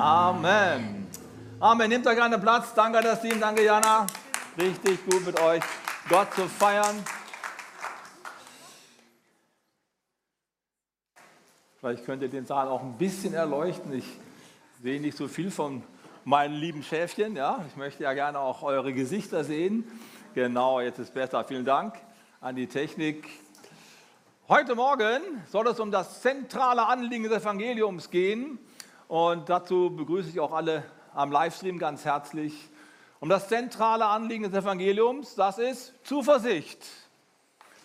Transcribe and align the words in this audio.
Amen. 0.00 1.06
Amen. 1.60 1.90
Nehmt 1.90 2.06
euch 2.06 2.16
gerne 2.16 2.38
Platz. 2.38 2.72
Danke 2.72 3.02
das 3.02 3.20
Team. 3.20 3.38
Danke, 3.38 3.62
Jana. 3.62 4.06
Richtig 4.56 4.98
gut 5.04 5.26
mit 5.26 5.38
euch, 5.38 5.62
Gott 6.08 6.32
zu 6.32 6.48
feiern. 6.48 7.04
Vielleicht 11.78 12.06
könnt 12.06 12.22
ihr 12.22 12.30
den 12.30 12.46
Saal 12.46 12.68
auch 12.68 12.80
ein 12.80 12.96
bisschen 12.96 13.34
erleuchten. 13.34 13.92
Ich 13.92 14.06
sehe 14.82 15.02
nicht 15.02 15.18
so 15.18 15.28
viel 15.28 15.50
von 15.50 15.82
meinen 16.24 16.54
lieben 16.54 16.82
Schäfchen. 16.82 17.36
Ja? 17.36 17.62
Ich 17.68 17.76
möchte 17.76 18.04
ja 18.04 18.14
gerne 18.14 18.38
auch 18.38 18.62
eure 18.62 18.94
Gesichter 18.94 19.44
sehen. 19.44 19.84
Genau, 20.32 20.80
jetzt 20.80 20.98
ist 20.98 21.12
besser. 21.12 21.44
Vielen 21.44 21.66
Dank 21.66 21.96
an 22.40 22.56
die 22.56 22.68
Technik. 22.68 23.28
Heute 24.48 24.74
Morgen 24.74 25.20
soll 25.50 25.68
es 25.68 25.78
um 25.78 25.90
das 25.90 26.22
zentrale 26.22 26.86
Anliegen 26.86 27.24
des 27.24 27.42
Evangeliums 27.42 28.10
gehen. 28.10 28.58
Und 29.10 29.48
dazu 29.48 29.90
begrüße 29.90 30.28
ich 30.28 30.38
auch 30.38 30.52
alle 30.52 30.84
am 31.14 31.32
Livestream 31.32 31.80
ganz 31.80 32.04
herzlich. 32.04 32.54
Um 33.18 33.28
das 33.28 33.48
zentrale 33.48 34.06
Anliegen 34.06 34.44
des 34.44 34.54
Evangeliums, 34.54 35.34
das 35.34 35.58
ist 35.58 35.94
Zuversicht. 36.04 36.86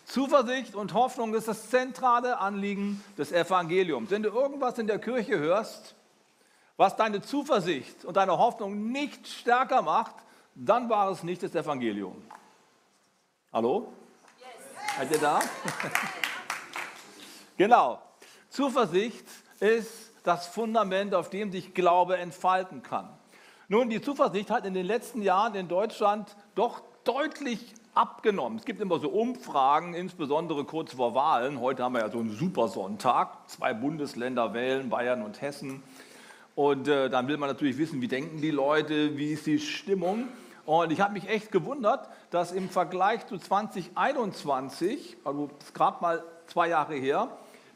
Zuversicht 0.04 0.76
und 0.76 0.94
Hoffnung 0.94 1.34
ist 1.34 1.48
das 1.48 1.68
zentrale 1.68 2.38
Anliegen 2.38 3.02
des 3.18 3.32
Evangeliums. 3.32 4.08
Wenn 4.12 4.22
du 4.22 4.28
irgendwas 4.28 4.78
in 4.78 4.86
der 4.86 5.00
Kirche 5.00 5.36
hörst, 5.36 5.96
was 6.76 6.94
deine 6.94 7.20
Zuversicht 7.20 8.04
und 8.04 8.16
deine 8.16 8.38
Hoffnung 8.38 8.92
nicht 8.92 9.26
stärker 9.26 9.82
macht, 9.82 10.14
dann 10.54 10.88
war 10.88 11.10
es 11.10 11.24
nicht 11.24 11.42
das 11.42 11.56
Evangelium. 11.56 12.22
Hallo? 13.52 13.92
Yes. 14.38 14.96
Seid 14.96 15.10
ihr 15.10 15.18
da? 15.18 15.40
Genau. 17.58 18.00
Zuversicht 18.50 19.24
ist 19.60 20.05
das 20.26 20.46
Fundament, 20.46 21.14
auf 21.14 21.30
dem 21.30 21.52
sich 21.52 21.74
Glaube 21.74 22.16
entfalten 22.16 22.82
kann. 22.82 23.08
Nun, 23.68 23.90
die 23.90 24.00
Zuversicht 24.00 24.50
hat 24.50 24.64
in 24.64 24.74
den 24.74 24.86
letzten 24.86 25.22
Jahren 25.22 25.54
in 25.54 25.68
Deutschland 25.68 26.36
doch 26.54 26.82
deutlich 27.04 27.74
abgenommen. 27.94 28.58
Es 28.58 28.64
gibt 28.64 28.80
immer 28.80 28.98
so 28.98 29.08
Umfragen, 29.08 29.94
insbesondere 29.94 30.64
kurz 30.64 30.94
vor 30.94 31.14
Wahlen. 31.14 31.60
Heute 31.60 31.82
haben 31.82 31.94
wir 31.94 32.02
ja 32.02 32.10
so 32.10 32.18
einen 32.18 32.30
Supersonntag. 32.30 33.48
Zwei 33.48 33.72
Bundesländer 33.72 34.52
wählen, 34.52 34.90
Bayern 34.90 35.22
und 35.22 35.40
Hessen. 35.40 35.82
Und 36.54 36.88
äh, 36.88 37.08
dann 37.08 37.28
will 37.28 37.36
man 37.36 37.48
natürlich 37.48 37.78
wissen, 37.78 38.00
wie 38.00 38.08
denken 38.08 38.40
die 38.40 38.50
Leute, 38.50 39.16
wie 39.16 39.32
ist 39.32 39.46
die 39.46 39.58
Stimmung. 39.58 40.28
Und 40.64 40.90
ich 40.90 41.00
habe 41.00 41.12
mich 41.12 41.28
echt 41.28 41.52
gewundert, 41.52 42.08
dass 42.30 42.52
im 42.52 42.68
Vergleich 42.68 43.26
zu 43.26 43.38
2021, 43.38 45.18
also 45.24 45.50
gerade 45.72 46.02
mal 46.02 46.24
zwei 46.46 46.68
Jahre 46.68 46.94
her, 46.94 47.28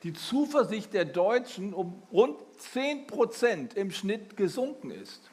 die 0.03 0.13
Zuversicht 0.13 0.95
der 0.95 1.05
Deutschen 1.05 1.75
um 1.75 2.03
rund 2.13 2.39
10 2.59 3.07
Prozent 3.07 3.75
im 3.75 3.91
Schnitt 3.91 4.37
gesunken 4.37 4.91
ist. 4.91 5.31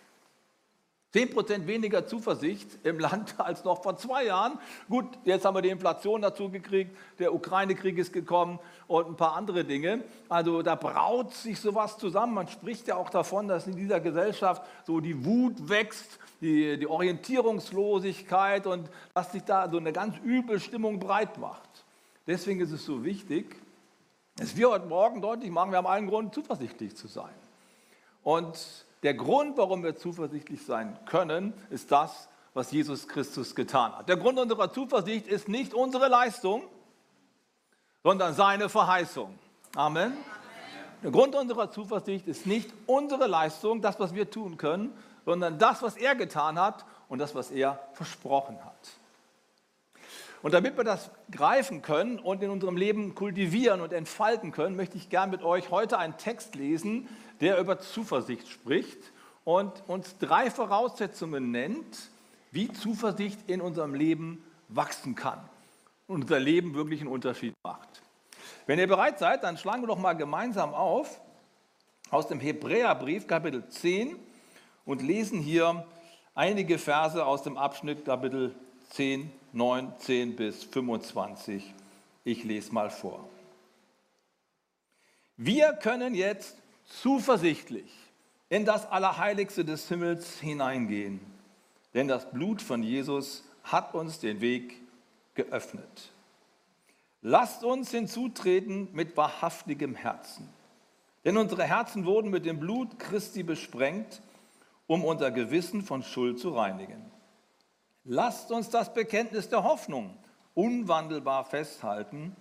10 1.14 1.30
Prozent 1.32 1.68
weniger 1.68 2.06
Zuversicht 2.06 2.68
im 2.84 3.00
Land 3.00 3.36
als 3.40 3.64
noch 3.64 3.82
vor 3.82 3.98
zwei 3.98 4.26
Jahren. 4.26 4.60
Gut, 4.90 5.06
jetzt 5.24 5.46
haben 5.46 5.56
wir 5.56 5.62
die 5.62 5.70
Inflation 5.70 6.22
dazu 6.22 6.50
gekriegt, 6.50 6.96
der 7.18 7.34
Ukraine-Krieg 7.34 7.98
ist 7.98 8.12
gekommen 8.12 8.60
und 8.88 9.08
ein 9.08 9.16
paar 9.16 9.36
andere 9.36 9.64
Dinge. 9.64 10.04
Also 10.28 10.62
da 10.62 10.76
braut 10.76 11.34
sich 11.34 11.60
sowas 11.60 11.98
zusammen. 11.98 12.34
Man 12.34 12.48
spricht 12.50 12.88
ja 12.88 12.98
auch 12.98 13.10
davon, 13.10 13.48
dass 13.48 13.68
in 13.68 13.76
dieser 13.78 14.02
Gesellschaft 14.02 14.62
so 14.86 15.00
die 15.00 15.26
Wut 15.26 15.70
wächst, 15.70 16.20
die, 16.42 16.78
die 16.78 16.88
Orientierungslosigkeit 16.88 18.68
und 18.68 18.90
dass 19.14 19.32
sich 19.32 19.44
da 19.44 19.70
so 19.70 19.78
eine 19.78 19.94
ganz 19.94 20.16
üble 20.26 20.60
Stimmung 20.60 21.00
breit 21.00 21.38
macht. 21.38 21.86
Deswegen 22.28 22.60
ist 22.60 22.72
es 22.72 22.86
so 22.86 23.06
wichtig, 23.06 23.56
dass 24.38 24.56
wir 24.56 24.70
heute 24.70 24.86
Morgen 24.86 25.22
deutlich 25.22 25.52
machen, 25.52 25.72
wir 25.72 25.80
haben 25.80 25.88
allen 25.88 26.08
Grund, 26.08 26.34
zuversichtlich 26.34 26.96
zu 26.96 27.08
sein. 27.08 27.34
Und 28.24 28.86
der 29.04 29.14
Grund, 29.14 29.58
warum 29.58 29.84
wir 29.84 29.96
zuversichtlich 29.96 30.66
sein 30.66 30.98
können, 31.06 31.54
ist 31.70 31.92
das, 31.92 32.30
was 32.54 32.72
Jesus 32.72 33.08
Christus 33.08 33.56
getan 33.56 33.96
hat. 33.96 34.10
Der 34.10 34.18
Grund 34.18 34.40
unserer 34.40 34.72
Zuversicht 34.72 35.28
ist 35.28 35.48
nicht 35.48 35.74
unsere 35.74 36.08
Leistung, 36.08 36.64
sondern 38.04 38.34
seine 38.34 38.70
Verheißung. 38.70 39.38
Amen. 39.76 40.14
Der 41.04 41.12
Grund 41.12 41.36
unserer 41.36 41.70
Zuversicht 41.70 42.28
ist 42.28 42.46
nicht 42.46 42.72
unsere 42.88 43.28
Leistung, 43.28 43.82
das, 43.82 44.00
was 44.00 44.16
wir 44.16 44.30
tun 44.30 44.58
können, 44.58 44.92
sondern 45.26 45.60
das, 45.60 45.82
was 45.82 45.98
er 45.98 46.16
getan 46.16 46.60
hat 46.60 46.86
und 47.10 47.20
das, 47.20 47.36
was 47.36 47.52
er 47.52 47.80
versprochen 47.94 48.58
hat. 48.64 48.90
Und 50.42 50.54
damit 50.54 50.78
wir 50.78 50.84
das 50.84 51.10
greifen 51.32 51.82
können 51.82 52.20
und 52.20 52.44
in 52.44 52.50
unserem 52.50 52.78
Leben 52.78 53.16
kultivieren 53.16 53.82
und 53.82 53.92
entfalten 53.92 54.52
können, 54.52 54.76
möchte 54.76 54.98
ich 54.98 55.10
gern 55.10 55.32
mit 55.32 55.44
euch 55.44 55.72
heute 55.72 55.98
einen 55.98 56.18
Text 56.18 56.56
lesen, 56.56 57.08
der 57.42 57.60
über 57.60 57.80
Zuversicht 57.80 58.48
spricht 58.48 59.00
und 59.44 59.72
uns 59.88 60.18
drei 60.18 60.52
Voraussetzungen 60.52 61.52
nennt, 61.52 62.10
wie 62.52 62.72
Zuversicht 62.72 63.40
in 63.50 63.62
unserem 63.62 63.94
Leben 63.94 64.44
wachsen 64.68 65.16
kann 65.16 65.40
und 66.08 66.24
unser 66.24 66.40
Leben 66.40 66.74
wirklich 66.76 67.02
einen 67.02 67.10
Unterschied 67.10 67.54
macht. 67.64 68.02
Wenn 68.66 68.80
ihr 68.80 68.88
bereit 68.88 69.20
seid, 69.20 69.44
dann 69.44 69.58
schlagen 69.58 69.84
wir 69.84 69.88
doch 69.88 69.98
mal 69.98 70.14
gemeinsam 70.14 70.74
auf 70.74 71.20
aus 72.10 72.28
dem 72.28 72.40
Hebräerbrief 72.40 73.28
Kapitel 73.28 73.68
10 73.68 74.16
und 74.86 75.02
lesen 75.02 75.40
hier 75.40 75.86
einige 76.36 76.78
Verse 76.78 77.26
aus 77.26 77.44
dem 77.44 77.58
Abschnitt 77.58 78.06
Kapitel 78.06 78.56
10 78.92 79.32
9, 79.58 79.92
10 79.98 80.36
bis 80.36 80.64
25. 80.66 81.74
Ich 82.24 82.44
lese 82.44 82.72
mal 82.72 82.92
vor. 82.92 83.28
Wir 85.36 85.74
können 85.74 86.14
jetzt 86.14 86.56
zuversichtlich 86.86 87.92
in 88.50 88.66
das 88.66 88.86
Allerheiligste 88.86 89.66
des 89.66 89.90
Himmels 89.90 90.40
hineingehen, 90.40 91.20
denn 91.96 92.08
das 92.08 92.30
Blut 92.30 92.62
von 92.62 92.84
Jesus 92.84 93.44
hat 93.64 93.96
uns 93.96 94.20
den 94.20 94.42
Weg 94.42 94.80
geöffnet. 95.34 96.12
Lasst 97.24 97.64
uns 97.64 97.90
hinzutreten 97.90 98.90
mit 98.94 99.18
wahrhaftigem 99.18 99.96
Herzen, 99.96 100.48
denn 101.26 101.36
unsere 101.36 101.64
Herzen 101.64 102.06
wurden 102.06 102.30
mit 102.30 102.46
dem 102.46 102.60
Blut 102.60 103.00
Christi 103.00 103.42
besprengt, 103.42 104.22
um 104.86 105.04
unser 105.04 105.32
Gewissen 105.32 105.82
von 105.82 106.04
Schuld 106.04 106.38
zu 106.38 106.52
reinigen. 106.52 107.17
Lasst 108.10 108.52
uns 108.52 108.70
das 108.70 108.94
Bekenntnis 108.94 109.50
der 109.50 109.66
Hoffnung 109.66 110.18
unwandelbar 110.56 111.44
festhalten, 111.44 112.34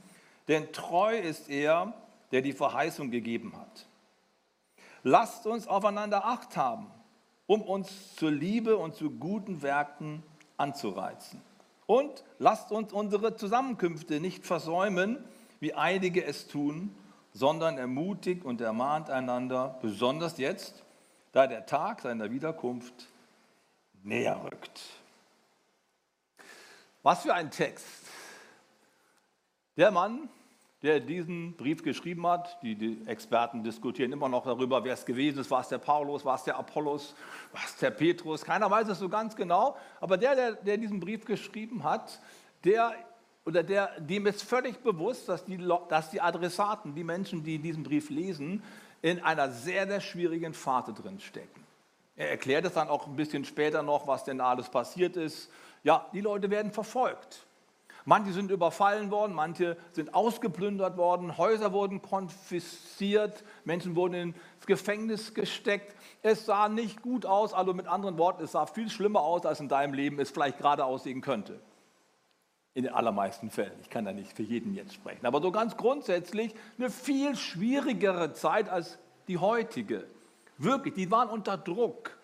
denn 0.47 0.73
treu 0.73 1.19
ist 1.19 1.51
er, 1.51 1.93
der 2.31 2.41
die 2.41 2.53
Verheißung 2.53 3.11
gegeben 3.11 3.53
hat. 3.57 3.87
Lasst 5.03 5.45
uns 5.45 5.67
aufeinander 5.67 6.25
acht 6.25 6.57
haben, 6.57 6.87
um 7.49 7.63
uns 7.63 8.15
zur 8.15 8.31
Liebe 8.31 8.77
und 8.77 8.95
zu 8.95 9.11
guten 9.11 9.61
Werken 9.63 10.23
anzureizen. 10.57 11.43
Und 11.87 12.23
lasst 12.39 12.71
uns 12.71 12.93
unsere 12.93 13.35
Zusammenkünfte 13.35 14.21
nicht 14.21 14.47
versäumen, 14.47 15.19
wie 15.59 15.75
einige 15.75 16.25
es 16.25 16.47
tun, 16.47 16.95
sondern 17.33 17.77
ermutigt 17.77 18.45
und 18.45 18.61
ermahnt 18.61 19.11
einander, 19.11 19.79
besonders 19.83 20.39
jetzt, 20.39 20.85
da 21.33 21.49
der 21.49 21.67
Tag 21.67 22.03
seiner 22.03 22.31
Wiederkunft 22.31 23.09
näher 24.05 24.41
rückt. 24.45 24.81
Was 27.07 27.23
für 27.23 27.33
ein 27.33 27.53
Text. 27.53 27.87
Der 29.77 29.93
Mann, 29.93 30.29
der 30.83 30.99
diesen 30.99 31.57
Brief 31.57 31.85
geschrieben 31.85 32.27
hat, 32.27 32.61
die, 32.65 32.75
die, 32.75 33.07
Experten 33.07 33.63
diskutieren 33.63 34.11
immer 34.11 34.29
noch 34.29 34.43
darüber, 34.43 34.83
wer 34.83 34.95
es 34.95 35.07
gewesen 35.07 35.39
ist, 35.39 35.49
war 35.49 35.61
es 35.61 35.69
der 35.69 35.79
Paulus, 35.79 36.25
war 36.25 36.35
es 36.35 36.43
der 36.43 36.59
Apollos, 36.59 37.15
war 37.53 37.63
es 37.65 37.77
der 37.77 37.93
Petrus, 37.93 38.45
keiner 38.45 38.69
weiß 38.69 38.89
es 38.89 38.99
so 38.99 39.09
ganz 39.09 39.37
genau, 39.37 39.77
aber 40.01 40.17
der, 40.17 40.35
der, 40.35 40.53
der 40.55 40.79
diesen 40.79 40.99
Brief 40.99 41.25
geschrieben 41.25 41.85
hat, 41.85 42.19
der 42.65 42.93
oder 43.45 43.63
der, 43.63 44.01
dem 44.01 44.27
ist 44.27 44.43
völlig 44.43 44.79
bewusst, 44.79 45.29
dass 45.29 45.45
die, 45.45 45.65
dass 45.89 46.11
die 46.11 46.21
Adressaten, 46.21 46.97
die 46.97 47.05
Menschen, 47.05 47.45
die 47.45 47.61
diesen 47.61 47.85
Brief 47.85 48.11
lesen, 48.11 48.65
in 49.01 49.21
einer 49.21 49.53
sehr, 49.53 49.87
sehr 49.87 50.01
schwierigen 50.01 50.55
Phase 50.55 50.93
drin 50.93 51.21
stecken. 51.21 51.65
Er 52.17 52.31
erklärt 52.31 52.65
es 52.65 52.73
dann 52.73 52.89
auch 52.89 53.07
ein 53.07 53.15
bisschen 53.15 53.45
später 53.45 53.85
noch, 53.85 54.09
was 54.09 54.25
denn 54.25 54.41
alles 54.41 54.69
passiert 54.69 55.17
ist 55.17 55.53
ja, 55.87 56.05
die 56.13 56.21
Leute 56.21 56.51
werden 56.51 56.73
verfolgt. 56.73 57.47
Manche 58.05 58.33
sind 58.33 58.51
überfallen 58.51 59.13
worden, 59.13 59.33
manche 59.33 59.77
sind 59.93 60.15
ausgeplündert 60.15 60.97
worden, 60.97 61.39
Häuser 61.39 61.73
wurden 61.73 62.03
konfisziert, 62.03 63.45
Menschen 63.65 63.95
wurden 63.95 64.15
ins 64.15 64.67
Gefängnis 64.67 65.33
gesteckt. 65.33 65.95
Es 66.23 66.45
sah 66.45 66.69
nicht 66.69 67.03
gut 67.03 67.25
aus, 67.25 67.55
also 67.55 67.73
mit 67.73 67.87
anderen 67.87 68.19
Worten, 68.19 68.43
es 68.43 68.53
sah 68.53 68.67
viel 68.67 68.91
schlimmer 68.91 69.21
aus, 69.21 69.47
als 69.47 69.61
in 69.61 69.69
deinem 69.69 69.95
Leben 69.95 70.19
es 70.19 70.31
vielleicht 70.31 70.59
gerade 70.59 70.85
aussehen 70.85 71.21
könnte. 71.21 71.61
In 72.75 72.83
den 72.83 72.93
allermeisten 72.93 73.51
Fällen. 73.51 73.79
Ich 73.81 73.89
kann 73.89 74.05
da 74.05 74.13
nicht 74.13 74.33
für 74.33 74.43
jeden 74.43 74.75
jetzt 74.75 74.93
sprechen. 74.93 75.25
Aber 75.25 75.41
so 75.41 75.53
ganz 75.53 75.77
grundsätzlich 75.77 76.53
eine 76.79 76.91
viel 76.91 77.37
schwierigere 77.37 78.33
Zeit 78.33 78.69
als 78.69 78.99
die 79.29 79.39
heutige. 79.39 80.05
Wirklich, 80.59 80.95
die 80.95 81.13
waren 81.13 81.29
unter 81.29 81.57
Druck. 81.57 82.19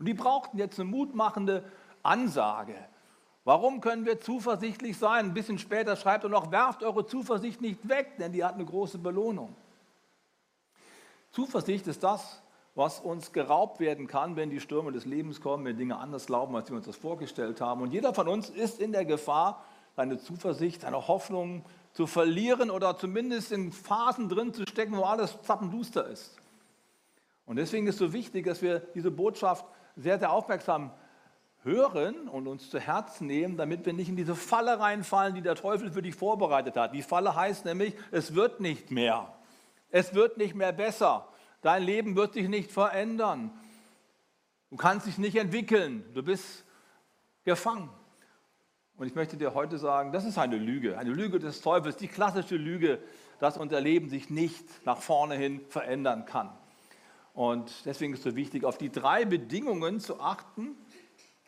Und 0.00 0.06
die 0.06 0.14
brauchten 0.14 0.58
jetzt 0.58 0.80
eine 0.80 0.90
mutmachende 0.90 1.62
Ansage. 2.02 2.74
Warum 3.44 3.82
können 3.82 4.06
wir 4.06 4.20
zuversichtlich 4.20 4.96
sein? 4.96 5.26
Ein 5.26 5.34
bisschen 5.34 5.58
später 5.58 5.96
schreibt 5.96 6.24
er 6.24 6.30
noch, 6.30 6.50
werft 6.50 6.82
eure 6.82 7.06
Zuversicht 7.06 7.60
nicht 7.60 7.86
weg, 7.86 8.16
denn 8.18 8.32
die 8.32 8.42
hat 8.42 8.54
eine 8.54 8.64
große 8.64 8.98
Belohnung. 8.98 9.54
Zuversicht 11.30 11.86
ist 11.86 12.02
das, 12.02 12.42
was 12.74 13.00
uns 13.00 13.32
geraubt 13.32 13.80
werden 13.80 14.06
kann, 14.06 14.36
wenn 14.36 14.50
die 14.50 14.60
Stürme 14.60 14.92
des 14.92 15.04
Lebens 15.04 15.40
kommen, 15.40 15.64
wenn 15.64 15.76
Dinge 15.76 15.98
anders 15.98 16.28
laufen, 16.28 16.56
als 16.56 16.70
wir 16.70 16.76
uns 16.76 16.86
das 16.86 16.96
vorgestellt 16.96 17.60
haben. 17.60 17.82
Und 17.82 17.92
jeder 17.92 18.14
von 18.14 18.28
uns 18.28 18.48
ist 18.48 18.80
in 18.80 18.92
der 18.92 19.04
Gefahr, 19.04 19.62
seine 19.94 20.18
Zuversicht, 20.18 20.80
seine 20.80 21.06
Hoffnung 21.06 21.64
zu 21.92 22.06
verlieren 22.06 22.70
oder 22.70 22.96
zumindest 22.96 23.52
in 23.52 23.70
Phasen 23.70 24.28
drin 24.28 24.52
zu 24.52 24.62
stecken, 24.62 24.96
wo 24.96 25.02
alles 25.02 25.40
zappenduster 25.42 26.06
ist. 26.06 26.36
Und 27.46 27.56
deswegen 27.56 27.86
ist 27.86 27.94
es 27.94 27.98
so 28.00 28.12
wichtig, 28.12 28.46
dass 28.46 28.62
wir 28.62 28.80
diese 28.80 29.10
Botschaft 29.10 29.64
sehr, 29.96 30.18
sehr 30.18 30.32
aufmerksam 30.32 30.90
hören 31.64 32.28
und 32.28 32.46
uns 32.46 32.70
zu 32.70 32.78
Herzen 32.78 33.26
nehmen, 33.26 33.56
damit 33.56 33.86
wir 33.86 33.92
nicht 33.92 34.08
in 34.08 34.16
diese 34.16 34.34
Falle 34.34 34.78
reinfallen, 34.78 35.34
die 35.34 35.42
der 35.42 35.54
Teufel 35.54 35.90
für 35.90 36.02
dich 36.02 36.14
vorbereitet 36.14 36.76
hat. 36.76 36.94
Die 36.94 37.02
Falle 37.02 37.34
heißt 37.34 37.64
nämlich, 37.64 37.94
es 38.10 38.34
wird 38.34 38.60
nicht 38.60 38.90
mehr. 38.90 39.34
Es 39.90 40.14
wird 40.14 40.36
nicht 40.36 40.54
mehr 40.54 40.72
besser. 40.72 41.28
Dein 41.62 41.82
Leben 41.82 42.16
wird 42.16 42.34
sich 42.34 42.48
nicht 42.48 42.70
verändern. 42.70 43.50
Du 44.70 44.76
kannst 44.76 45.06
dich 45.06 45.18
nicht 45.18 45.36
entwickeln. 45.36 46.04
Du 46.14 46.22
bist 46.22 46.64
gefangen. 47.44 47.88
Und 48.96 49.06
ich 49.06 49.14
möchte 49.14 49.36
dir 49.36 49.54
heute 49.54 49.78
sagen, 49.78 50.12
das 50.12 50.24
ist 50.24 50.38
eine 50.38 50.56
Lüge, 50.56 50.98
eine 50.98 51.10
Lüge 51.10 51.38
des 51.38 51.60
Teufels, 51.60 51.96
die 51.96 52.06
klassische 52.06 52.56
Lüge, 52.56 53.00
dass 53.40 53.56
unser 53.56 53.80
Leben 53.80 54.08
sich 54.08 54.30
nicht 54.30 54.64
nach 54.86 54.98
vorne 54.98 55.34
hin 55.34 55.60
verändern 55.68 56.26
kann. 56.26 56.50
Und 57.32 57.84
deswegen 57.84 58.12
ist 58.12 58.20
es 58.20 58.32
so 58.32 58.36
wichtig, 58.36 58.64
auf 58.64 58.78
die 58.78 58.92
drei 58.92 59.24
Bedingungen 59.24 59.98
zu 59.98 60.20
achten, 60.20 60.76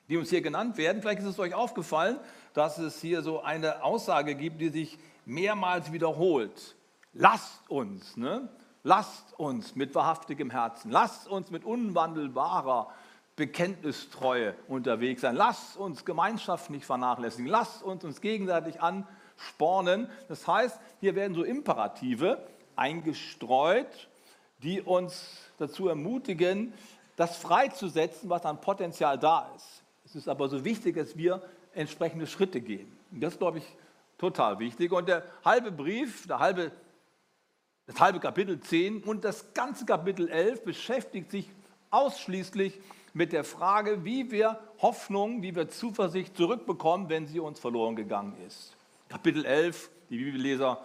die 0.09 0.17
uns 0.17 0.31
hier 0.31 0.43
genannt 0.43 0.77
werden. 0.77 1.03
Vielleicht 1.03 1.21
ist 1.21 1.27
es 1.27 1.39
euch 1.39 1.55
aufgefallen, 1.55 2.19
dass 2.55 2.79
es 2.79 3.01
hier 3.01 3.23
so 3.23 3.43
eine 3.43 3.83
Aussage 3.83 4.35
gibt, 4.35 4.61
die 4.61 4.69
sich 4.69 4.99
mehrmals 5.25 5.93
wiederholt. 5.93 6.77
Lasst 7.13 7.69
uns, 7.69 8.17
ne? 8.17 8.49
lasst 8.87 9.37
uns 9.37 9.75
mit 9.75 9.97
wahrhaftigem 9.97 10.51
Herzen, 10.51 10.93
lasst 10.93 11.27
uns 11.27 11.51
mit 11.51 11.65
unwandelbarer 11.65 12.89
Bekenntnistreue 13.35 14.55
unterwegs 14.69 15.23
sein, 15.23 15.35
lasst 15.35 15.77
uns 15.77 16.05
Gemeinschaft 16.05 16.71
nicht 16.71 16.87
vernachlässigen, 16.87 17.51
lasst 17.51 17.83
uns 17.83 18.05
uns 18.05 18.21
gegenseitig 18.21 18.81
anspornen. 18.81 20.09
Das 20.29 20.47
heißt, 20.47 20.79
hier 21.01 21.17
werden 21.17 21.35
so 21.35 21.43
Imperative 21.43 22.47
eingestreut, 22.77 24.09
die 24.63 24.81
uns 24.81 25.51
dazu 25.59 25.89
ermutigen, 25.89 26.73
das 27.17 27.37
freizusetzen, 27.37 28.31
was 28.31 28.45
an 28.47 28.61
Potenzial 28.61 29.19
da 29.19 29.51
ist. 29.57 29.76
Es 30.17 30.23
ist 30.23 30.29
aber 30.29 30.49
so 30.49 30.65
wichtig, 30.65 30.97
dass 30.97 31.15
wir 31.19 31.43
entsprechende 31.75 32.27
Schritte 32.27 32.63
gehen. 32.63 32.91
Das 33.11 33.35
ist, 33.35 33.39
glaube 33.39 33.59
ich, 33.59 33.65
total 34.17 34.59
wichtig. 34.59 34.91
Und 34.91 35.11
der 35.11 35.23
halbe 35.45 35.71
Brief, 35.71 36.27
der 36.27 36.39
halbe, 36.39 36.73
das 37.87 38.01
halbe 38.01 38.19
Kapitel 38.19 38.59
10 38.59 39.03
und 39.03 39.27
das 39.27 39.53
ganze 39.53 39.85
Kapitel 39.85 40.31
11 40.31 40.65
beschäftigt 40.65 41.31
sich 41.31 41.51
ausschließlich 41.91 42.81
mit 43.13 43.35
der 43.35 43.45
Frage, 43.45 44.07
wie 44.07 44.31
wir 44.31 44.59
Hoffnung, 44.79 45.43
wie 45.43 45.55
wir 45.55 45.69
Zuversicht 45.69 46.35
zurückbekommen, 46.35 47.11
wenn 47.11 47.27
sie 47.27 47.39
uns 47.39 47.61
verloren 47.61 47.95
gegangen 47.95 48.35
ist. 48.47 48.75
Kapitel 49.11 49.45
11, 49.45 49.91
die 50.09 50.17
Bibelleser 50.17 50.83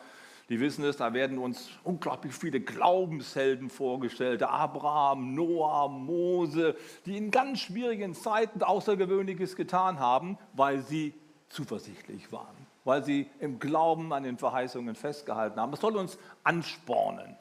die 0.52 0.60
wissen 0.60 0.84
es, 0.84 0.98
da 0.98 1.14
werden 1.14 1.38
uns 1.38 1.70
unglaublich 1.86 2.34
viele 2.34 2.60
Glaubenshelden 2.60 3.70
vorgestellt. 3.70 4.44
Abraham, 4.44 5.34
Noah, 5.34 5.88
Mose, 5.88 6.76
die 7.06 7.16
in 7.16 7.32
ganz 7.32 7.62
schwierigen 7.62 8.14
Zeiten 8.14 8.62
Außergewöhnliches 8.62 9.56
getan 9.56 10.00
haben, 10.00 10.38
weil 10.52 10.82
sie 10.82 11.14
zuversichtlich 11.48 12.34
waren, 12.34 12.68
weil 12.84 13.02
sie 13.02 13.30
im 13.40 13.60
Glauben 13.60 14.12
an 14.12 14.24
den 14.24 14.38
Verheißungen 14.38 14.96
festgehalten 14.96 15.58
haben. 15.58 15.72
Das 15.72 15.80
soll 15.80 15.96
uns 15.96 16.18
anspornen. 16.44 17.38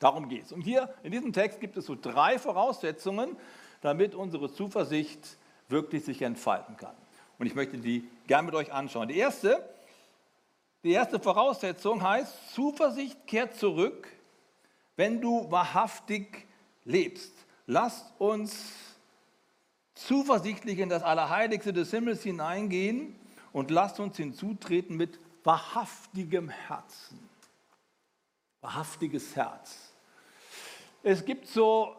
Darum 0.00 0.28
geht 0.28 0.46
es. 0.46 0.52
Und 0.52 0.62
hier 0.62 0.92
in 1.04 1.12
diesem 1.12 1.32
Text 1.32 1.60
gibt 1.60 1.76
es 1.76 1.86
so 1.86 1.94
drei 1.94 2.40
Voraussetzungen, 2.40 3.36
damit 3.82 4.16
unsere 4.16 4.52
Zuversicht 4.52 5.38
wirklich 5.68 6.04
sich 6.04 6.22
entfalten 6.22 6.76
kann. 6.76 6.96
Und 7.38 7.46
ich 7.46 7.54
möchte 7.54 7.78
die 7.78 8.02
gerne 8.26 8.46
mit 8.46 8.56
euch 8.56 8.72
anschauen. 8.72 9.06
Die 9.06 9.16
erste 9.16 9.64
die 10.82 10.92
erste 10.92 11.20
Voraussetzung 11.20 12.02
heißt, 12.02 12.54
Zuversicht 12.54 13.26
kehrt 13.26 13.56
zurück, 13.56 14.08
wenn 14.96 15.20
du 15.20 15.50
wahrhaftig 15.50 16.46
lebst. 16.84 17.32
Lasst 17.66 18.06
uns 18.18 18.72
zuversichtlich 19.94 20.78
in 20.78 20.88
das 20.88 21.02
Allerheiligste 21.02 21.72
des 21.72 21.90
Himmels 21.90 22.22
hineingehen 22.22 23.14
und 23.52 23.70
lasst 23.70 24.00
uns 24.00 24.16
hinzutreten 24.16 24.96
mit 24.96 25.18
wahrhaftigem 25.44 26.48
Herzen. 26.48 27.18
Wahrhaftiges 28.60 29.36
Herz. 29.36 29.92
Es 31.02 31.24
gibt 31.24 31.46
so 31.46 31.94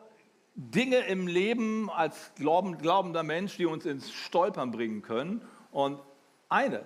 Dinge 0.56 0.98
im 0.98 1.28
Leben 1.28 1.90
als 1.90 2.32
glaubender 2.36 3.24
Mensch, 3.24 3.58
die 3.58 3.66
uns 3.66 3.86
ins 3.86 4.12
Stolpern 4.12 4.72
bringen 4.72 5.02
können. 5.02 5.42
Und 5.72 6.00
eine 6.50 6.86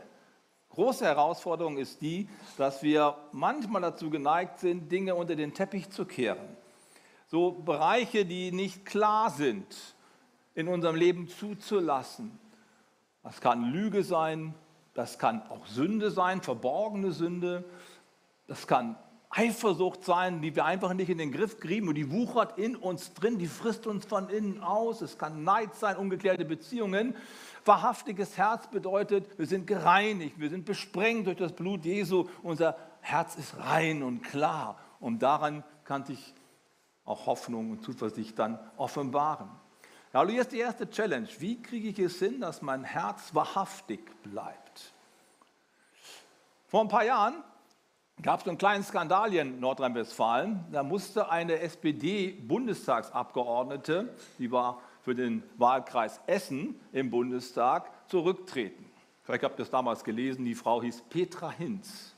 große 0.75 1.05
Herausforderung 1.05 1.77
ist 1.77 2.01
die, 2.01 2.27
dass 2.57 2.83
wir 2.83 3.17
manchmal 3.31 3.81
dazu 3.81 4.09
geneigt 4.09 4.59
sind, 4.59 4.91
Dinge 4.91 5.15
unter 5.15 5.35
den 5.35 5.53
Teppich 5.53 5.89
zu 5.89 6.05
kehren. 6.05 6.55
So 7.27 7.51
Bereiche, 7.51 8.25
die 8.25 8.51
nicht 8.51 8.85
klar 8.85 9.31
sind, 9.31 9.65
in 10.53 10.67
unserem 10.67 10.95
Leben 10.95 11.27
zuzulassen. 11.27 12.37
Das 13.23 13.41
kann 13.41 13.71
Lüge 13.71 14.03
sein, 14.03 14.53
das 14.93 15.17
kann 15.17 15.41
auch 15.49 15.65
Sünde 15.65 16.11
sein, 16.11 16.41
verborgene 16.41 17.11
Sünde. 17.11 17.65
Das 18.47 18.67
kann 18.67 18.95
Eifersucht 19.29 20.05
sein, 20.05 20.41
die 20.41 20.55
wir 20.55 20.63
einfach 20.63 20.93
nicht 20.93 21.09
in 21.09 21.17
den 21.17 21.31
Griff 21.31 21.59
kriegen 21.59 21.89
und 21.89 21.95
die 21.95 22.09
wuchert 22.11 22.57
in 22.57 22.75
uns 22.75 23.13
drin, 23.13 23.37
die 23.37 23.47
frisst 23.47 23.85
uns 23.85 24.05
von 24.05 24.29
innen 24.29 24.61
aus. 24.61 25.01
Es 25.01 25.17
kann 25.17 25.43
Neid 25.43 25.75
sein, 25.75 25.97
ungeklärte 25.97 26.45
Beziehungen. 26.45 27.15
Wahrhaftiges 27.65 28.37
Herz 28.37 28.67
bedeutet, 28.67 29.39
wir 29.39 29.47
sind 29.47 29.65
gereinigt, 29.65 30.39
wir 30.39 30.49
sind 30.49 30.65
besprengt 30.65 31.25
durch 31.25 31.37
das 31.37 31.53
Blut 31.53 31.83
Jesu. 31.83 32.27
Unser 32.43 32.77
Herz 33.01 33.35
ist 33.35 33.57
rein 33.57 34.03
und 34.03 34.21
klar. 34.21 34.77
Und 34.99 35.19
daran 35.19 35.63
kann 35.83 36.05
sich 36.05 36.35
auch 37.05 37.25
Hoffnung 37.25 37.71
und 37.71 37.83
Zuversicht 37.83 38.37
dann 38.37 38.59
offenbaren. 38.77 39.49
Ja, 40.13 40.25
hier 40.27 40.41
ist 40.41 40.51
die 40.51 40.59
erste 40.59 40.89
Challenge. 40.89 41.27
Wie 41.39 41.61
kriege 41.61 41.89
ich 41.89 41.99
es 41.99 42.19
hin, 42.19 42.39
dass 42.39 42.61
mein 42.61 42.83
Herz 42.83 43.33
wahrhaftig 43.33 43.99
bleibt? 44.23 44.93
Vor 46.67 46.81
ein 46.81 46.87
paar 46.87 47.03
Jahren 47.03 47.43
gab 48.21 48.41
es 48.41 48.47
einen 48.47 48.57
kleinen 48.57 48.83
Skandal 48.83 49.31
hier 49.31 49.41
in 49.41 49.59
Nordrhein-Westfalen. 49.59 50.63
Da 50.71 50.83
musste 50.83 51.29
eine 51.29 51.59
SPD-Bundestagsabgeordnete, 51.59 54.15
die 54.39 54.51
war 54.51 54.79
für 55.05 55.13
den 55.13 55.43
Wahlkreis 55.57 56.19
Essen 56.25 56.79
im 56.91 57.11
Bundestag 57.11 57.91
zurücktreten. 58.09 58.89
Vielleicht 59.21 59.43
habt 59.43 59.59
ihr 59.59 59.63
es 59.63 59.69
damals 59.69 60.03
gelesen, 60.03 60.43
die 60.45 60.55
Frau 60.55 60.81
hieß 60.81 61.03
Petra 61.11 61.51
Hinz 61.51 62.15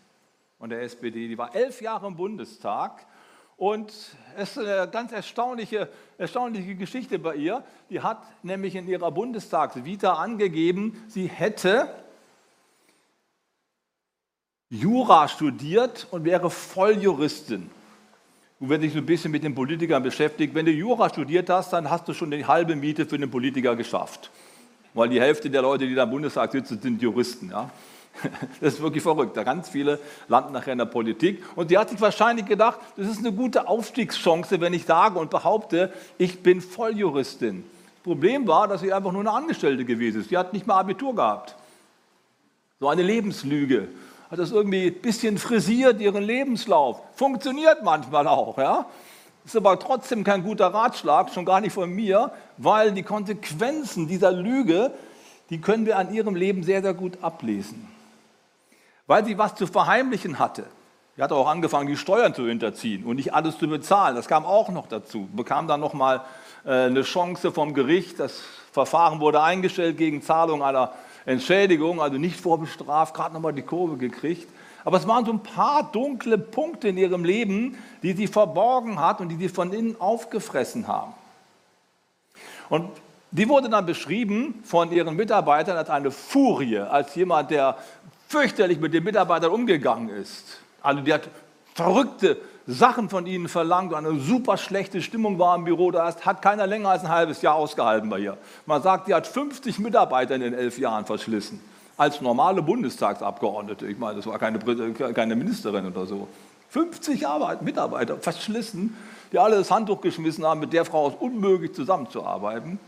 von 0.58 0.70
der 0.70 0.82
SPD. 0.82 1.28
Die 1.28 1.38
war 1.38 1.54
elf 1.54 1.82
Jahre 1.82 2.08
im 2.08 2.16
Bundestag 2.16 3.06
und 3.58 3.92
es 4.38 4.56
ist 4.56 4.60
eine 4.60 4.90
ganz 4.90 5.12
erstaunliche, 5.12 5.90
erstaunliche 6.18 6.76
Geschichte 6.76 7.20
bei 7.20 7.36
ihr. 7.36 7.62
Die 7.90 8.00
hat 8.00 8.24
nämlich 8.42 8.76
in 8.76 8.88
ihrer 8.88 9.12
Bundestagsvita 9.12 10.14
angegeben, 10.14 11.04
sie 11.10 11.28
hätte 11.28 11.94
Jura 14.70 15.28
studiert 15.28 16.08
und 16.12 16.24
wäre 16.24 16.50
Volljuristin. 16.50 17.70
Und 18.60 18.70
wenn 18.70 18.82
du 18.82 18.88
dich 18.88 18.94
so 18.94 19.00
ein 19.00 19.06
bisschen 19.06 19.32
mit 19.32 19.44
den 19.44 19.54
Politikern 19.54 20.02
beschäftigt, 20.02 20.56
wenn 20.56 20.66
du 20.66 20.72
Jura 20.72 21.10
studiert 21.10 21.50
hast, 21.50 21.74
dann 21.74 21.90
hast 21.90 22.08
du 22.08 22.14
schon 22.14 22.32
die 22.32 22.46
halbe 22.46 22.76
Miete 22.76 23.06
für 23.06 23.18
den 23.18 23.30
Politiker 23.30 23.76
geschafft. 23.76 24.32
Weil 24.94 25.10
die 25.10 25.22
Hälfte 25.22 25.50
der 25.50 25.62
Leute, 25.62 25.86
die 25.86 25.94
da 25.94 26.04
im 26.04 26.10
Bundestag 26.10 26.52
sitzen, 26.52 26.82
sind 26.82 27.02
Juristen. 27.02 27.52
Ja? 27.52 27.70
Das 28.60 28.74
ist 28.74 28.82
wirklich 28.82 29.04
verrückt. 29.04 29.38
Da 29.38 29.44
ganz 29.44 29.70
viele 29.70 30.00
landen 30.28 30.54
nachher 30.54 30.72
in 30.72 30.80
der 30.80 30.86
Politik. 30.86 31.44
Und 31.56 31.70
die 31.70 31.78
hat 31.78 31.90
sich 31.90 32.02
wahrscheinlich 32.02 32.48
gedacht, 32.48 32.80
das 32.96 33.08
ist 33.08 33.20
eine 33.20 33.32
gute 33.32 33.68
Aufstiegschance, 33.68 34.60
wenn 34.60 34.74
ich 34.74 34.86
sage 34.86 35.20
und 35.20 35.30
behaupte, 35.30 35.94
ich 36.18 36.42
bin 36.42 36.62
Volljuristin. 36.62 37.64
Das 37.64 38.04
Problem 38.04 38.48
war, 38.48 38.68
dass 38.68 38.82
sie 38.82 38.92
einfach 38.92 39.12
nur 39.12 39.22
eine 39.22 39.32
Angestellte 39.34 39.86
gewesen 39.86 40.22
ist. 40.22 40.30
Sie 40.30 40.38
hat 40.38 40.54
nicht 40.54 40.66
mal 40.66 40.80
Abitur 40.80 41.14
gehabt. 41.14 41.56
So 42.80 42.88
eine 42.88 43.04
Lebenslüge 43.04 43.88
hat 44.30 44.40
das 44.40 44.52
irgendwie 44.52 44.88
ein 44.88 45.02
bisschen 45.02 45.38
frisiert, 45.38 46.02
ihren 46.02 46.24
Lebenslauf. 46.24 47.02
Funktioniert 47.16 47.84
manchmal 47.84 48.28
auch, 48.28 48.58
ja. 48.58 48.86
Ist 49.46 49.56
aber 49.56 49.80
trotzdem 49.80 50.26
kein 50.26 50.44
guter 50.44 50.68
Ratschlag, 50.68 51.30
schon 51.34 51.46
gar 51.46 51.62
nicht 51.62 51.72
von 51.72 51.90
mir, 51.90 52.32
weil 52.58 52.92
die 52.92 53.04
Konsequenzen 53.04 54.08
dieser 54.08 54.34
Lüge, 54.34 54.92
die 55.50 55.62
können 55.62 55.86
wir 55.86 55.98
an 55.98 56.14
ihrem 56.14 56.36
Leben 56.36 56.64
sehr, 56.64 56.82
sehr 56.82 56.94
gut 56.94 57.20
ablesen. 57.22 57.88
Weil 59.06 59.24
sie 59.24 59.38
was 59.38 59.56
zu 59.56 59.66
verheimlichen 59.66 60.38
hatte. 60.38 60.66
Sie 61.16 61.24
hat 61.24 61.32
auch 61.32 61.48
angefangen, 61.48 61.88
die 61.88 61.96
Steuern 61.96 62.34
zu 62.34 62.46
hinterziehen 62.46 63.06
und 63.06 63.16
nicht 63.16 63.34
alles 63.34 63.58
zu 63.58 63.68
bezahlen. 63.70 64.18
Das 64.18 64.28
kam 64.28 64.46
auch 64.46 64.70
noch 64.70 64.88
dazu. 64.88 65.30
Bekam 65.34 65.68
dann 65.68 65.80
nochmal 65.80 66.22
äh, 66.66 66.72
eine 66.72 67.04
Chance 67.04 67.54
vom 67.54 67.74
Gericht. 67.74 68.20
Das 68.20 68.44
Verfahren 68.74 69.22
wurde 69.22 69.42
eingestellt 69.42 69.98
gegen 69.98 70.22
Zahlung 70.22 70.62
einer 70.62 70.92
Entschädigung, 71.28 72.02
also 72.02 72.18
nicht 72.18 72.40
vorbestraft, 72.40 73.14
gerade 73.14 73.34
nochmal 73.34 73.52
die 73.52 73.62
Kurve 73.62 73.98
gekriegt. 73.98 74.48
Aber 74.86 74.96
es 74.96 75.06
waren 75.06 75.26
so 75.26 75.34
ein 75.34 75.44
paar 75.44 75.92
dunkle 75.92 76.38
Punkte 76.38 76.88
in 76.88 76.98
ihrem 76.98 77.26
Leben, 77.26 77.78
die 78.02 78.14
sie 78.14 78.28
verborgen 78.28 79.02
hat 79.02 79.20
und 79.20 79.28
die 79.28 79.36
sie 79.36 79.50
von 79.50 79.74
innen 79.74 80.00
aufgefressen 80.00 80.88
haben. 80.88 81.14
Und 82.70 82.90
die 83.32 83.50
wurde 83.50 83.70
dann 83.70 83.86
beschrieben 83.86 84.62
von 84.64 84.90
ihren 84.94 85.18
Mitarbeitern 85.18 85.76
als 85.76 85.90
eine 85.90 86.12
Furie, 86.12 86.80
als 86.80 87.14
jemand, 87.16 87.52
der 87.52 87.78
fürchterlich 88.30 88.80
mit 88.80 88.94
den 88.94 89.04
Mitarbeitern 89.04 89.52
umgegangen 89.52 90.08
ist. 90.08 90.62
Also 90.82 91.02
die 91.02 91.14
hat 91.14 91.28
verrückte 91.76 92.38
Sachen 92.68 93.08
von 93.08 93.26
ihnen 93.26 93.48
verlangt 93.48 93.94
und 93.94 94.06
eine 94.06 94.20
super 94.20 94.58
schlechte 94.58 95.02
Stimmung 95.02 95.40
war 95.40 95.56
im 95.56 95.64
Büro. 95.64 95.90
Da 95.90 96.14
hat 96.14 96.42
keiner 96.42 96.68
länger 96.68 96.90
als 96.90 97.04
ein 97.04 97.10
halbes 97.10 97.42
Jahr 97.42 97.56
ausgehalten 97.56 98.10
bei 98.10 98.20
ihr. 98.20 98.38
Man 98.66 98.82
sagt, 98.84 99.08
die 99.08 99.14
hat 99.14 99.26
50 99.26 99.80
Mitarbeiter 99.80 100.36
in 100.36 100.42
den 100.42 100.54
elf 100.54 100.78
Jahren 100.78 101.06
verschlissen. 101.06 101.62
Als 101.96 102.20
normale 102.20 102.62
Bundestagsabgeordnete. 102.62 103.88
Ich 103.88 103.98
meine, 103.98 104.18
das 104.18 104.28
war 104.28 104.38
keine, 104.38 104.60
keine 104.60 105.36
Ministerin 105.36 105.88
oder 105.88 106.06
so. 106.06 106.28
50 106.70 107.26
Mitarbeiter 107.62 108.18
verschlissen, 108.18 108.96
die 109.32 109.40
alle 109.40 109.56
das 109.56 109.72
Handtuch 109.72 110.02
geschmissen 110.02 110.46
haben, 110.46 110.60
mit 110.60 110.74
der 110.74 110.84
Frau 110.84 111.08
ist 111.08 111.22
unmöglich 111.22 111.74
zusammenzuarbeiten. 111.74 112.80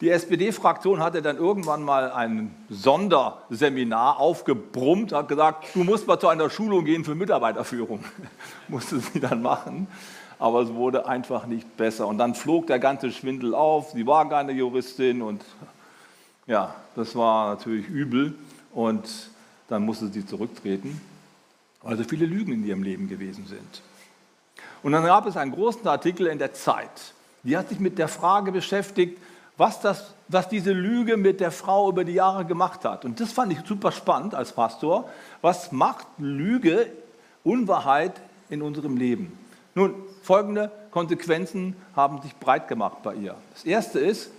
Die 0.00 0.10
SPD-Fraktion 0.10 1.00
hatte 1.00 1.22
dann 1.22 1.36
irgendwann 1.36 1.82
mal 1.82 2.12
ein 2.12 2.54
Sonderseminar 2.70 4.20
aufgebrummt, 4.20 5.12
hat 5.12 5.26
gesagt, 5.26 5.74
du 5.74 5.82
musst 5.82 6.06
mal 6.06 6.20
zu 6.20 6.28
einer 6.28 6.50
Schulung 6.50 6.84
gehen 6.84 7.04
für 7.04 7.16
Mitarbeiterführung. 7.16 8.04
Musste 8.68 9.00
sie 9.00 9.18
dann 9.18 9.42
machen, 9.42 9.88
aber 10.38 10.62
es 10.62 10.72
wurde 10.72 11.08
einfach 11.08 11.46
nicht 11.46 11.76
besser. 11.76 12.06
Und 12.06 12.18
dann 12.18 12.36
flog 12.36 12.68
der 12.68 12.78
ganze 12.78 13.10
Schwindel 13.10 13.56
auf, 13.56 13.90
sie 13.90 14.06
war 14.06 14.28
keine 14.28 14.52
Juristin 14.52 15.20
und 15.20 15.44
ja, 16.46 16.76
das 16.94 17.16
war 17.16 17.56
natürlich 17.56 17.88
übel 17.88 18.34
und 18.72 19.30
dann 19.68 19.84
musste 19.84 20.06
sie 20.06 20.24
zurücktreten, 20.24 21.00
weil 21.82 21.96
so 21.96 22.04
viele 22.04 22.24
Lügen 22.24 22.52
in 22.52 22.64
ihrem 22.64 22.84
Leben 22.84 23.08
gewesen 23.08 23.46
sind. 23.46 23.82
Und 24.84 24.92
dann 24.92 25.04
gab 25.04 25.26
es 25.26 25.36
einen 25.36 25.50
großen 25.50 25.86
Artikel 25.88 26.28
in 26.28 26.38
der 26.38 26.54
Zeit, 26.54 27.14
die 27.42 27.56
hat 27.56 27.68
sich 27.68 27.80
mit 27.80 27.98
der 27.98 28.08
Frage 28.08 28.52
beschäftigt, 28.52 29.18
was, 29.58 29.80
das, 29.80 30.14
was 30.28 30.48
diese 30.48 30.72
Lüge 30.72 31.16
mit 31.16 31.40
der 31.40 31.50
Frau 31.50 31.90
über 31.90 32.04
die 32.04 32.14
Jahre 32.14 32.46
gemacht 32.46 32.84
hat. 32.84 33.04
Und 33.04 33.20
das 33.20 33.32
fand 33.32 33.52
ich 33.52 33.60
super 33.66 33.92
spannend 33.92 34.34
als 34.34 34.52
Pastor. 34.52 35.10
Was 35.42 35.72
macht 35.72 36.06
Lüge, 36.16 36.90
Unwahrheit 37.44 38.20
in 38.48 38.62
unserem 38.62 38.96
Leben? 38.96 39.36
Nun, 39.74 39.94
folgende 40.22 40.70
Konsequenzen 40.90 41.76
haben 41.94 42.22
sich 42.22 42.34
breit 42.36 42.68
gemacht 42.68 43.02
bei 43.02 43.14
ihr. 43.14 43.34
Das 43.52 43.64
erste 43.64 43.98
ist, 43.98 44.30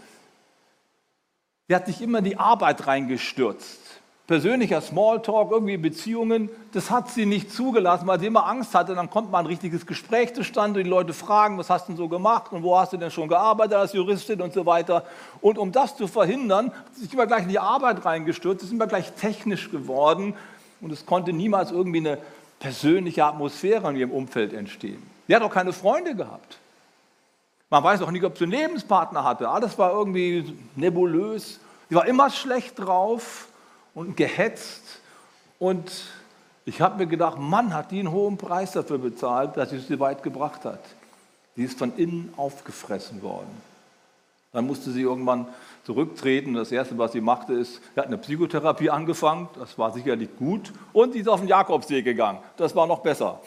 sie 1.68 1.76
hat 1.76 1.86
sich 1.86 2.02
immer 2.02 2.20
in 2.20 2.26
die 2.26 2.38
Arbeit 2.38 2.88
reingestürzt 2.88 3.99
persönlicher 4.30 4.80
Smalltalk, 4.80 5.50
irgendwie 5.50 5.78
Beziehungen, 5.78 6.52
das 6.72 6.92
hat 6.92 7.10
sie 7.10 7.26
nicht 7.26 7.52
zugelassen, 7.52 8.06
weil 8.06 8.20
sie 8.20 8.28
immer 8.28 8.46
Angst 8.46 8.76
hatte, 8.76 8.94
dann 8.94 9.10
kommt 9.10 9.32
mal 9.32 9.40
ein 9.40 9.48
richtiges 9.48 9.88
Gespräch 9.88 10.36
zustande, 10.36 10.84
die 10.84 10.90
Leute 10.90 11.14
fragen, 11.14 11.58
was 11.58 11.72
hast 11.72 11.88
du 11.88 11.94
denn 11.94 11.98
so 11.98 12.08
gemacht 12.08 12.52
und 12.52 12.62
wo 12.62 12.78
hast 12.78 12.94
du 12.94 12.98
denn 12.98 13.10
schon 13.10 13.28
gearbeitet 13.28 13.74
als 13.74 13.94
Juristin 13.94 14.40
und 14.44 14.54
so 14.54 14.68
weiter. 14.68 15.04
Und 15.42 15.58
um 15.58 15.72
das 15.72 15.98
zu 15.98 16.06
verhindern, 16.06 16.72
sie 16.94 17.06
sich 17.06 17.14
immer 17.16 17.26
gleich 17.26 17.42
in 17.42 17.50
die 17.50 17.58
Arbeit 17.58 18.06
reingestürzt, 18.06 18.64
ist 18.64 18.72
immer 18.72 18.86
gleich 18.86 19.12
technisch 19.14 19.72
geworden 19.72 20.36
und 20.80 20.92
es 20.92 21.08
konnte 21.08 21.34
niemals 21.34 21.72
irgendwie 21.72 21.98
eine 21.98 22.20
persönliche 22.60 23.26
Atmosphäre 23.26 23.90
in 23.90 23.96
ihrem 23.96 24.12
Umfeld 24.12 24.54
entstehen. 24.54 25.02
Sie 25.28 25.36
hat 25.36 25.42
auch 25.42 25.52
keine 25.52 25.74
Freunde 25.74 26.14
gehabt. 26.14 26.60
Man 27.72 27.84
weiß 27.84 28.04
auch 28.04 28.12
nicht, 28.12 28.24
ob 28.24 28.38
sie 28.38 28.44
einen 28.44 28.54
Lebenspartner 28.54 29.24
hatte. 29.24 29.50
Alles 29.50 29.76
war 29.80 29.92
irgendwie 29.92 30.56
nebulös. 30.76 31.60
Sie 31.90 31.96
war 31.96 32.06
immer 32.06 32.30
schlecht 32.30 32.78
drauf 32.78 33.49
und 34.00 34.16
gehetzt. 34.16 35.02
Und 35.60 35.92
ich 36.64 36.80
habe 36.80 37.00
mir 37.00 37.06
gedacht, 37.06 37.38
Mann, 37.38 37.74
hat 37.74 37.92
die 37.92 38.00
einen 38.00 38.12
hohen 38.12 38.38
Preis 38.38 38.72
dafür 38.72 38.98
bezahlt, 38.98 39.58
dass 39.58 39.72
sie 39.72 39.80
sie 39.80 40.00
weit 40.00 40.24
gebracht 40.24 40.64
hat. 40.64 40.80
Die 41.58 41.64
ist 41.64 41.78
von 41.78 41.94
innen 41.98 42.34
aufgefressen 42.38 43.22
worden. 43.22 43.50
Dann 44.54 44.66
musste 44.66 44.92
sie 44.92 45.02
irgendwann 45.02 45.48
zurücktreten. 45.84 46.54
Das 46.54 46.72
Erste, 46.72 46.98
was 46.98 47.12
sie 47.12 47.20
machte, 47.20 47.54
ist, 47.54 47.82
sie 47.94 48.00
hat 48.00 48.08
eine 48.08 48.18
Psychotherapie 48.18 48.90
angefangen. 48.90 49.50
Das 49.60 49.78
war 49.78 49.92
sicherlich 49.92 50.30
gut. 50.38 50.72
Und 50.94 51.12
sie 51.12 51.20
ist 51.20 51.28
auf 51.28 51.42
den 51.42 51.50
Jakobsee 51.50 52.02
gegangen. 52.02 52.40
Das 52.56 52.74
war 52.78 52.88
noch 52.88 53.00
besser. 53.00 53.42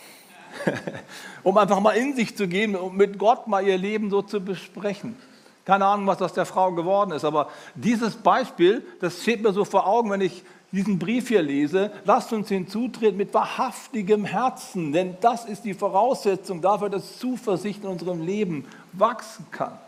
um 1.42 1.56
einfach 1.56 1.80
mal 1.80 1.92
in 1.92 2.14
sich 2.14 2.36
zu 2.36 2.46
gehen 2.46 2.76
und 2.76 2.94
mit 2.94 3.18
Gott 3.18 3.46
mal 3.46 3.66
ihr 3.66 3.78
Leben 3.78 4.10
so 4.10 4.20
zu 4.20 4.38
besprechen. 4.38 5.16
Keine 5.64 5.86
Ahnung, 5.86 6.06
was 6.06 6.20
aus 6.20 6.32
der 6.32 6.46
Frau 6.46 6.72
geworden 6.72 7.12
ist, 7.12 7.24
aber 7.24 7.48
dieses 7.74 8.16
Beispiel, 8.16 8.84
das 9.00 9.22
steht 9.22 9.42
mir 9.42 9.52
so 9.52 9.64
vor 9.64 9.86
Augen, 9.86 10.10
wenn 10.10 10.20
ich 10.20 10.42
diesen 10.72 10.98
Brief 10.98 11.28
hier 11.28 11.42
lese. 11.42 11.92
Lasst 12.04 12.32
uns 12.32 12.48
hinzutreten 12.48 13.16
mit 13.16 13.32
wahrhaftigem 13.32 14.24
Herzen, 14.24 14.92
denn 14.92 15.16
das 15.20 15.44
ist 15.44 15.64
die 15.64 15.74
Voraussetzung 15.74 16.60
dafür, 16.62 16.88
dass 16.88 17.18
Zuversicht 17.18 17.84
in 17.84 17.90
unserem 17.90 18.26
Leben 18.26 18.66
wachsen 18.92 19.46
kann. 19.50 19.78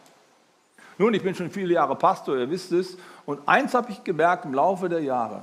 Nun, 0.97 1.13
ich 1.13 1.23
bin 1.23 1.35
schon 1.35 1.51
viele 1.51 1.75
Jahre 1.75 1.97
Pastor, 1.97 2.37
ihr 2.37 2.51
wisst 2.51 2.71
es, 2.71 2.97
und 3.27 3.41
eins 3.49 3.75
habe 3.75 3.91
ich 3.91 4.05
gemerkt 4.05 4.45
im 4.45 4.55
Laufe 4.55 4.89
der 4.89 5.01
Jahre. 5.01 5.43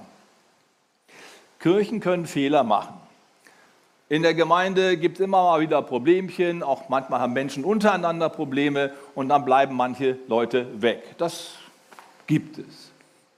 Kirchen 1.59 1.99
können 1.99 2.25
Fehler 2.25 2.63
machen. 2.63 3.00
In 4.11 4.23
der 4.23 4.33
Gemeinde 4.33 4.97
gibt 4.97 5.21
es 5.21 5.23
immer 5.23 5.41
mal 5.41 5.61
wieder 5.61 5.81
Problemchen, 5.81 6.63
auch 6.63 6.89
manchmal 6.89 7.21
haben 7.21 7.31
Menschen 7.31 7.63
untereinander 7.63 8.27
Probleme 8.27 8.91
und 9.15 9.29
dann 9.29 9.45
bleiben 9.45 9.73
manche 9.73 10.17
Leute 10.27 10.67
weg. 10.81 11.15
Das 11.17 11.51
gibt 12.27 12.57
es. 12.57 12.91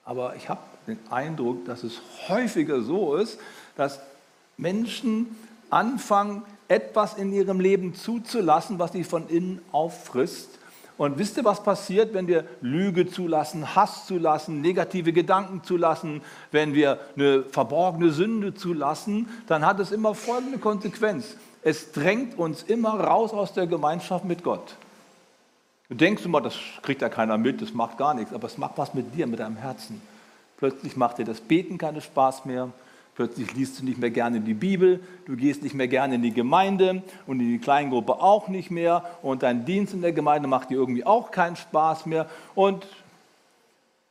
Aber 0.03 0.35
ich 0.35 0.49
habe 0.49 0.61
den 0.87 0.97
Eindruck, 1.11 1.63
dass 1.65 1.83
es 1.83 2.01
häufiger 2.27 2.81
so 2.81 3.13
ist, 3.17 3.39
dass 3.77 3.99
Menschen 4.57 5.37
anfangen, 5.69 6.41
etwas 6.67 7.19
in 7.19 7.31
ihrem 7.31 7.59
Leben 7.59 7.93
zuzulassen, 7.93 8.79
was 8.79 8.93
sie 8.93 9.03
von 9.03 9.29
innen 9.29 9.61
auffrisst 9.71 10.57
und 10.97 11.17
wisst 11.17 11.37
ihr, 11.37 11.43
was 11.43 11.63
passiert, 11.63 12.13
wenn 12.13 12.27
wir 12.27 12.45
Lüge 12.61 13.07
zulassen, 13.07 13.75
Hass 13.75 14.05
zulassen, 14.05 14.61
negative 14.61 15.11
Gedanken 15.11 15.63
zulassen, 15.63 16.21
wenn 16.51 16.73
wir 16.73 16.99
eine 17.15 17.43
verborgene 17.43 18.11
Sünde 18.11 18.53
zulassen? 18.53 19.27
Dann 19.47 19.65
hat 19.65 19.79
es 19.79 19.91
immer 19.91 20.13
folgende 20.13 20.59
Konsequenz. 20.59 21.35
Es 21.63 21.91
drängt 21.91 22.37
uns 22.37 22.63
immer 22.63 22.99
raus 22.99 23.31
aus 23.33 23.53
der 23.53 23.67
Gemeinschaft 23.67 24.25
mit 24.25 24.43
Gott. 24.43 24.75
Du 25.89 25.95
denkst 25.95 26.25
immer, 26.25 26.41
das 26.41 26.55
kriegt 26.81 27.01
ja 27.01 27.09
keiner 27.09 27.37
mit, 27.37 27.61
das 27.61 27.73
macht 27.73 27.97
gar 27.97 28.13
nichts, 28.13 28.33
aber 28.33 28.47
es 28.47 28.57
macht 28.57 28.77
was 28.77 28.93
mit 28.93 29.15
dir, 29.15 29.27
mit 29.27 29.39
deinem 29.39 29.57
Herzen. 29.57 30.01
Plötzlich 30.57 30.95
macht 30.95 31.17
dir 31.17 31.25
das 31.25 31.41
Beten 31.41 31.77
keinen 31.77 32.01
Spaß 32.01 32.45
mehr, 32.45 32.69
Plötzlich 33.15 33.53
liest 33.53 33.79
du 33.79 33.85
nicht 33.85 33.99
mehr 33.99 34.09
gerne 34.09 34.41
die 34.41 34.55
Bibel, 34.55 34.99
du 35.25 35.35
gehst 35.35 35.61
nicht 35.61 35.75
mehr 35.75 35.87
gerne 35.87 36.15
in 36.15 36.23
die 36.23 36.33
Gemeinde 36.33 37.03
und 37.27 37.39
in 37.39 37.49
die 37.49 37.59
Kleingruppe 37.59 38.13
auch 38.13 38.47
nicht 38.47 38.71
mehr 38.71 39.05
und 39.21 39.43
dein 39.43 39.65
Dienst 39.65 39.93
in 39.93 40.01
der 40.01 40.13
Gemeinde 40.13 40.47
macht 40.47 40.71
dir 40.71 40.75
irgendwie 40.75 41.05
auch 41.05 41.29
keinen 41.29 41.55
Spaß 41.55 42.07
mehr. 42.07 42.27
Und 42.55 42.87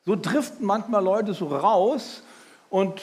so 0.07 0.15
driften 0.15 0.65
manchmal 0.67 1.03
Leute 1.03 1.35
so 1.35 1.47
raus 1.47 2.23
und 2.71 3.01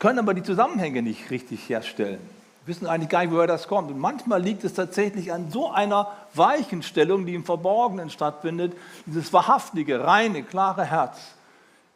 können 0.00 0.18
aber 0.18 0.34
die 0.34 0.42
Zusammenhänge 0.42 1.02
nicht 1.02 1.30
richtig 1.30 1.68
herstellen. 1.68 2.18
Wissen 2.66 2.88
eigentlich 2.88 3.08
gar 3.08 3.22
nicht, 3.22 3.32
woher 3.32 3.46
das 3.46 3.68
kommt. 3.68 3.92
Und 3.92 4.00
manchmal 4.00 4.42
liegt 4.42 4.64
es 4.64 4.74
tatsächlich 4.74 5.32
an 5.32 5.52
so 5.52 5.70
einer 5.70 6.10
Weichenstellung, 6.34 7.24
die 7.24 7.34
im 7.34 7.44
Verborgenen 7.44 8.10
stattfindet. 8.10 8.72
Dieses 9.06 9.32
wahrhaftige, 9.32 10.04
reine, 10.04 10.42
klare 10.42 10.84
Herz 10.84 11.18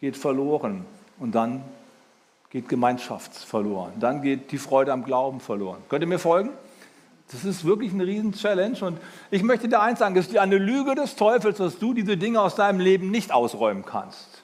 geht 0.01 0.17
verloren. 0.17 0.85
Und 1.19 1.35
dann 1.35 1.65
geht 2.51 2.69
Gemeinschaft 2.69 3.35
verloren. 3.35 3.93
Dann 3.99 4.23
geht 4.23 4.51
die 4.53 4.59
Freude 4.59 4.93
am 4.93 5.05
Glauben 5.05 5.41
verloren. 5.41 5.79
Könnt 5.89 6.03
ihr 6.03 6.09
mir 6.09 6.19
folgen? 6.19 6.51
Das 7.31 7.45
ist 7.45 7.65
wirklich 7.65 7.93
eine 7.93 8.05
riesen 8.05 8.33
Challenge 8.33 8.77
und 8.81 8.99
ich 9.31 9.45
möchte 9.45 9.69
dir 9.69 9.81
eins 9.81 10.01
sagen, 10.01 10.17
es 10.17 10.27
ist 10.27 10.37
eine 10.37 10.59
Lüge 10.59 10.97
des 10.97 11.15
Teufels, 11.15 11.59
dass 11.59 11.79
du 11.79 11.95
diese 11.95 12.17
Dinge 12.17 12.41
aus 12.41 12.57
deinem 12.57 12.81
Leben 12.81 13.13
nicht 13.13 13.31
ausräumen 13.31 13.85
kannst. 13.85 14.43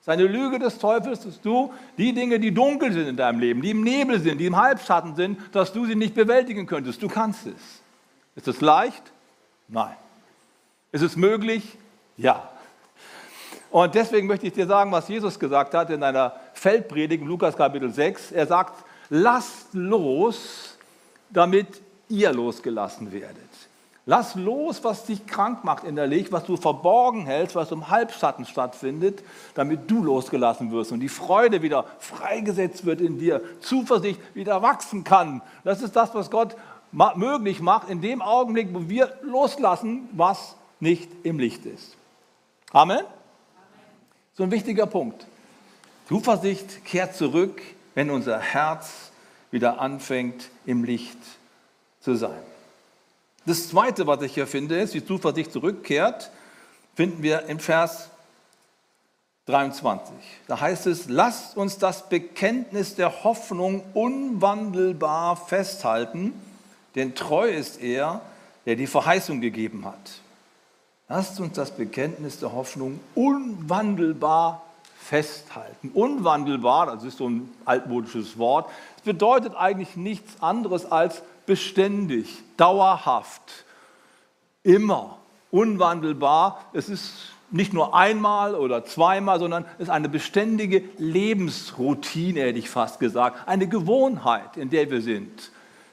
Es 0.00 0.06
ist 0.06 0.08
eine 0.08 0.24
Lüge 0.24 0.58
des 0.58 0.78
Teufels, 0.78 1.20
dass 1.20 1.42
du 1.42 1.72
die 1.98 2.14
Dinge, 2.14 2.40
die 2.40 2.52
dunkel 2.52 2.90
sind 2.90 3.06
in 3.06 3.16
deinem 3.18 3.38
Leben, 3.38 3.60
die 3.60 3.70
im 3.70 3.82
Nebel 3.82 4.18
sind, 4.18 4.38
die 4.38 4.46
im 4.46 4.56
Halbschatten 4.56 5.14
sind, 5.14 5.38
dass 5.52 5.74
du 5.74 5.84
sie 5.84 5.94
nicht 5.94 6.14
bewältigen 6.14 6.66
könntest. 6.66 7.02
Du 7.02 7.08
kannst 7.08 7.46
es. 7.46 7.82
Ist 8.34 8.48
es 8.48 8.62
leicht? 8.62 9.12
Nein. 9.68 9.94
Ist 10.90 11.02
es 11.02 11.16
möglich? 11.16 11.76
Ja. 12.16 12.48
Und 13.70 13.94
deswegen 13.94 14.26
möchte 14.26 14.46
ich 14.46 14.54
dir 14.54 14.66
sagen, 14.66 14.90
was 14.90 15.08
Jesus 15.08 15.38
gesagt 15.38 15.74
hat 15.74 15.90
in 15.90 16.02
einer 16.02 16.34
Feldpredigt, 16.62 17.24
Lukas 17.24 17.56
Kapitel 17.56 17.92
6. 17.92 18.30
Er 18.30 18.46
sagt, 18.46 18.84
lasst 19.10 19.74
los, 19.74 20.78
damit 21.28 21.66
ihr 22.08 22.32
losgelassen 22.32 23.10
werdet. 23.10 23.36
Lass 24.06 24.36
los, 24.36 24.84
was 24.84 25.04
dich 25.04 25.26
krank 25.26 25.64
macht 25.64 25.82
innerlich, 25.82 26.30
was 26.30 26.44
du 26.44 26.56
verborgen 26.56 27.26
hältst, 27.26 27.56
was 27.56 27.72
im 27.72 27.90
Halbschatten 27.90 28.46
stattfindet, 28.46 29.24
damit 29.54 29.90
du 29.90 30.04
losgelassen 30.04 30.70
wirst 30.70 30.92
und 30.92 31.00
die 31.00 31.08
Freude 31.08 31.62
wieder 31.62 31.84
freigesetzt 31.98 32.86
wird 32.86 33.00
in 33.00 33.18
dir, 33.18 33.42
Zuversicht 33.60 34.20
wieder 34.32 34.62
wachsen 34.62 35.02
kann. 35.02 35.42
Das 35.64 35.82
ist 35.82 35.96
das, 35.96 36.14
was 36.14 36.30
Gott 36.30 36.54
möglich 36.92 37.60
macht 37.60 37.90
in 37.90 38.00
dem 38.00 38.22
Augenblick, 38.22 38.72
wo 38.72 38.88
wir 38.88 39.12
loslassen, 39.22 40.08
was 40.12 40.54
nicht 40.78 41.10
im 41.24 41.40
Licht 41.40 41.66
ist. 41.66 41.96
Amen. 42.70 43.00
So 44.34 44.44
ein 44.44 44.52
wichtiger 44.52 44.86
Punkt. 44.86 45.26
Zuversicht 46.12 46.84
kehrt 46.84 47.16
zurück, 47.16 47.62
wenn 47.94 48.10
unser 48.10 48.38
Herz 48.38 49.12
wieder 49.50 49.80
anfängt, 49.80 50.50
im 50.66 50.84
Licht 50.84 51.16
zu 52.00 52.16
sein. 52.16 52.42
Das 53.46 53.70
Zweite, 53.70 54.06
was 54.06 54.20
ich 54.20 54.34
hier 54.34 54.46
finde, 54.46 54.78
ist, 54.78 54.92
wie 54.92 55.02
Zuversicht 55.02 55.50
zurückkehrt, 55.50 56.30
finden 56.94 57.22
wir 57.22 57.46
im 57.46 57.58
Vers 57.58 58.10
23. 59.46 60.12
Da 60.48 60.60
heißt 60.60 60.86
es, 60.86 61.08
lasst 61.08 61.56
uns 61.56 61.78
das 61.78 62.10
Bekenntnis 62.10 62.94
der 62.94 63.24
Hoffnung 63.24 63.82
unwandelbar 63.94 65.36
festhalten, 65.36 66.34
denn 66.94 67.14
treu 67.14 67.48
ist 67.48 67.80
er, 67.80 68.20
der 68.66 68.76
die 68.76 68.86
Verheißung 68.86 69.40
gegeben 69.40 69.86
hat. 69.86 70.20
Lasst 71.08 71.40
uns 71.40 71.54
das 71.54 71.70
Bekenntnis 71.70 72.38
der 72.38 72.52
Hoffnung 72.52 73.00
unwandelbar 73.14 74.60
festhalten. 75.02 75.90
Unwandelbar, 75.92 76.86
das 76.86 77.04
ist 77.04 77.18
so 77.18 77.28
ein 77.28 77.50
altmodisches 77.64 78.38
Wort, 78.38 78.70
das 78.96 79.04
bedeutet 79.04 79.54
eigentlich 79.56 79.96
nichts 79.96 80.40
anderes 80.40 80.90
als 80.90 81.22
beständig, 81.44 82.42
dauerhaft, 82.56 83.64
immer, 84.62 85.18
unwandelbar. 85.50 86.64
Es 86.72 86.88
ist 86.88 87.12
nicht 87.50 87.72
nur 87.72 87.94
einmal 87.94 88.54
oder 88.54 88.84
zweimal, 88.84 89.38
sondern 89.38 89.64
es 89.76 89.84
ist 89.84 89.90
eine 89.90 90.08
beständige 90.08 90.84
Lebensroutine, 90.98 92.40
hätte 92.40 92.58
ich 92.58 92.70
fast 92.70 93.00
gesagt, 93.00 93.48
eine 93.48 93.68
Gewohnheit, 93.68 94.56
in 94.56 94.70
der 94.70 94.90
wir 94.90 95.02
sind. 95.02 95.50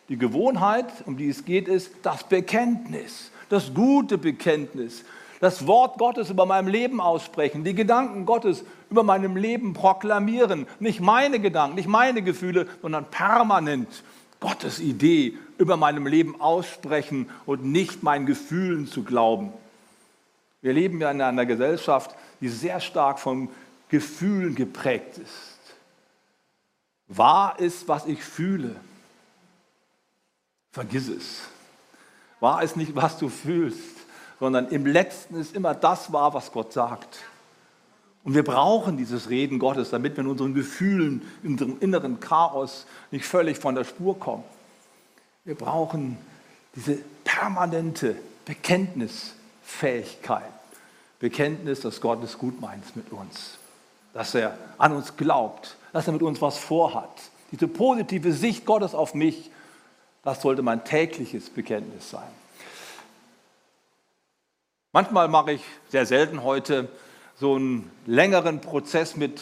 Die 0.08 0.18
Gewohnheit, 0.18 0.88
um 1.06 1.18
die 1.18 1.30
es 1.30 1.46
geht, 1.46 1.68
ist 1.68 1.92
das 2.04 2.24
Bekenntnis, 2.24 3.32
das 3.50 3.74
gute 3.74 4.18
Bekenntnis, 4.18 5.04
das 5.40 5.68
Wort 5.68 5.98
Gottes 5.98 6.30
über 6.30 6.46
meinem 6.46 6.68
Leben 6.68 7.00
aussprechen, 7.00 7.64
die 7.64 7.76
Gedanken 7.76 8.26
Gottes 8.26 8.64
über 8.90 9.04
meinem 9.04 9.36
Leben 9.36 9.74
proklamieren. 9.74 10.68
Nicht 10.80 11.00
meine 11.00 11.40
Gedanken, 11.40 11.76
nicht 11.76 11.88
meine 11.88 12.22
Gefühle, 12.22 12.68
sondern 12.82 13.06
permanent 13.06 14.04
Gottes 14.40 14.80
Idee 14.80 15.38
über 15.58 15.78
meinem 15.78 16.08
Leben 16.08 16.40
aussprechen 16.40 17.30
und 17.46 17.66
nicht 17.66 18.04
meinen 18.04 18.26
Gefühlen 18.26 18.88
zu 18.88 19.04
glauben. 19.04 19.52
Wir 20.62 20.74
leben 20.74 21.00
ja 21.02 21.12
in 21.12 21.22
einer 21.22 21.46
Gesellschaft, 21.46 22.16
die 22.42 22.50
sehr 22.50 22.80
stark 22.80 23.20
von 23.20 23.50
Gefühlen 23.90 24.56
geprägt 24.56 25.18
ist. 25.18 25.60
Wahr 27.08 27.60
ist, 27.60 27.88
was 27.88 28.06
ich 28.06 28.24
fühle. 28.24 28.76
Vergiss 30.72 31.08
es. 31.10 31.42
Wahr 32.40 32.64
ist 32.64 32.78
nicht, 32.78 32.96
was 32.96 33.18
du 33.18 33.28
fühlst, 33.28 33.98
sondern 34.40 34.70
im 34.70 34.86
letzten 34.86 35.36
ist 35.36 35.56
immer 35.56 35.74
das 35.74 36.14
wahr, 36.14 36.34
was 36.34 36.52
Gott 36.52 36.72
sagt. 36.72 37.20
Und 38.24 38.36
wir 38.36 38.44
brauchen 38.44 38.98
dieses 38.98 39.30
Reden 39.30 39.60
Gottes, 39.60 39.90
damit 39.92 40.18
wir 40.18 40.24
in 40.24 40.30
unseren 40.30 40.54
Gefühlen, 40.54 41.22
in 41.44 41.54
unserem 41.54 41.78
inneren 41.80 42.20
Chaos 42.20 42.86
nicht 43.12 43.26
völlig 43.26 43.58
von 43.58 43.76
der 43.76 43.86
Spur 43.86 44.20
kommen. 44.20 44.44
Wir 45.46 45.56
brauchen 45.56 46.18
diese 46.76 46.98
permanente 47.24 48.16
Bekenntnis 48.46 49.34
Fähigkeit. 49.64 50.52
Bekenntnis, 51.20 51.82
dass 51.82 52.02
Gott 52.02 52.24
es 52.24 52.38
gut 52.38 52.60
meint 52.62 52.96
mit 52.96 53.12
uns, 53.12 53.58
dass 54.14 54.34
er 54.36 54.58
an 54.78 54.94
uns 54.94 55.18
glaubt, 55.18 55.76
dass 55.94 56.08
er 56.08 56.14
mit 56.14 56.22
uns 56.22 56.42
was 56.42 56.58
vorhat. 56.58 57.10
Diese 57.52 57.68
positive 57.68 58.32
Sicht 58.32 58.66
Gottes 58.66 58.94
auf 58.94 59.14
mich, 59.14 59.52
das 60.24 60.42
sollte 60.42 60.62
mein 60.62 60.84
tägliches 60.84 61.50
Bekenntnis 61.50 62.10
sein. 62.10 62.30
Manchmal 64.92 65.28
mache 65.28 65.54
ich, 65.54 65.62
sehr 65.90 66.06
selten 66.06 66.44
heute, 66.44 66.90
so 67.40 67.56
einen 67.56 67.90
längeren 68.06 68.60
Prozess 68.60 69.16
mit 69.16 69.42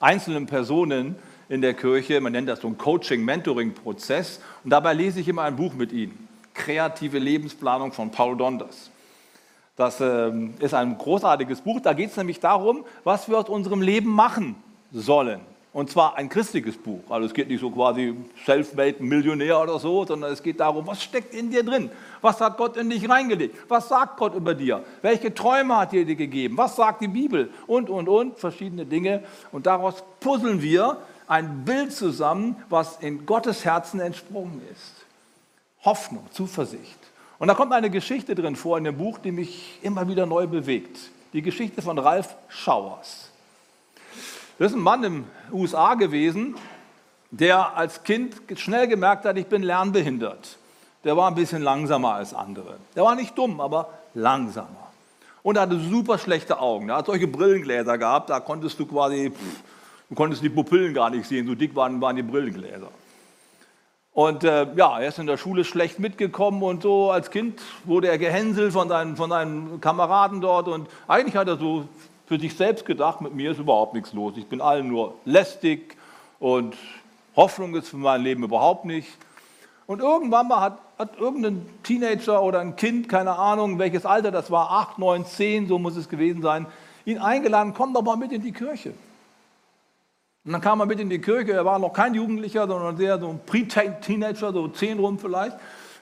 einzelnen 0.00 0.46
Personen 0.46 1.16
in 1.48 1.62
der 1.62 1.74
Kirche. 1.74 2.20
Man 2.20 2.32
nennt 2.32 2.48
das 2.48 2.60
so 2.60 2.66
einen 2.66 2.76
Coaching-Mentoring-Prozess. 2.76 4.40
Und 4.64 4.70
dabei 4.70 4.94
lese 4.94 5.20
ich 5.20 5.28
immer 5.28 5.42
ein 5.42 5.56
Buch 5.56 5.74
mit 5.74 5.92
ihnen. 5.92 6.28
Kreative 6.54 7.18
Lebensplanung 7.18 7.92
von 7.92 8.10
Paul 8.10 8.36
Donders. 8.36 8.90
Das 9.76 10.00
ähm, 10.00 10.54
ist 10.58 10.74
ein 10.74 10.98
großartiges 10.98 11.60
Buch. 11.60 11.80
Da 11.80 11.92
geht 11.92 12.10
es 12.10 12.16
nämlich 12.16 12.40
darum, 12.40 12.84
was 13.04 13.28
wir 13.28 13.38
aus 13.38 13.48
unserem 13.48 13.82
Leben 13.82 14.10
machen 14.10 14.56
sollen. 14.90 15.40
Und 15.76 15.90
zwar 15.90 16.16
ein 16.16 16.30
christliches 16.30 16.74
Buch. 16.78 17.02
Also 17.10 17.26
es 17.26 17.34
geht 17.34 17.48
nicht 17.48 17.60
so 17.60 17.70
quasi 17.70 18.16
self-made 18.46 19.02
Millionär 19.02 19.60
oder 19.60 19.78
so, 19.78 20.06
sondern 20.06 20.32
es 20.32 20.42
geht 20.42 20.58
darum, 20.58 20.86
was 20.86 21.02
steckt 21.02 21.34
in 21.34 21.50
dir 21.50 21.62
drin? 21.62 21.90
Was 22.22 22.40
hat 22.40 22.56
Gott 22.56 22.78
in 22.78 22.88
dich 22.88 23.06
reingelegt? 23.06 23.54
Was 23.68 23.90
sagt 23.90 24.16
Gott 24.16 24.34
über 24.34 24.54
dir? 24.54 24.82
Welche 25.02 25.34
Träume 25.34 25.76
hat 25.76 25.92
er 25.92 26.06
dir 26.06 26.16
gegeben? 26.16 26.56
Was 26.56 26.76
sagt 26.76 27.02
die 27.02 27.08
Bibel? 27.08 27.50
Und, 27.66 27.90
und, 27.90 28.08
und, 28.08 28.38
verschiedene 28.38 28.86
Dinge. 28.86 29.22
Und 29.52 29.66
daraus 29.66 30.02
puzzeln 30.18 30.62
wir 30.62 30.96
ein 31.28 31.66
Bild 31.66 31.92
zusammen, 31.92 32.56
was 32.70 32.96
in 33.00 33.26
Gottes 33.26 33.66
Herzen 33.66 34.00
entsprungen 34.00 34.62
ist. 34.72 35.04
Hoffnung, 35.84 36.24
Zuversicht. 36.30 36.98
Und 37.38 37.48
da 37.48 37.54
kommt 37.54 37.74
eine 37.74 37.90
Geschichte 37.90 38.34
drin 38.34 38.56
vor 38.56 38.78
in 38.78 38.84
dem 38.84 38.96
Buch, 38.96 39.18
die 39.18 39.30
mich 39.30 39.78
immer 39.82 40.08
wieder 40.08 40.24
neu 40.24 40.46
bewegt. 40.46 40.96
Die 41.34 41.42
Geschichte 41.42 41.82
von 41.82 41.98
Ralph 41.98 42.34
Schauers. 42.48 43.25
Das 44.58 44.72
ist 44.72 44.78
ein 44.78 44.82
Mann 44.82 45.04
in 45.04 45.12
den 45.12 45.26
USA 45.52 45.94
gewesen, 45.94 46.56
der 47.30 47.76
als 47.76 48.02
Kind 48.04 48.34
schnell 48.56 48.88
gemerkt 48.88 49.24
hat, 49.26 49.36
ich 49.36 49.46
bin 49.46 49.62
lernbehindert. 49.62 50.56
Der 51.04 51.16
war 51.16 51.28
ein 51.28 51.34
bisschen 51.34 51.62
langsamer 51.62 52.14
als 52.14 52.32
andere. 52.32 52.76
Der 52.94 53.04
war 53.04 53.14
nicht 53.14 53.36
dumm, 53.36 53.60
aber 53.60 53.90
langsamer. 54.14 54.90
Und 55.42 55.56
er 55.56 55.62
hatte 55.62 55.78
super 55.78 56.18
schlechte 56.18 56.58
Augen. 56.58 56.88
Er 56.88 56.96
hat 56.96 57.06
solche 57.06 57.28
Brillengläser 57.28 57.98
gehabt, 57.98 58.30
da 58.30 58.40
konntest 58.40 58.80
du 58.80 58.86
quasi, 58.86 59.30
pff, 59.30 59.60
du 60.08 60.14
konntest 60.14 60.42
die 60.42 60.48
Pupillen 60.48 60.94
gar 60.94 61.10
nicht 61.10 61.26
sehen, 61.26 61.46
so 61.46 61.54
dick 61.54 61.76
waren, 61.76 62.00
waren 62.00 62.16
die 62.16 62.22
Brillengläser. 62.22 62.88
Und 64.12 64.44
äh, 64.44 64.66
ja, 64.74 64.98
er 64.98 65.08
ist 65.08 65.18
in 65.18 65.26
der 65.26 65.36
Schule 65.36 65.64
schlecht 65.64 65.98
mitgekommen 65.98 66.62
und 66.62 66.82
so 66.82 67.10
als 67.10 67.30
Kind 67.30 67.60
wurde 67.84 68.08
er 68.08 68.16
gehänselt 68.16 68.72
von 68.72 68.88
seinen, 68.88 69.14
von 69.14 69.28
seinen 69.28 69.78
Kameraden 69.82 70.40
dort. 70.40 70.68
Und 70.68 70.88
eigentlich 71.06 71.36
hat 71.36 71.46
er 71.48 71.58
so 71.58 71.86
für 72.26 72.38
sich 72.38 72.56
selbst 72.56 72.84
gedacht, 72.84 73.20
mit 73.20 73.34
mir 73.34 73.52
ist 73.52 73.58
überhaupt 73.58 73.94
nichts 73.94 74.12
los. 74.12 74.34
Ich 74.36 74.46
bin 74.46 74.60
allen 74.60 74.88
nur 74.88 75.14
lästig 75.24 75.96
und 76.40 76.76
Hoffnung 77.36 77.74
ist 77.74 77.88
für 77.88 77.96
mein 77.96 78.22
Leben 78.22 78.42
überhaupt 78.42 78.84
nicht. 78.84 79.08
Und 79.86 80.00
irgendwann 80.00 80.48
mal 80.48 80.60
hat, 80.60 80.78
hat 80.98 81.16
irgendein 81.18 81.64
Teenager 81.84 82.42
oder 82.42 82.60
ein 82.60 82.74
Kind, 82.74 83.08
keine 83.08 83.38
Ahnung, 83.38 83.78
welches 83.78 84.04
Alter 84.04 84.32
das 84.32 84.50
war, 84.50 84.72
acht, 84.72 84.98
neun, 84.98 85.24
zehn, 85.24 85.68
so 85.68 85.78
muss 85.78 85.96
es 85.96 86.08
gewesen 86.08 86.42
sein, 86.42 86.66
ihn 87.04 87.18
eingeladen, 87.18 87.72
komm 87.72 87.94
doch 87.94 88.02
mal 88.02 88.16
mit 88.16 88.32
in 88.32 88.42
die 88.42 88.52
Kirche. 88.52 88.92
Und 90.44 90.52
dann 90.52 90.60
kam 90.60 90.80
er 90.80 90.86
mit 90.86 90.98
in 90.98 91.08
die 91.08 91.20
Kirche, 91.20 91.52
er 91.52 91.64
war 91.64 91.78
noch 91.78 91.92
kein 91.92 92.14
Jugendlicher, 92.14 92.66
sondern 92.66 92.96
sehr 92.96 93.20
so 93.20 93.28
ein 93.28 93.40
Pre-Teenager, 93.46 94.52
so 94.52 94.68
zehn 94.68 94.98
rum 94.98 95.18
vielleicht, 95.18 95.56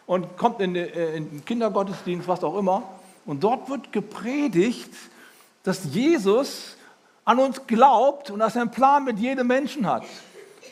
und 0.06 0.36
kommt 0.38 0.60
äh, 0.60 1.16
in 1.16 1.30
den 1.30 1.44
Kindergottesdienst, 1.44 2.26
was 2.28 2.42
auch 2.44 2.56
immer. 2.56 2.82
Und 3.26 3.42
dort 3.42 3.68
wird 3.68 3.92
gepredigt, 3.92 4.90
dass 5.64 5.84
Jesus 5.92 6.76
an 7.24 7.38
uns 7.38 7.66
glaubt 7.66 8.30
und 8.30 8.38
dass 8.38 8.54
er 8.54 8.62
einen 8.62 8.70
Plan 8.70 9.04
mit 9.04 9.18
jedem 9.18 9.48
Menschen 9.48 9.86
hat. 9.86 10.04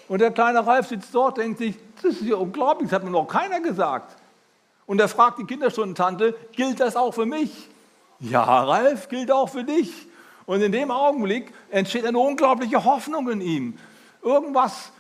Und 0.07 0.21
der 0.21 0.31
kleine 0.31 0.65
Ralf 0.65 0.89
sitzt 0.89 1.15
dort, 1.15 1.39
denkt 1.39 1.59
sich, 1.59 1.77
das 2.03 2.15
ist 2.15 2.23
ja 2.23 2.37
unglaublich, 2.37 2.91
das 2.91 2.97
hat 2.97 3.05
mir 3.05 3.11
noch 3.11 3.27
keiner 3.27 3.61
gesagt. 3.61 4.17
Und 4.87 5.01
er 5.01 5.09
fragt 5.09 5.39
die 5.39 5.45
Kinderstundentante, 5.45 6.37
gilt 6.53 6.81
das 6.81 6.97
auch 6.97 7.13
für 7.13 7.27
mich? 7.27 7.69
Ja, 8.21 8.43
Ralf, 8.43 9.09
gilt 9.09 9.33
auch 9.33 9.49
für 9.49 9.65
dich. 9.65 9.91
Und 10.45 10.61
in 10.61 10.73
dem 10.73 10.91
Augenblick 10.91 11.53
entsteht 11.71 12.05
eine 12.05 12.19
unglaubliche 12.19 12.85
Hoffnung 12.85 13.31
in 13.31 13.41
ihm. 13.41 13.79
Irgendwas 14.23 14.93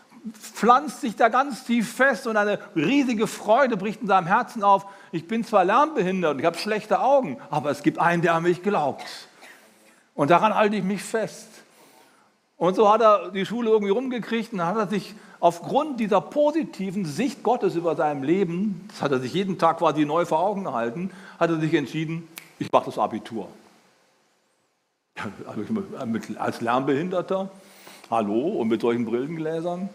pflanzt 0.55 1.00
sich 1.00 1.16
da 1.16 1.28
ganz 1.28 1.64
tief 1.64 1.94
fest 1.94 2.26
und 2.26 2.37
eine 2.37 2.59
riesige 2.76 3.26
Freude 3.26 3.76
bricht 3.76 4.00
in 4.00 4.09
seinem 4.09 4.26
Herzen 4.26 4.62
auf. 4.62 4.87
Ich 5.11 5.26
bin 5.26 5.44
zwar 5.44 5.64
lernbehindert 5.64 6.35
und 6.35 6.38
ich 6.38 6.46
habe 6.46 6.57
schlechte 6.57 7.00
Augen, 7.00 7.38
aber 7.50 7.70
es 7.70 7.83
gibt 7.83 7.98
einen, 7.98 8.22
der 8.22 8.35
an 8.35 8.44
mich 8.44 8.62
glaubt. 8.62 9.05
Und 10.14 10.31
daran 10.31 10.55
halte 10.55 10.77
ich 10.77 10.85
mich 10.85 11.03
fest. 11.03 11.48
Und 12.57 12.77
so 12.77 12.92
hat 12.92 13.01
er 13.01 13.31
die 13.31 13.44
Schule 13.44 13.70
irgendwie 13.70 13.92
rumgekriegt 13.92 14.53
und 14.53 14.59
dann 14.59 14.68
hat 14.68 14.77
er 14.77 14.87
sich 14.87 15.14
aufgrund 15.40 15.98
dieser 15.98 16.20
positiven 16.20 17.05
Sicht 17.05 17.42
Gottes 17.42 17.75
über 17.75 17.96
seinem 17.96 18.22
Leben, 18.22 18.85
das 18.88 19.03
hat 19.03 19.11
er 19.11 19.18
sich 19.18 19.35
jeden 19.35 19.59
Tag 19.59 19.79
quasi 19.79 20.05
neu 20.05 20.25
vor 20.25 20.38
Augen 20.38 20.64
gehalten, 20.64 21.11
hat 21.40 21.51
er 21.51 21.59
sich 21.59 21.75
entschieden, 21.75 22.29
ich 22.61 22.70
mache 22.70 22.85
das 22.87 22.98
Abitur. 22.98 23.48
als 26.38 26.61
Lernbehinderter, 26.61 27.51
hallo, 28.11 28.48
und 28.61 28.68
mit 28.68 28.81
solchen 28.81 29.05
Brillengläsern. 29.05 29.88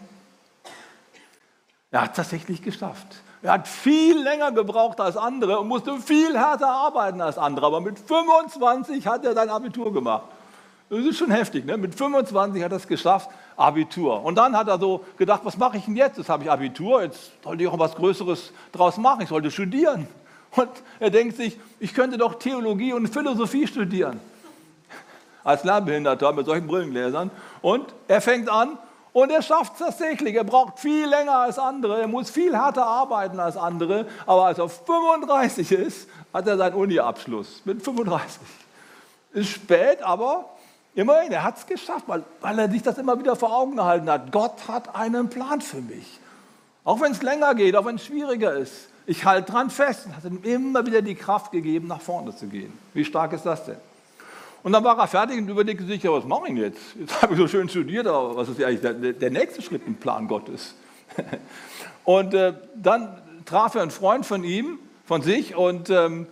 Er 1.90 2.02
hat 2.02 2.10
es 2.10 2.16
tatsächlich 2.16 2.60
geschafft. 2.60 3.22
Er 3.42 3.52
hat 3.52 3.68
viel 3.68 4.20
länger 4.20 4.52
gebraucht 4.52 5.00
als 5.00 5.16
andere 5.16 5.60
und 5.60 5.68
musste 5.68 5.98
viel 6.00 6.36
härter 6.36 6.68
arbeiten 6.68 7.20
als 7.20 7.38
andere. 7.38 7.66
Aber 7.66 7.80
mit 7.80 7.98
25 7.98 9.06
hat 9.06 9.24
er 9.24 9.34
sein 9.34 9.48
Abitur 9.48 9.92
gemacht. 9.92 10.24
Das 10.90 11.00
ist 11.00 11.18
schon 11.18 11.30
heftig. 11.30 11.64
Ne? 11.64 11.76
Mit 11.76 11.94
25 11.94 12.62
hat 12.62 12.72
er 12.72 12.78
es 12.78 12.88
geschafft, 12.88 13.30
Abitur. 13.56 14.24
Und 14.24 14.36
dann 14.36 14.56
hat 14.56 14.68
er 14.68 14.78
so 14.78 15.04
gedacht, 15.16 15.42
was 15.44 15.56
mache 15.56 15.76
ich 15.76 15.84
denn 15.84 15.96
jetzt? 15.96 16.16
Jetzt 16.16 16.28
habe 16.28 16.44
ich 16.44 16.50
Abitur, 16.50 17.02
jetzt 17.02 17.30
sollte 17.44 17.62
ich 17.62 17.68
auch 17.68 17.78
was 17.78 17.94
Größeres 17.94 18.52
draus 18.72 18.96
machen. 18.96 19.22
Ich 19.22 19.28
sollte 19.28 19.50
studieren. 19.50 20.08
Und 20.52 20.70
er 20.98 21.10
denkt 21.10 21.36
sich, 21.36 21.58
ich 21.78 21.94
könnte 21.94 22.16
doch 22.16 22.38
Theologie 22.38 22.92
und 22.94 23.08
Philosophie 23.08 23.66
studieren 23.66 24.18
als 25.44 25.64
Lernbehinderter 25.64 26.32
mit 26.32 26.46
solchen 26.46 26.66
Brillengläsern. 26.66 27.30
Und 27.62 27.86
er 28.06 28.20
fängt 28.20 28.48
an 28.48 28.78
Und 29.12 29.30
er 29.30 29.42
schafft 29.42 29.74
es 29.74 29.78
tatsächlich. 29.78 30.34
Er 30.34 30.44
braucht 30.44 30.78
viel 30.78 31.06
länger 31.06 31.36
als 31.36 31.58
andere. 31.58 32.00
Er 32.00 32.08
muss 32.08 32.30
viel 32.30 32.56
härter 32.56 32.86
arbeiten 32.86 33.40
als 33.40 33.56
andere. 33.56 34.06
Aber 34.26 34.46
als 34.46 34.58
er 34.58 34.68
35 34.68 35.72
ist, 35.72 36.08
hat 36.32 36.46
er 36.46 36.56
seinen 36.56 36.74
Uni-Abschluss. 36.74 37.62
Mit 37.64 37.82
35. 37.82 38.40
Ist 39.32 39.50
spät, 39.50 40.02
aber 40.02 40.48
immerhin, 40.94 41.32
er 41.32 41.42
hat 41.42 41.58
es 41.58 41.66
geschafft, 41.66 42.04
weil, 42.06 42.24
weil 42.40 42.58
er 42.58 42.70
sich 42.70 42.82
das 42.82 42.98
immer 42.98 43.18
wieder 43.18 43.36
vor 43.36 43.54
Augen 43.54 43.76
gehalten 43.76 44.10
hat. 44.10 44.32
Gott 44.32 44.68
hat 44.68 44.94
einen 44.94 45.28
Plan 45.28 45.60
für 45.60 45.80
mich. 45.80 46.20
Auch 46.84 47.00
wenn 47.00 47.12
es 47.12 47.22
länger 47.22 47.54
geht, 47.54 47.76
auch 47.76 47.84
wenn 47.84 47.96
es 47.96 48.04
schwieriger 48.04 48.54
ist. 48.54 48.88
Ich 49.06 49.24
halte 49.24 49.52
dran 49.52 49.70
fest 49.70 50.06
und 50.06 50.16
hat 50.16 50.24
ihm 50.24 50.42
immer 50.42 50.84
wieder 50.84 51.02
die 51.02 51.14
Kraft 51.14 51.50
gegeben, 51.50 51.86
nach 51.86 52.00
vorne 52.00 52.34
zu 52.36 52.46
gehen. 52.46 52.78
Wie 52.92 53.04
stark 53.04 53.32
ist 53.32 53.46
das 53.46 53.64
denn? 53.64 53.76
Und 54.62 54.72
dann 54.72 54.82
war 54.84 54.98
er 54.98 55.06
fertig 55.06 55.38
und 55.38 55.48
überlegte 55.48 55.84
sich, 55.84 56.02
ja, 56.02 56.12
was 56.12 56.24
mache 56.24 56.48
ich 56.48 56.58
jetzt? 56.58 56.80
Jetzt 56.98 57.22
habe 57.22 57.34
ich 57.34 57.40
so 57.40 57.46
schön 57.46 57.68
studiert, 57.68 58.06
aber 58.06 58.36
was 58.36 58.48
ist 58.48 58.62
eigentlich 58.62 58.80
der, 58.80 58.94
der 58.94 59.30
nächste 59.30 59.62
Schritt 59.62 59.82
im 59.86 59.94
Plan 59.94 60.26
Gottes? 60.26 60.74
und 62.04 62.34
äh, 62.34 62.54
dann 62.74 63.22
traf 63.44 63.74
er 63.74 63.82
einen 63.82 63.90
Freund 63.90 64.26
von 64.26 64.44
ihm, 64.44 64.78
von 65.04 65.22
sich, 65.22 65.54
und 65.56 65.90
ähm, 65.90 66.26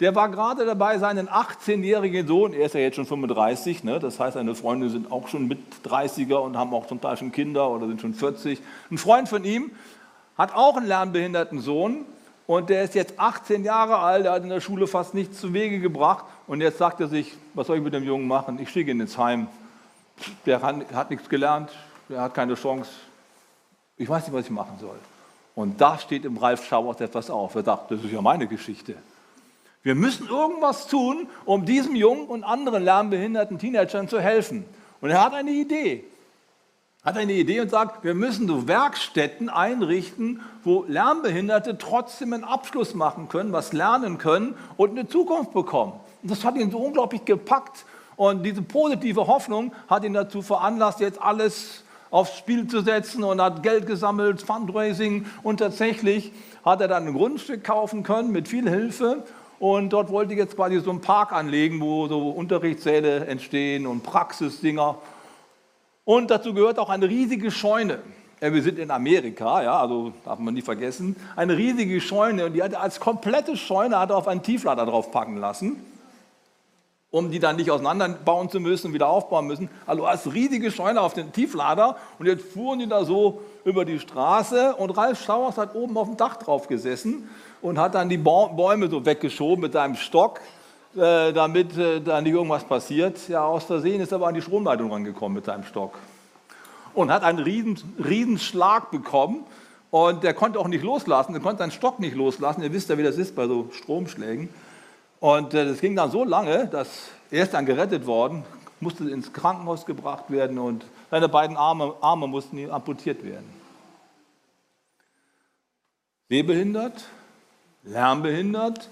der 0.00 0.14
war 0.14 0.30
gerade 0.30 0.64
dabei, 0.64 0.98
seinen 0.98 1.28
18-jährigen 1.28 2.26
Sohn, 2.26 2.52
er 2.54 2.66
ist 2.66 2.74
ja 2.74 2.80
jetzt 2.80 2.96
schon 2.96 3.06
35, 3.06 3.84
ne, 3.84 3.98
das 3.98 4.18
heißt, 4.18 4.34
seine 4.34 4.54
Freunde 4.54 4.88
sind 4.88 5.12
auch 5.12 5.28
schon 5.28 5.46
mit 5.46 5.58
30er 5.84 6.36
und 6.36 6.56
haben 6.56 6.72
auch 6.72 6.86
zum 6.86 7.00
Teil 7.00 7.16
schon 7.16 7.32
Kinder 7.32 7.68
oder 7.70 7.86
sind 7.86 8.00
schon 8.00 8.14
40. 8.14 8.60
Ein 8.90 8.98
Freund 8.98 9.28
von 9.28 9.44
ihm 9.44 9.72
hat 10.38 10.54
auch 10.54 10.76
einen 10.76 10.86
lernbehinderten 10.86 11.60
Sohn 11.60 12.06
und 12.50 12.68
der 12.68 12.82
ist 12.82 12.96
jetzt 12.96 13.14
18 13.16 13.62
Jahre 13.62 13.98
alt, 13.98 14.24
der 14.24 14.32
hat 14.32 14.42
in 14.42 14.48
der 14.48 14.60
Schule 14.60 14.88
fast 14.88 15.14
nichts 15.14 15.38
zu 15.38 15.54
Wege 15.54 15.78
gebracht. 15.78 16.24
Und 16.48 16.60
jetzt 16.60 16.78
sagt 16.78 16.98
er 16.98 17.06
sich, 17.06 17.36
was 17.54 17.68
soll 17.68 17.76
ich 17.76 17.82
mit 17.84 17.94
dem 17.94 18.02
Jungen 18.02 18.26
machen? 18.26 18.58
Ich 18.60 18.70
schicke 18.70 18.90
ihn 18.90 18.98
ins 18.98 19.16
Heim. 19.16 19.46
Der 20.46 20.60
hat, 20.60 20.92
hat 20.92 21.10
nichts 21.10 21.28
gelernt, 21.28 21.70
der 22.08 22.22
hat 22.22 22.34
keine 22.34 22.56
Chance. 22.56 22.90
Ich 23.96 24.08
weiß 24.08 24.24
nicht, 24.24 24.32
was 24.32 24.46
ich 24.46 24.50
machen 24.50 24.76
soll. 24.80 24.98
Und 25.54 25.80
da 25.80 25.96
steht 25.96 26.24
im 26.24 26.38
Ralf 26.38 26.66
Schauers 26.66 27.00
etwas 27.00 27.30
auf. 27.30 27.54
Er 27.54 27.62
sagt, 27.62 27.92
das 27.92 28.02
ist 28.02 28.10
ja 28.10 28.20
meine 28.20 28.48
Geschichte. 28.48 28.96
Wir 29.84 29.94
müssen 29.94 30.26
irgendwas 30.26 30.88
tun, 30.88 31.28
um 31.44 31.64
diesem 31.64 31.94
Jungen 31.94 32.26
und 32.26 32.42
anderen 32.42 32.82
lernbehinderten 32.82 33.60
Teenagern 33.60 34.08
zu 34.08 34.20
helfen. 34.20 34.64
Und 35.00 35.10
er 35.10 35.24
hat 35.24 35.34
eine 35.34 35.52
Idee 35.52 36.02
hat 37.02 37.16
eine 37.16 37.32
Idee 37.32 37.60
und 37.60 37.70
sagt, 37.70 38.04
wir 38.04 38.14
müssen 38.14 38.46
so 38.46 38.68
Werkstätten 38.68 39.48
einrichten, 39.48 40.42
wo 40.62 40.84
Lernbehinderte 40.86 41.78
trotzdem 41.78 42.34
einen 42.34 42.44
Abschluss 42.44 42.94
machen 42.94 43.28
können, 43.28 43.52
was 43.52 43.72
lernen 43.72 44.18
können 44.18 44.54
und 44.76 44.90
eine 44.90 45.08
Zukunft 45.08 45.54
bekommen. 45.54 45.94
Und 46.22 46.30
das 46.30 46.44
hat 46.44 46.56
ihn 46.56 46.70
so 46.70 46.78
unglaublich 46.78 47.24
gepackt. 47.24 47.86
Und 48.16 48.42
diese 48.42 48.60
positive 48.60 49.26
Hoffnung 49.26 49.72
hat 49.88 50.04
ihn 50.04 50.12
dazu 50.12 50.42
veranlasst, 50.42 51.00
jetzt 51.00 51.22
alles 51.22 51.84
aufs 52.10 52.36
Spiel 52.36 52.66
zu 52.66 52.82
setzen 52.82 53.24
und 53.24 53.40
hat 53.40 53.62
Geld 53.62 53.86
gesammelt, 53.86 54.42
Fundraising. 54.42 55.24
Und 55.42 55.58
tatsächlich 55.58 56.32
hat 56.66 56.82
er 56.82 56.88
dann 56.88 57.06
ein 57.06 57.14
Grundstück 57.14 57.64
kaufen 57.64 58.02
können 58.02 58.30
mit 58.30 58.46
viel 58.46 58.68
Hilfe. 58.68 59.24
Und 59.58 59.94
dort 59.94 60.10
wollte 60.10 60.34
ich 60.34 60.38
jetzt 60.38 60.56
quasi 60.56 60.78
so 60.80 60.90
einen 60.90 61.00
Park 61.00 61.32
anlegen, 61.32 61.80
wo 61.80 62.08
so 62.08 62.28
Unterrichtssäle 62.28 63.26
entstehen 63.26 63.86
und 63.86 64.02
Praxisdinger 64.02 64.98
und 66.10 66.28
dazu 66.28 66.52
gehört 66.52 66.80
auch 66.80 66.90
eine 66.90 67.08
riesige 67.08 67.52
Scheune. 67.52 68.00
Wir 68.40 68.62
sind 68.62 68.80
in 68.80 68.90
Amerika, 68.90 69.62
ja, 69.62 69.78
also 69.78 70.12
darf 70.24 70.40
man 70.40 70.54
nie 70.54 70.60
vergessen. 70.60 71.14
Eine 71.36 71.56
riesige 71.56 72.00
Scheune 72.00 72.46
und 72.46 72.54
die 72.54 72.64
hat 72.64 72.74
als 72.74 72.98
komplette 72.98 73.56
Scheune 73.56 73.96
hat 73.96 74.10
er 74.10 74.16
auf 74.16 74.26
einen 74.26 74.42
Tieflader 74.42 74.86
draufpacken 74.86 75.36
lassen, 75.36 75.76
um 77.12 77.30
die 77.30 77.38
dann 77.38 77.54
nicht 77.54 77.70
auseinanderbauen 77.70 78.50
zu 78.50 78.58
müssen, 78.58 78.92
wieder 78.92 79.08
aufbauen 79.08 79.46
müssen. 79.46 79.68
Also 79.86 80.04
als 80.04 80.34
riesige 80.34 80.72
Scheune 80.72 81.00
auf 81.00 81.14
den 81.14 81.30
Tieflader 81.30 81.96
und 82.18 82.26
jetzt 82.26 82.44
fuhren 82.44 82.80
die 82.80 82.88
da 82.88 83.04
so 83.04 83.42
über 83.64 83.84
die 83.84 84.00
Straße 84.00 84.74
und 84.74 84.90
Ralf 84.90 85.22
Schauers 85.22 85.58
hat 85.58 85.76
oben 85.76 85.96
auf 85.96 86.08
dem 86.08 86.16
Dach 86.16 86.38
drauf 86.38 86.66
gesessen 86.66 87.28
und 87.62 87.78
hat 87.78 87.94
dann 87.94 88.08
die 88.08 88.18
Bäume 88.18 88.90
so 88.90 89.06
weggeschoben 89.06 89.60
mit 89.60 89.74
seinem 89.74 89.94
Stock 89.94 90.40
äh, 90.96 91.32
damit 91.32 91.76
äh, 91.76 92.00
da 92.00 92.20
nicht 92.20 92.32
irgendwas 92.32 92.64
passiert. 92.64 93.28
Ja, 93.28 93.44
aus 93.44 93.64
Versehen 93.64 94.00
ist 94.00 94.12
er 94.12 94.16
aber 94.16 94.28
an 94.28 94.34
die 94.34 94.42
Stromleitung 94.42 94.92
rangekommen 94.92 95.36
mit 95.36 95.44
seinem 95.44 95.64
Stock 95.64 95.98
und 96.94 97.12
hat 97.12 97.22
einen 97.22 97.38
riesen, 97.38 97.94
riesen 98.04 98.40
bekommen 98.90 99.44
und 99.90 100.22
der 100.22 100.34
konnte 100.34 100.58
auch 100.58 100.68
nicht 100.68 100.82
loslassen, 100.82 101.34
er 101.34 101.40
konnte 101.40 101.58
seinen 101.58 101.72
Stock 101.72 101.98
nicht 102.00 102.16
loslassen. 102.16 102.62
Ihr 102.62 102.72
wisst 102.72 102.88
ja, 102.88 102.98
wie 102.98 103.02
das 103.02 103.18
ist 103.18 103.34
bei 103.34 103.46
so 103.46 103.68
Stromschlägen. 103.72 104.48
Und 105.20 105.54
äh, 105.54 105.66
das 105.66 105.80
ging 105.80 105.96
dann 105.96 106.10
so 106.10 106.24
lange, 106.24 106.66
dass 106.66 107.08
er 107.30 107.44
ist 107.44 107.54
dann 107.54 107.66
gerettet 107.66 108.06
worden, 108.06 108.44
musste 108.80 109.08
ins 109.10 109.32
Krankenhaus 109.32 109.86
gebracht 109.86 110.30
werden 110.30 110.58
und 110.58 110.84
seine 111.10 111.28
beiden 111.28 111.56
Arme, 111.56 111.94
Arme 112.00 112.26
mussten 112.26 112.70
amputiert 112.70 113.24
werden. 113.24 113.48
Sehbehindert, 116.28 117.04
lärmbehindert, 117.82 118.88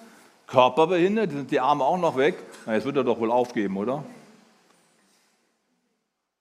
körperbehindert, 0.49 1.31
sind 1.31 1.51
die 1.51 1.61
Arme 1.61 1.85
auch 1.85 1.99
noch 1.99 2.17
weg. 2.17 2.37
Na, 2.67 2.75
jetzt 2.75 2.85
wird 2.85 2.97
er 2.97 3.05
doch 3.05 3.21
wohl 3.21 3.31
aufgeben, 3.31 3.77
oder? 3.77 4.03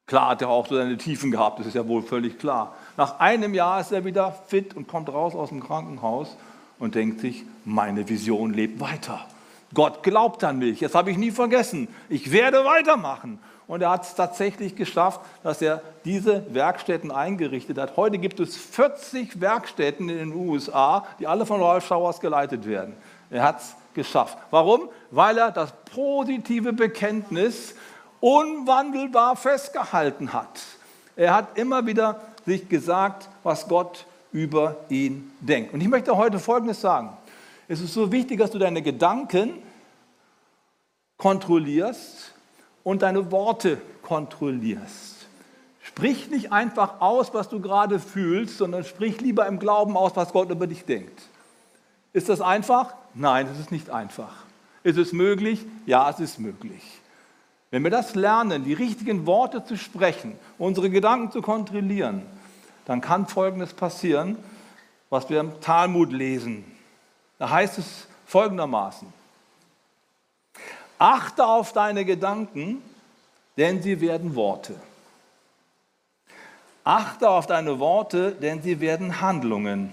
Klar 0.08 0.30
hat 0.30 0.42
er 0.42 0.50
auch 0.50 0.66
so 0.68 0.76
seine 0.76 0.98
Tiefen 0.98 1.32
gehabt, 1.32 1.60
das 1.60 1.68
ist 1.68 1.76
ja 1.76 1.86
wohl 1.86 2.02
völlig 2.02 2.40
klar. 2.40 2.76
Nach 2.96 3.20
einem 3.20 3.54
Jahr 3.54 3.82
ist 3.82 3.92
er 3.92 4.06
wieder 4.06 4.32
fit 4.48 4.74
und 4.74 4.88
kommt 4.88 5.10
raus 5.10 5.36
aus 5.36 5.50
dem 5.50 5.62
Krankenhaus 5.62 6.38
und 6.80 6.96
denkt 6.96 7.20
sich, 7.20 7.44
meine 7.66 8.08
Vision 8.08 8.54
lebt 8.54 8.80
weiter. 8.80 9.26
Gott 9.74 10.04
glaubt 10.04 10.46
an 10.46 10.60
mich, 10.60 10.80
das 10.80 10.96
habe 10.96 11.12
ich 11.12 11.18
nie 11.18 11.32
vergessen. 11.32 11.90
Ich 12.08 12.32
werde 12.32 12.64
weitermachen. 12.64 13.40
Und 13.68 13.82
er 13.82 13.90
hat 13.90 14.04
es 14.04 14.16
tatsächlich 14.16 14.78
geschafft, 14.78 15.20
dass 15.44 15.62
er 15.62 15.82
diese 16.06 16.46
Werkstätten 16.54 17.12
eingerichtet 17.12 17.78
hat. 17.78 17.98
Heute 17.98 18.18
gibt 18.18 18.40
es 18.40 18.56
40 18.56 19.42
Werkstätten 19.42 20.08
in 20.08 20.18
den 20.18 20.34
USA, 20.34 21.06
die 21.20 21.28
alle 21.28 21.46
von 21.46 21.62
Ralph 21.62 21.86
Schauers 21.86 22.22
geleitet 22.22 22.66
werden. 22.66 22.96
Er 23.30 23.44
hat 23.44 23.60
es 23.60 23.76
geschafft. 23.98 24.38
Warum? 24.52 24.88
Weil 25.12 25.38
er 25.38 25.52
das 25.52 25.74
positive 25.94 26.72
Bekenntnis 26.72 27.76
unwandelbar 28.22 29.36
festgehalten 29.36 30.32
hat. 30.32 30.62
Er 31.18 31.34
hat 31.34 31.58
immer 31.58 31.86
wieder 31.86 32.22
sich 32.46 32.70
gesagt, 32.70 33.28
was 33.44 33.68
Gott 33.68 34.06
über 34.32 34.78
ihn 34.88 35.34
denkt. 35.42 35.74
Und 35.74 35.82
ich 35.82 35.90
möchte 35.90 36.16
heute 36.16 36.40
Folgendes 36.40 36.80
sagen. 36.80 37.10
Es 37.68 37.82
ist 37.82 37.94
so 37.94 38.12
wichtig, 38.12 38.40
dass 38.40 38.52
du 38.52 38.60
deine 38.60 38.82
Gedanken 38.82 39.62
kontrollierst 41.18 42.34
und 42.84 43.02
deine 43.02 43.32
Worte 43.32 43.82
kontrollierst. 44.04 45.16
Sprich 45.82 46.30
nicht 46.30 46.52
einfach 46.52 47.02
aus, 47.02 47.34
was 47.34 47.50
du 47.50 47.60
gerade 47.60 48.00
fühlst, 48.00 48.58
sondern 48.60 48.84
sprich 48.84 49.20
lieber 49.20 49.48
im 49.48 49.58
Glauben 49.58 49.98
aus, 49.98 50.16
was 50.16 50.32
Gott 50.32 50.52
über 50.52 50.68
dich 50.68 50.86
denkt. 50.86 51.20
Ist 52.14 52.30
das 52.30 52.42
einfach? 52.42 52.94
Nein, 53.14 53.48
es 53.52 53.60
ist 53.60 53.72
nicht 53.72 53.90
einfach. 53.90 54.34
Ist 54.84 54.98
es 54.98 55.14
möglich? 55.14 55.66
Ja, 55.86 56.10
es 56.10 56.20
ist 56.20 56.40
möglich. 56.40 56.82
Wenn 57.70 57.84
wir 57.84 57.92
das 57.92 58.16
lernen, 58.16 58.64
die 58.64 58.74
richtigen 58.74 59.26
Worte 59.26 59.64
zu 59.64 59.78
sprechen, 59.78 60.40
unsere 60.58 60.90
Gedanken 60.90 61.32
zu 61.32 61.42
kontrollieren, 61.42 62.24
dann 62.86 63.02
kann 63.02 63.28
Folgendes 63.28 63.74
passieren, 63.74 64.38
was 65.10 65.30
wir 65.30 65.42
im 65.42 65.60
Talmud 65.60 66.14
lesen. 66.14 66.64
Da 67.38 67.50
heißt 67.50 67.78
es 67.78 68.08
folgendermaßen, 68.26 69.12
achte 70.98 71.46
auf 71.46 71.74
deine 71.74 72.06
Gedanken, 72.06 72.82
denn 73.58 73.82
sie 73.82 74.00
werden 74.00 74.36
Worte. 74.36 74.76
Achte 76.84 77.30
auf 77.30 77.48
deine 77.48 77.80
Worte, 77.80 78.32
denn 78.32 78.62
sie 78.62 78.80
werden 78.80 79.20
Handlungen. 79.20 79.92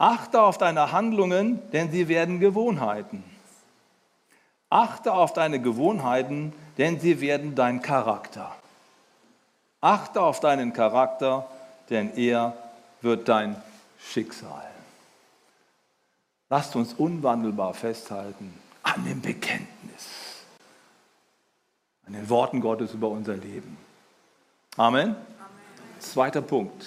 Achte 0.00 0.40
auf 0.40 0.56
deine 0.56 0.92
Handlungen, 0.92 1.60
denn 1.72 1.90
sie 1.90 2.08
werden 2.08 2.40
Gewohnheiten. 2.40 3.22
Achte 4.70 5.12
auf 5.12 5.34
deine 5.34 5.60
Gewohnheiten, 5.60 6.54
denn 6.78 6.98
sie 6.98 7.20
werden 7.20 7.54
dein 7.54 7.82
Charakter. 7.82 8.50
Achte 9.82 10.22
auf 10.22 10.40
deinen 10.40 10.72
Charakter, 10.72 11.50
denn 11.90 12.16
er 12.16 12.56
wird 13.02 13.28
dein 13.28 13.56
Schicksal. 13.98 14.70
Lasst 16.48 16.76
uns 16.76 16.94
unwandelbar 16.94 17.74
festhalten 17.74 18.54
an 18.82 19.04
dem 19.04 19.20
Bekenntnis, 19.20 20.46
an 22.06 22.14
den 22.14 22.26
Worten 22.30 22.62
Gottes 22.62 22.94
über 22.94 23.08
unser 23.08 23.36
Leben. 23.36 23.76
Amen. 24.78 25.10
Amen. 25.10 25.16
Zweiter 25.98 26.40
Punkt. 26.40 26.86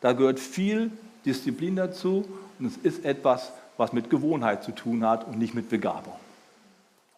Da 0.00 0.14
gehört 0.14 0.40
viel 0.40 0.90
Disziplin 1.26 1.76
dazu 1.76 2.26
und 2.58 2.66
es 2.66 2.76
ist 2.76 3.04
etwas, 3.04 3.52
was 3.76 3.92
mit 3.92 4.10
Gewohnheit 4.10 4.62
zu 4.64 4.72
tun 4.72 5.04
hat 5.04 5.26
und 5.26 5.38
nicht 5.38 5.54
mit 5.54 5.68
Begabung. 5.68 6.14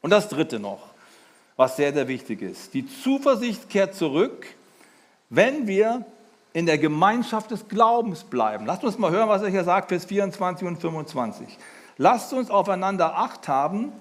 Und 0.00 0.10
das 0.10 0.28
Dritte 0.28 0.58
noch, 0.58 0.80
was 1.56 1.76
sehr, 1.76 1.92
sehr 1.92 2.08
wichtig 2.08 2.42
ist. 2.42 2.74
Die 2.74 2.86
Zuversicht 2.86 3.68
kehrt 3.68 3.94
zurück, 3.94 4.46
wenn 5.30 5.66
wir 5.66 6.04
in 6.52 6.66
der 6.66 6.78
Gemeinschaft 6.78 7.50
des 7.50 7.68
Glaubens 7.68 8.24
bleiben. 8.24 8.64
Lasst 8.66 8.84
uns 8.84 8.98
mal 8.98 9.10
hören, 9.10 9.28
was 9.28 9.42
er 9.42 9.48
hier 9.48 9.64
sagt, 9.64 9.88
Vers 9.88 10.06
24 10.06 10.66
und 10.66 10.80
25. 10.80 11.46
Lasst 11.98 12.32
uns 12.32 12.50
aufeinander 12.50 13.16
Acht 13.16 13.48
haben, 13.48 13.92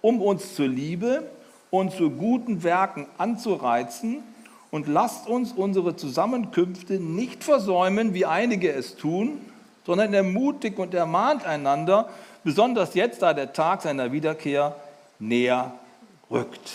um 0.00 0.20
uns 0.20 0.54
zur 0.54 0.68
Liebe 0.68 1.22
und 1.70 1.92
zu 1.92 2.10
guten 2.10 2.62
Werken 2.62 3.06
anzureizen 3.16 4.22
und 4.70 4.88
lasst 4.88 5.28
uns 5.28 5.52
unsere 5.52 5.96
Zusammenkünfte 5.96 6.94
nicht 6.94 7.44
versäumen, 7.44 8.12
wie 8.12 8.26
einige 8.26 8.72
es 8.72 8.96
tun, 8.96 9.40
sondern 9.84 10.14
ermutigt 10.14 10.78
und 10.78 10.94
ermahnt 10.94 11.44
einander, 11.44 12.08
besonders 12.42 12.94
jetzt, 12.94 13.22
da 13.22 13.34
der 13.34 13.52
Tag 13.52 13.82
seiner 13.82 14.12
Wiederkehr 14.12 14.76
näher 15.18 15.72
rückt. 16.30 16.70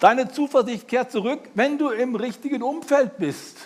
Deine 0.00 0.30
Zuversicht 0.30 0.88
kehrt 0.88 1.10
zurück, 1.10 1.40
wenn 1.54 1.78
du 1.78 1.90
im 1.90 2.14
richtigen 2.14 2.62
Umfeld 2.62 3.18
bist, 3.18 3.58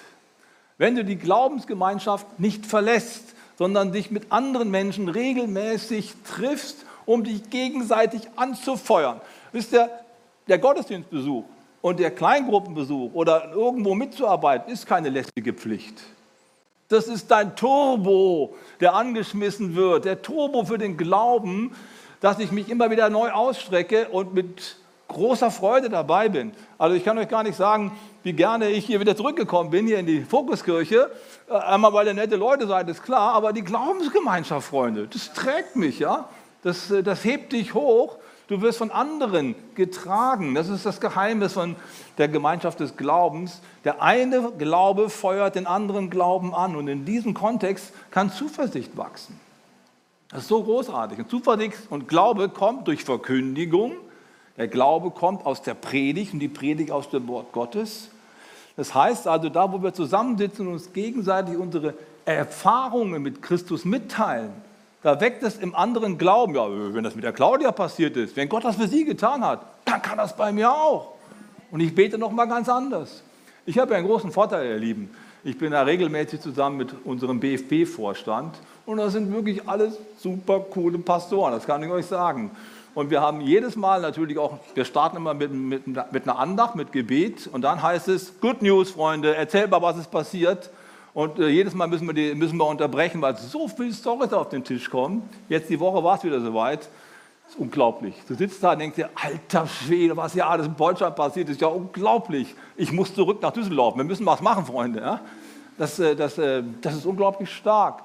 wenn 0.79 0.95
du 0.95 1.05
die 1.05 1.17
Glaubensgemeinschaft 1.17 2.39
nicht 2.39 2.67
verlässt, 2.67 3.35
sondern 3.59 3.93
dich 3.93 4.11
mit 4.11 4.33
anderen 4.33 4.71
Menschen 4.71 5.09
regelmäßig 5.09 6.15
triffst, 6.25 6.87
um 7.05 7.25
dich 7.25 7.51
gegenseitig 7.51 8.23
anzufeuern. 8.37 9.21
Wisst 9.53 9.73
ihr, 9.73 9.91
der 10.49 10.59
Gottesdienstbesuch 10.59 11.45
und 11.83 12.01
der 12.01 12.11
Kleingruppenbesuch 12.11 13.13
oder 13.13 13.53
irgendwo 13.53 13.95
mitzuarbeiten 13.95 14.73
ist 14.73 14.87
keine 14.87 15.11
lästige 15.11 15.53
Pflicht. 15.53 16.01
Das 16.91 17.07
ist 17.07 17.31
dein 17.31 17.55
Turbo, 17.55 18.57
der 18.81 18.97
angeschmissen 18.97 19.77
wird, 19.77 20.07
der 20.07 20.23
Turbo 20.23 20.65
für 20.65 20.77
den 20.77 20.97
Glauben, 20.97 21.73
dass 22.21 22.41
ich 22.41 22.51
mich 22.51 22.69
immer 22.69 22.91
wieder 22.91 23.09
neu 23.11 23.31
ausstrecke 23.31 24.09
und 24.09 24.35
mit 24.35 24.77
großer 25.07 25.53
Freude 25.53 25.89
dabei 25.89 26.29
bin. 26.29 26.51
Also 26.79 26.97
ich 26.97 27.05
kann 27.05 27.17
euch 27.17 27.29
gar 27.29 27.45
nicht 27.45 27.57
sagen, 27.57 27.97
wie 28.25 28.33
gerne 28.33 28.71
ich 28.71 28.87
hier 28.87 28.99
wieder 28.99 29.17
zurückgekommen 29.17 29.71
bin, 29.71 29.87
hier 29.87 30.01
in 30.01 30.07
die 30.07 30.23
Fokuskirche. 30.23 31.13
Äh, 31.49 31.55
einmal, 31.55 31.93
weil 31.93 32.09
ihr 32.09 32.15
nette 32.15 32.35
Leute 32.35 32.67
seid, 32.67 32.89
ist 32.89 33.05
klar, 33.05 33.35
aber 33.35 33.53
die 33.53 33.63
Glaubensgemeinschaft, 33.63 34.67
Freunde, 34.67 35.07
das 35.07 35.33
trägt 35.33 35.77
mich, 35.77 36.01
ja. 36.01 36.29
Das, 36.63 36.91
äh, 36.91 37.03
das 37.03 37.25
hebt 37.25 37.53
dich 37.53 37.75
hoch. 37.75 38.17
Du 38.49 38.61
wirst 38.63 38.79
von 38.79 38.91
anderen 38.91 39.55
getragen. 39.77 40.57
Das 40.57 40.69
ist 40.69 40.85
das 40.85 41.01
Geheimnis 41.01 41.53
von 41.53 41.77
der 42.19 42.27
Gemeinschaft 42.27 42.81
des 42.81 42.97
Glaubens. 42.97 43.61
Der 43.85 44.03
eine 44.03 44.51
Glaube 44.59 45.09
feuert 45.09 45.55
den 45.55 45.69
anderen 45.69 46.11
Glauben 46.11 46.53
an. 46.53 46.75
Und 46.75 46.89
in 46.89 47.05
diesem 47.05 47.33
Kontext 47.33 47.93
kann 48.11 48.33
Zuversicht 48.33 48.97
wachsen. 48.97 49.39
Das 50.31 50.43
ist 50.43 50.49
so 50.49 50.63
großartig. 50.65 51.19
Und 51.21 51.31
Zuversicht 51.31 51.77
und 51.91 52.09
Glaube 52.09 52.49
kommt 52.49 52.89
durch 52.89 53.05
Verkündigung. 53.05 53.93
Der 54.57 54.67
Glaube 54.67 55.11
kommt 55.13 55.47
aus 55.47 55.63
der 55.63 55.75
Predigt 55.75 56.33
und 56.33 56.41
die 56.41 56.49
Predigt 56.49 56.91
aus 56.91 57.09
dem 57.09 57.29
Wort 57.29 57.53
Gottes. 57.53 58.11
Das 58.77 58.95
heißt 58.95 59.29
also, 59.29 59.49
da 59.49 59.73
wo 59.73 59.83
wir 59.83 59.95
zusammensitzen 59.95 60.67
und 60.67 60.75
uns 60.75 60.93
gegenseitig 60.93 61.57
unsere 61.57 61.95
Erfahrungen 62.25 63.23
mit 63.23 63.43
Christus 63.43 63.85
mitteilen, 63.85 64.53
da 65.03 65.21
weckt 65.21 65.43
es 65.43 65.57
im 65.57 65.75
anderen 65.75 66.19
Glauben. 66.19 66.55
Ja, 66.55 66.67
wenn 66.69 67.05
das 67.05 67.15
mit 67.15 67.25
der 67.25 67.33
Claudia 67.33 67.73
passiert 67.73 68.17
ist, 68.17 68.37
wenn 68.37 68.49
Gott 68.49 68.65
das 68.65 68.77
für 68.77 68.89
sie 68.89 69.05
getan 69.05 69.45
hat, 69.45 69.65
dann 69.85 70.03
kann 70.03 70.19
das 70.19 70.37
bei 70.37 70.53
mir 70.53 70.71
auch. 70.71 71.15
Und 71.71 71.81
ich 71.81 71.95
bete 71.95 72.19
noch 72.19 72.31
mal 72.31 72.47
ganz 72.47 72.69
anders. 72.69 73.23
Ich 73.67 73.79
habe 73.79 73.95
einen 73.95 74.07
großen 74.07 74.33
Vorteil, 74.33 74.67
ihr 74.67 74.79
Lieben. 74.79 75.11
Ich 75.43 75.57
bin 75.57 75.73
da 75.73 75.83
regelmäßig 75.83 76.41
zusammen 76.41 76.77
mit 76.77 76.95
unserem 77.05 77.41
BFB-Vorstand 77.41 78.57
und 78.85 78.99
das 78.99 79.15
sind 79.15 79.33
wirklich 79.33 79.67
alles 79.67 79.99
super 80.19 80.61
coole 80.61 80.99
Pastoren, 80.99 81.53
das 81.53 81.65
kann 81.65 81.83
ich 81.83 81.91
euch 81.91 82.05
sagen. 82.05 82.51
Und 82.95 83.09
wir 83.09 83.23
haben 83.23 83.41
jedes 83.41 83.77
Mal 83.77 84.01
natürlich 84.03 84.37
auch, 84.37 84.59
wir 84.75 84.85
starten 84.85 85.17
immer 85.17 85.33
mit, 85.33 85.53
mit, 85.53 85.87
mit 85.87 86.25
einer 86.25 86.39
Andacht, 86.39 86.75
mit 86.75 86.93
Gebet 86.93 87.47
und 87.51 87.63
dann 87.63 87.83
heißt 87.83 88.09
es, 88.09 88.39
Good 88.41 88.61
News, 88.61 88.91
Freunde, 88.91 89.35
erzähl 89.35 89.67
mal, 89.69 89.81
was 89.81 89.97
ist 89.97 90.11
passiert. 90.11 90.71
Und 91.13 91.39
äh, 91.39 91.49
jedes 91.49 91.75
Mal 91.75 91.89
müssen 91.89 92.07
wir, 92.07 92.15
die, 92.15 92.35
müssen 92.35 92.57
wir 92.57 92.67
unterbrechen, 92.67 93.21
weil 93.21 93.37
so 93.37 93.69
viele 93.69 93.93
Storys 93.93 94.33
auf 94.33 94.49
den 94.49 94.63
Tisch 94.63 94.89
kommen. 94.89 95.29
Jetzt 95.49 95.69
die 95.69 95.81
Woche 95.81 96.03
war 96.05 96.17
es 96.17 96.25
wieder 96.25 96.41
soweit. 96.41 96.81
Das 96.81 97.55
ist 97.55 97.59
unglaublich. 97.59 98.15
Du 98.29 98.35
sitzt 98.35 98.63
da 98.63 98.73
und 98.73 98.79
denkst 98.79 98.97
dir, 98.97 99.11
alter 99.15 99.67
Schwede, 99.67 100.17
was 100.17 100.35
hier 100.35 100.49
alles 100.49 100.67
in 100.67 100.77
Deutschland 100.77 101.17
passiert, 101.17 101.49
ist 101.49 101.61
ja 101.61 101.67
unglaublich. 101.67 102.55
Ich 102.77 102.93
muss 102.93 103.13
zurück 103.13 103.43
nach 103.43 103.53
Düsseldorf. 103.53 103.97
Wir 103.97 104.05
müssen 104.05 104.25
was 104.25 104.41
machen, 104.41 104.65
Freunde. 104.65 105.01
Ja? 105.01 105.21
Das, 105.77 105.99
äh, 105.99 106.15
das, 106.15 106.39
äh, 106.39 106.63
das 106.81 106.95
ist 106.95 107.07
unglaublich 107.07 107.51
stark. 107.51 108.05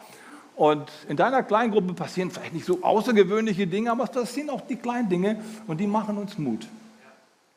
Und 0.56 0.90
in 1.10 1.18
deiner 1.18 1.44
Kleingruppe 1.44 1.94
passieren 1.94 2.32
vielleicht 2.32 2.54
nicht 2.54 2.66
so 2.66 2.82
außergewöhnliche 2.82 3.68
Dinge, 3.68 3.92
aber 3.92 4.06
das 4.06 4.34
sind 4.34 4.50
auch 4.50 4.62
die 4.62 4.78
kleinen 4.78 5.10
Dinge 5.10 5.42
und 5.68 5.80
die 5.80 5.88
machen 5.88 6.18
uns 6.18 6.38
Mut. 6.38 6.66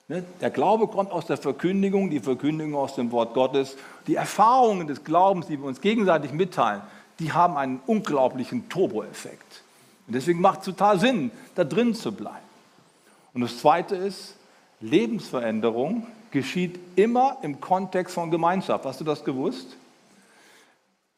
Ne? 0.09 0.25
Der 0.41 0.51
Glaube 0.51 0.89
kommt 0.89 1.13
aus 1.13 1.27
der 1.27 1.37
Verkündigung, 1.37 2.09
die 2.09 2.21
Verkündigung 2.21 2.75
aus 2.75 2.95
dem 2.95 3.13
Wort 3.13 3.35
Gottes. 3.35 3.77
Die 4.07 4.15
Erfahrungen 4.15 4.87
des 4.87 5.05
Glaubens, 5.05 5.47
die 5.47 5.59
wir 5.59 5.67
uns 5.67 5.83
gegenseitig 5.83 6.33
mitteilen, 6.33 6.81
die 7.19 7.33
haben 7.33 7.57
einen 7.57 7.81
unglaublichen 7.87 8.69
Turboeffekt. 8.71 9.63
Und 10.07 10.15
deswegen 10.15 10.41
macht 10.41 10.61
es 10.61 10.65
total 10.65 10.99
Sinn, 10.99 11.31
da 11.55 11.65
drin 11.65 11.95
zu 11.95 12.13
bleiben. 12.13 12.37
Und 13.35 13.43
das 13.43 13.59
Zweite 13.59 13.97
ist, 13.97 14.37
Lebensveränderung 14.81 16.07
geschieht 16.31 16.79
immer 16.97 17.37
im 17.43 17.61
Kontext 17.61 18.15
von 18.15 18.31
Gemeinschaft. 18.31 18.87
Hast 18.87 19.01
du 19.01 19.05
das 19.05 19.23
gewusst? 19.25 19.77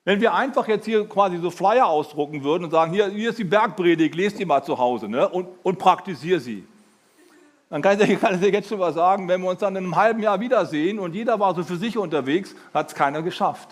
Wenn 0.04 0.20
wir 0.20 0.34
einfach 0.34 0.66
jetzt 0.66 0.86
hier 0.86 1.08
quasi 1.08 1.36
so 1.38 1.50
Flyer 1.50 1.86
ausdrucken 1.86 2.42
würden 2.42 2.64
und 2.64 2.70
sagen, 2.70 2.92
hier, 2.92 3.08
hier 3.10 3.30
ist 3.30 3.38
die 3.38 3.44
Bergpredigt, 3.44 4.14
lest 4.14 4.38
die 4.38 4.44
mal 4.44 4.64
zu 4.64 4.78
Hause 4.78 5.08
ne? 5.08 5.28
und, 5.28 5.46
und 5.62 5.78
praktiziere 5.78 6.40
sie. 6.40 6.64
Dann 7.70 7.82
kann 7.82 8.00
ich, 8.00 8.20
kann 8.20 8.34
ich 8.34 8.40
dir 8.40 8.50
jetzt 8.50 8.68
schon 8.68 8.80
mal 8.80 8.92
sagen, 8.92 9.28
wenn 9.28 9.40
wir 9.40 9.48
uns 9.48 9.60
dann 9.60 9.76
in 9.76 9.84
einem 9.84 9.96
halben 9.96 10.20
Jahr 10.20 10.40
wiedersehen 10.40 10.98
und 10.98 11.14
jeder 11.14 11.38
war 11.38 11.54
so 11.54 11.62
für 11.62 11.76
sich 11.76 11.96
unterwegs, 11.96 12.54
hat 12.74 12.88
es 12.88 12.94
keiner 12.94 13.22
geschafft. 13.22 13.68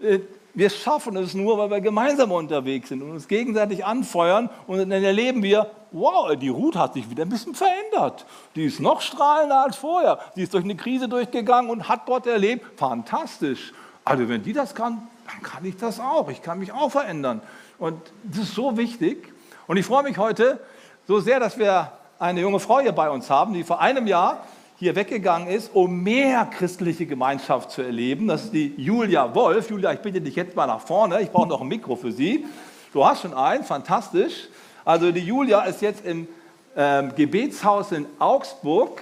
Äh, 0.00 0.20
wir 0.56 0.70
schaffen 0.70 1.16
es 1.16 1.34
nur, 1.34 1.58
weil 1.58 1.68
wir 1.68 1.80
gemeinsam 1.80 2.30
unterwegs 2.30 2.88
sind 2.88 3.02
und 3.02 3.10
uns 3.10 3.26
gegenseitig 3.26 3.84
anfeuern 3.84 4.48
und 4.68 4.78
dann 4.78 4.92
erleben 4.92 5.42
wir, 5.42 5.68
wow, 5.90 6.36
die 6.36 6.48
Ruth 6.48 6.76
hat 6.76 6.94
sich 6.94 7.10
wieder 7.10 7.24
ein 7.24 7.28
bisschen 7.28 7.56
verändert. 7.56 8.24
Die 8.54 8.64
ist 8.64 8.78
noch 8.78 9.00
strahlender 9.00 9.64
als 9.64 9.74
vorher. 9.74 10.20
Die 10.36 10.42
ist 10.42 10.54
durch 10.54 10.62
eine 10.62 10.76
Krise 10.76 11.08
durchgegangen 11.08 11.68
und 11.72 11.88
hat 11.88 12.06
Gott 12.06 12.28
erlebt. 12.28 12.78
Fantastisch. 12.78 13.72
Also 14.04 14.28
wenn 14.28 14.44
die 14.44 14.52
das 14.52 14.76
kann, 14.76 15.08
dann 15.26 15.42
kann 15.42 15.64
ich 15.64 15.76
das 15.76 15.98
auch. 15.98 16.28
Ich 16.28 16.40
kann 16.40 16.60
mich 16.60 16.72
auch 16.72 16.90
verändern. 16.90 17.40
Und 17.78 18.00
das 18.22 18.44
ist 18.44 18.54
so 18.54 18.76
wichtig. 18.76 19.32
Und 19.66 19.76
ich 19.76 19.86
freue 19.86 20.04
mich 20.04 20.18
heute 20.18 20.60
so 21.08 21.18
sehr, 21.18 21.40
dass 21.40 21.58
wir 21.58 21.90
eine 22.18 22.40
junge 22.40 22.60
Frau 22.60 22.80
hier 22.80 22.92
bei 22.92 23.10
uns 23.10 23.30
haben, 23.30 23.54
die 23.54 23.64
vor 23.64 23.80
einem 23.80 24.06
Jahr 24.06 24.44
hier 24.78 24.96
weggegangen 24.96 25.48
ist, 25.48 25.74
um 25.74 26.02
mehr 26.02 26.44
christliche 26.46 27.06
Gemeinschaft 27.06 27.70
zu 27.70 27.82
erleben. 27.82 28.26
Das 28.26 28.44
ist 28.44 28.52
die 28.52 28.74
Julia 28.76 29.34
Wolf. 29.34 29.70
Julia, 29.70 29.92
ich 29.92 30.00
bitte 30.00 30.20
dich 30.20 30.34
jetzt 30.34 30.56
mal 30.56 30.66
nach 30.66 30.80
vorne. 30.80 31.20
Ich 31.20 31.30
brauche 31.30 31.48
noch 31.48 31.60
ein 31.60 31.68
Mikro 31.68 31.96
für 31.96 32.12
Sie. 32.12 32.44
Du 32.92 33.04
hast 33.04 33.22
schon 33.22 33.34
einen, 33.34 33.64
fantastisch. 33.64 34.48
Also 34.84 35.12
die 35.12 35.20
Julia 35.20 35.62
ist 35.62 35.80
jetzt 35.80 36.04
im 36.04 36.28
ähm, 36.76 37.12
Gebetshaus 37.16 37.92
in 37.92 38.06
Augsburg 38.18 39.00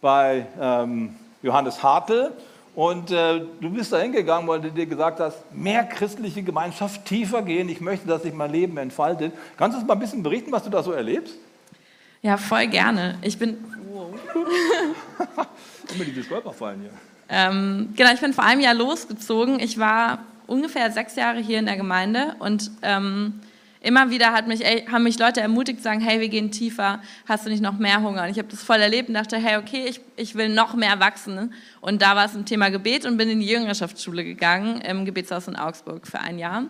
bei 0.00 0.46
ähm, 0.60 1.16
Johannes 1.42 1.82
Hartl 1.82 2.32
und 2.74 3.12
äh, 3.12 3.40
du 3.60 3.70
bist 3.70 3.92
da 3.92 3.98
hingegangen, 3.98 4.48
weil 4.48 4.60
du 4.60 4.70
dir 4.70 4.86
gesagt 4.86 5.20
hast, 5.20 5.38
mehr 5.52 5.84
christliche 5.84 6.42
Gemeinschaft, 6.42 7.04
tiefer 7.04 7.42
gehen. 7.42 7.68
Ich 7.68 7.80
möchte, 7.80 8.08
dass 8.08 8.22
sich 8.22 8.34
mein 8.34 8.50
Leben 8.50 8.76
entfaltet. 8.78 9.32
Kannst 9.56 9.76
du 9.76 9.78
uns 9.78 9.86
mal 9.86 9.94
ein 9.94 10.00
bisschen 10.00 10.22
berichten, 10.22 10.50
was 10.50 10.64
du 10.64 10.70
da 10.70 10.82
so 10.82 10.90
erlebst? 10.90 11.34
Ja, 12.24 12.38
voll 12.38 12.68
gerne. 12.68 13.18
Ich 13.20 13.36
bin. 13.36 13.58
Wow. 13.92 14.14
Immer 15.94 16.04
diese 16.04 16.22
Stolperfallen 16.22 16.80
hier. 16.80 16.90
Ähm, 17.28 17.90
genau, 17.94 18.14
ich 18.14 18.20
bin 18.20 18.32
vor 18.32 18.44
einem 18.44 18.62
Jahr 18.62 18.72
losgezogen. 18.72 19.60
Ich 19.60 19.78
war 19.78 20.20
ungefähr 20.46 20.90
sechs 20.90 21.16
Jahre 21.16 21.40
hier 21.40 21.58
in 21.58 21.66
der 21.66 21.76
Gemeinde 21.76 22.34
und 22.38 22.70
ähm, 22.80 23.40
immer 23.82 24.08
wieder 24.08 24.32
hat 24.32 24.48
mich, 24.48 24.64
ey, 24.64 24.86
haben 24.90 25.02
mich 25.02 25.18
Leute 25.18 25.42
ermutigt, 25.42 25.80
zu 25.80 25.84
sagen, 25.84 26.00
hey, 26.00 26.18
wir 26.18 26.30
gehen 26.30 26.50
tiefer, 26.50 27.02
hast 27.28 27.44
du 27.44 27.50
nicht 27.50 27.62
noch 27.62 27.78
mehr 27.78 28.00
Hunger? 28.00 28.22
Und 28.22 28.30
ich 28.30 28.38
habe 28.38 28.48
das 28.48 28.62
voll 28.62 28.80
erlebt 28.80 29.08
und 29.08 29.14
dachte, 29.14 29.36
hey, 29.36 29.58
okay, 29.58 29.84
ich, 29.86 30.00
ich 30.16 30.34
will 30.34 30.48
noch 30.48 30.74
mehr 30.74 31.00
wachsen. 31.00 31.52
Und 31.82 32.00
da 32.00 32.16
war 32.16 32.24
es 32.24 32.34
ein 32.34 32.46
Thema 32.46 32.70
Gebet 32.70 33.04
und 33.04 33.18
bin 33.18 33.28
in 33.28 33.40
die 33.40 33.48
Jüngerschaftsschule 33.48 34.24
gegangen, 34.24 34.80
im 34.80 35.04
Gebetshaus 35.04 35.46
in 35.46 35.56
Augsburg 35.56 36.06
für 36.06 36.20
ein 36.20 36.38
Jahr. 36.38 36.64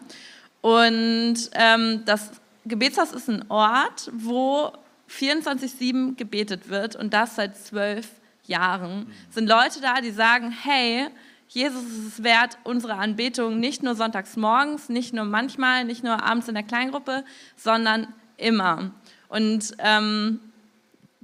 Und 0.63 1.37
ähm, 1.53 2.03
das 2.07 2.33
Gebetshaus 2.65 3.13
ist 3.13 3.29
ein 3.29 3.45
Ort, 3.49 4.11
wo 4.13 4.73
24-7 5.11 6.17
gebetet 6.17 6.69
wird 6.69 6.97
und 6.97 7.13
das 7.13 7.37
seit 7.37 7.57
zwölf 7.57 8.09
Jahren. 8.47 9.07
Sind 9.31 9.49
Leute 9.49 9.81
da, 9.81 10.01
die 10.01 10.11
sagen, 10.11 10.51
hey, 10.51 11.09
Jesus 11.49 11.83
ist 11.85 12.07
es 12.07 12.23
wert, 12.23 12.59
unsere 12.65 12.95
Anbetung 12.95 13.61
nicht 13.61 13.83
nur 13.83 13.95
sonntags 13.95 14.37
morgens, 14.37 14.89
nicht 14.89 15.15
nur 15.15 15.25
manchmal, 15.25 15.85
nicht 15.85 16.03
nur 16.03 16.23
abends 16.23 16.49
in 16.49 16.55
der 16.55 16.65
Kleingruppe, 16.65 17.25
sondern 17.57 18.09
immer. 18.37 18.91
Und 19.29 19.75
ähm, 19.79 20.41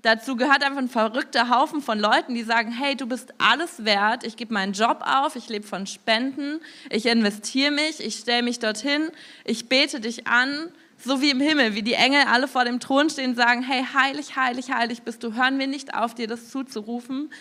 dazu 0.02 0.36
gehört 0.36 0.64
einfach 0.64 0.78
ein 0.78 0.88
verrückter 0.88 1.50
Haufen 1.50 1.80
von 1.80 1.98
Leuten, 1.98 2.34
die 2.34 2.42
sagen, 2.42 2.70
hey, 2.70 2.96
du 2.96 3.06
bist 3.06 3.34
alles 3.38 3.84
wert, 3.84 4.24
ich 4.24 4.36
gebe 4.36 4.54
meinen 4.54 4.72
Job 4.72 5.02
auf, 5.04 5.36
ich 5.36 5.48
lebe 5.48 5.66
von 5.66 5.86
Spenden, 5.86 6.60
ich 6.90 7.06
investiere 7.06 7.70
mich, 7.70 8.00
ich 8.00 8.16
stelle 8.16 8.42
mich 8.42 8.58
dorthin, 8.58 9.10
ich 9.44 9.68
bete 9.68 10.00
dich 10.00 10.26
an, 10.26 10.70
so 11.04 11.20
wie 11.20 11.30
im 11.30 11.40
Himmel, 11.40 11.74
wie 11.74 11.82
die 11.82 11.94
Engel 11.94 12.22
alle 12.24 12.48
vor 12.48 12.64
dem 12.64 12.80
Thron 12.80 13.10
stehen 13.10 13.30
und 13.30 13.36
sagen, 13.36 13.62
hey, 13.62 13.84
heilig, 13.94 14.36
heilig, 14.36 14.70
heilig 14.70 15.02
bist 15.02 15.22
du, 15.22 15.34
hören 15.34 15.58
wir 15.58 15.66
nicht 15.66 15.94
auf, 15.94 16.14
dir 16.14 16.26
das 16.26 16.50
zuzurufen. 16.50 17.32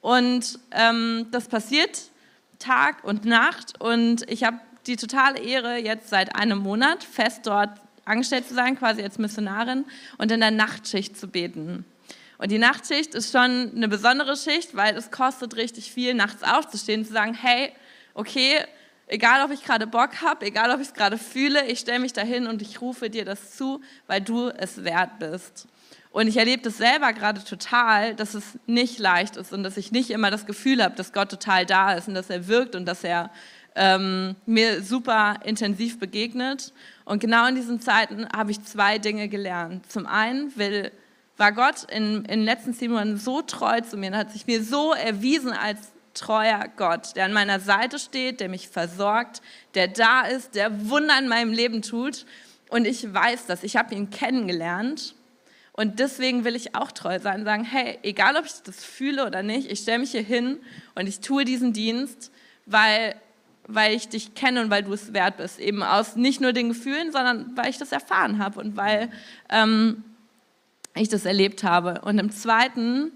Und 0.00 0.58
ähm, 0.72 1.26
das 1.30 1.48
passiert 1.48 2.10
Tag 2.58 3.04
und 3.04 3.24
Nacht 3.24 3.80
und 3.80 4.28
ich 4.30 4.44
habe 4.44 4.58
die 4.86 4.96
totale 4.96 5.38
Ehre, 5.40 5.78
jetzt 5.78 6.08
seit 6.08 6.34
einem 6.36 6.58
Monat 6.58 7.04
fest 7.04 7.46
dort 7.46 7.70
angestellt 8.04 8.48
zu 8.48 8.54
sein, 8.54 8.76
quasi 8.78 9.02
als 9.02 9.18
Missionarin 9.18 9.84
und 10.18 10.32
in 10.32 10.40
der 10.40 10.50
Nachtschicht 10.50 11.16
zu 11.16 11.28
beten. 11.28 11.84
Und 12.38 12.50
die 12.50 12.58
Nachtschicht 12.58 13.14
ist 13.14 13.30
schon 13.30 13.72
eine 13.76 13.86
besondere 13.86 14.36
Schicht, 14.36 14.74
weil 14.74 14.96
es 14.96 15.12
kostet 15.12 15.54
richtig 15.54 15.92
viel, 15.92 16.14
nachts 16.14 16.42
aufzustehen, 16.42 17.04
zu 17.04 17.12
sagen, 17.12 17.34
hey, 17.34 17.72
okay, 18.14 18.64
egal 19.12 19.44
ob 19.44 19.50
ich 19.50 19.62
gerade 19.62 19.86
Bock 19.86 20.22
habe, 20.22 20.46
egal 20.46 20.70
ob 20.70 20.80
ich 20.80 20.88
es 20.88 20.94
gerade 20.94 21.18
fühle, 21.18 21.66
ich 21.66 21.80
stelle 21.80 21.98
mich 21.98 22.14
dahin 22.14 22.46
und 22.46 22.62
ich 22.62 22.80
rufe 22.80 23.10
dir 23.10 23.26
das 23.26 23.56
zu, 23.56 23.80
weil 24.06 24.22
du 24.22 24.48
es 24.48 24.84
wert 24.84 25.18
bist. 25.18 25.68
Und 26.10 26.28
ich 26.28 26.36
erlebe 26.38 26.62
das 26.62 26.78
selber 26.78 27.12
gerade 27.12 27.44
total, 27.44 28.14
dass 28.14 28.34
es 28.34 28.58
nicht 28.66 28.98
leicht 28.98 29.36
ist 29.36 29.52
und 29.52 29.62
dass 29.62 29.76
ich 29.76 29.92
nicht 29.92 30.10
immer 30.10 30.30
das 30.30 30.46
Gefühl 30.46 30.82
habe, 30.82 30.94
dass 30.96 31.12
Gott 31.12 31.30
total 31.30 31.66
da 31.66 31.92
ist 31.92 32.08
und 32.08 32.14
dass 32.14 32.30
er 32.30 32.48
wirkt 32.48 32.74
und 32.74 32.86
dass 32.86 33.04
er 33.04 33.30
ähm, 33.74 34.34
mir 34.46 34.82
super 34.82 35.40
intensiv 35.44 35.98
begegnet. 35.98 36.72
Und 37.04 37.20
genau 37.20 37.46
in 37.46 37.54
diesen 37.54 37.80
Zeiten 37.80 38.26
habe 38.34 38.50
ich 38.50 38.62
zwei 38.64 38.98
Dinge 38.98 39.28
gelernt. 39.28 39.90
Zum 39.90 40.06
einen 40.06 40.56
will, 40.56 40.90
war 41.36 41.52
Gott 41.52 41.84
in, 41.90 42.16
in 42.24 42.40
den 42.40 42.44
letzten 42.44 42.74
zehn 42.74 42.90
Monaten 42.90 43.18
so 43.18 43.42
treu 43.42 43.80
zu 43.82 43.96
mir 43.96 44.10
und 44.10 44.16
hat 44.16 44.32
sich 44.32 44.46
mir 44.46 44.62
so 44.62 44.92
erwiesen 44.92 45.52
als 45.52 45.92
treuer 46.14 46.64
Gott, 46.76 47.16
der 47.16 47.24
an 47.24 47.32
meiner 47.32 47.60
Seite 47.60 47.98
steht, 47.98 48.40
der 48.40 48.48
mich 48.48 48.68
versorgt, 48.68 49.42
der 49.74 49.88
da 49.88 50.22
ist, 50.22 50.54
der 50.54 50.88
Wunder 50.88 51.18
in 51.18 51.28
meinem 51.28 51.52
Leben 51.52 51.82
tut. 51.82 52.26
Und 52.68 52.86
ich 52.86 53.12
weiß 53.12 53.46
das, 53.46 53.62
ich 53.62 53.76
habe 53.76 53.94
ihn 53.94 54.10
kennengelernt 54.10 55.14
und 55.72 56.00
deswegen 56.00 56.44
will 56.44 56.54
ich 56.54 56.74
auch 56.74 56.92
treu 56.92 57.18
sein 57.18 57.44
sagen, 57.44 57.64
hey, 57.64 57.98
egal 58.02 58.36
ob 58.36 58.44
ich 58.44 58.52
das 58.64 58.84
fühle 58.84 59.26
oder 59.26 59.42
nicht, 59.42 59.70
ich 59.70 59.80
stelle 59.80 60.00
mich 60.00 60.10
hier 60.10 60.22
hin 60.22 60.58
und 60.94 61.06
ich 61.06 61.20
tue 61.20 61.44
diesen 61.44 61.72
Dienst, 61.72 62.30
weil, 62.66 63.16
weil 63.66 63.94
ich 63.94 64.08
dich 64.08 64.34
kenne 64.34 64.60
und 64.60 64.70
weil 64.70 64.82
du 64.82 64.92
es 64.92 65.14
wert 65.14 65.38
bist. 65.38 65.58
Eben 65.58 65.82
aus 65.82 66.14
nicht 66.14 66.42
nur 66.42 66.52
den 66.52 66.68
Gefühlen, 66.68 67.10
sondern 67.10 67.56
weil 67.56 67.70
ich 67.70 67.78
das 67.78 67.90
erfahren 67.90 68.38
habe 68.38 68.60
und 68.60 68.76
weil 68.76 69.10
ähm, 69.48 70.04
ich 70.94 71.08
das 71.08 71.24
erlebt 71.24 71.64
habe. 71.64 72.02
Und 72.02 72.18
im 72.18 72.30
Zweiten 72.30 73.10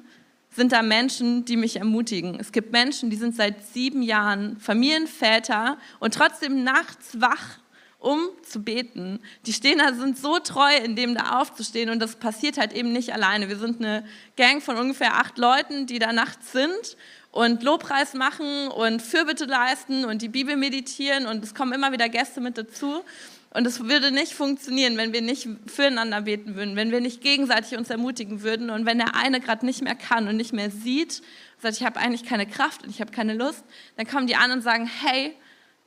sind 0.57 0.73
da 0.73 0.83
Menschen, 0.83 1.45
die 1.45 1.57
mich 1.57 1.77
ermutigen. 1.77 2.41
Es 2.41 2.51
gibt 2.51 2.73
Menschen, 2.73 3.11
die 3.11 3.17
sind 3.17 3.37
seit 3.37 3.65
sieben 3.73 4.03
Jahren 4.03 4.59
Familienväter 4.59 5.79
und 6.01 6.15
trotzdem 6.15 6.65
nachts 6.65 7.21
wach 7.21 7.59
um 7.99 8.21
zu 8.43 8.63
beten. 8.63 9.21
Die 9.47 9.53
stehen 9.53 9.79
da, 9.79 9.93
sind 9.93 10.19
so 10.19 10.39
treu, 10.39 10.77
in 10.77 10.97
dem 10.97 11.15
da 11.15 11.41
aufzustehen 11.41 11.91
und 11.91 11.99
das 11.99 12.17
passiert 12.17 12.57
halt 12.57 12.73
eben 12.73 12.93
nicht 12.93 13.13
alleine. 13.13 13.49
Wir 13.49 13.57
sind 13.57 13.81
eine 13.81 14.05
Gang 14.37 14.63
von 14.63 14.77
ungefähr 14.77 15.15
acht 15.15 15.39
Leuten, 15.39 15.87
die 15.87 15.99
da 15.99 16.13
nachts 16.13 16.53
sind 16.53 16.97
und 17.33 17.63
Lobpreis 17.63 18.15
machen 18.15 18.69
und 18.69 19.03
Fürbitte 19.03 19.47
leisten 19.47 20.05
und 20.05 20.23
die 20.23 20.29
Bibel 20.29 20.57
meditieren 20.57 21.27
und 21.27 21.43
es 21.43 21.55
kommen 21.55 21.73
immer 21.73 21.93
wieder 21.93 22.09
Gäste 22.09 22.41
mit 22.41 22.57
dazu. 22.57 23.03
Und 23.57 23.67
es 23.67 23.85
würde 23.85 24.11
nicht 24.11 24.35
funktionieren, 24.35 24.99
wenn 24.99 25.15
wir 25.15 25.23
nicht 25.23 25.49
füreinander 25.67 26.21
beten 26.21 26.57
würden, 26.57 26.77
wenn 26.77 26.91
wir 26.91 27.01
nicht 27.01 27.23
gegenseitig 27.23 27.79
uns 27.79 27.89
ermutigen 27.89 28.43
würden 28.43 28.69
und 28.69 28.85
wenn 28.85 28.99
der 28.99 29.17
eine 29.17 29.41
gerade 29.41 29.65
nicht 29.65 29.81
mehr 29.81 29.95
kann 29.95 30.29
und 30.29 30.37
nicht 30.37 30.53
mehr 30.53 30.71
sieht, 30.71 31.23
sagt, 31.63 31.79
ich 31.79 31.83
habe 31.83 31.99
eigentlich 31.99 32.25
keine 32.25 32.47
Kraft 32.47 32.83
und 32.83 32.91
ich 32.91 33.01
habe 33.01 33.13
keine 33.13 33.33
Lust, 33.33 33.65
dann 33.97 34.07
kommen 34.07 34.27
die 34.27 34.37
anderen 34.37 34.59
und 34.59 34.63
sagen, 34.63 34.87
hey, 34.87 35.35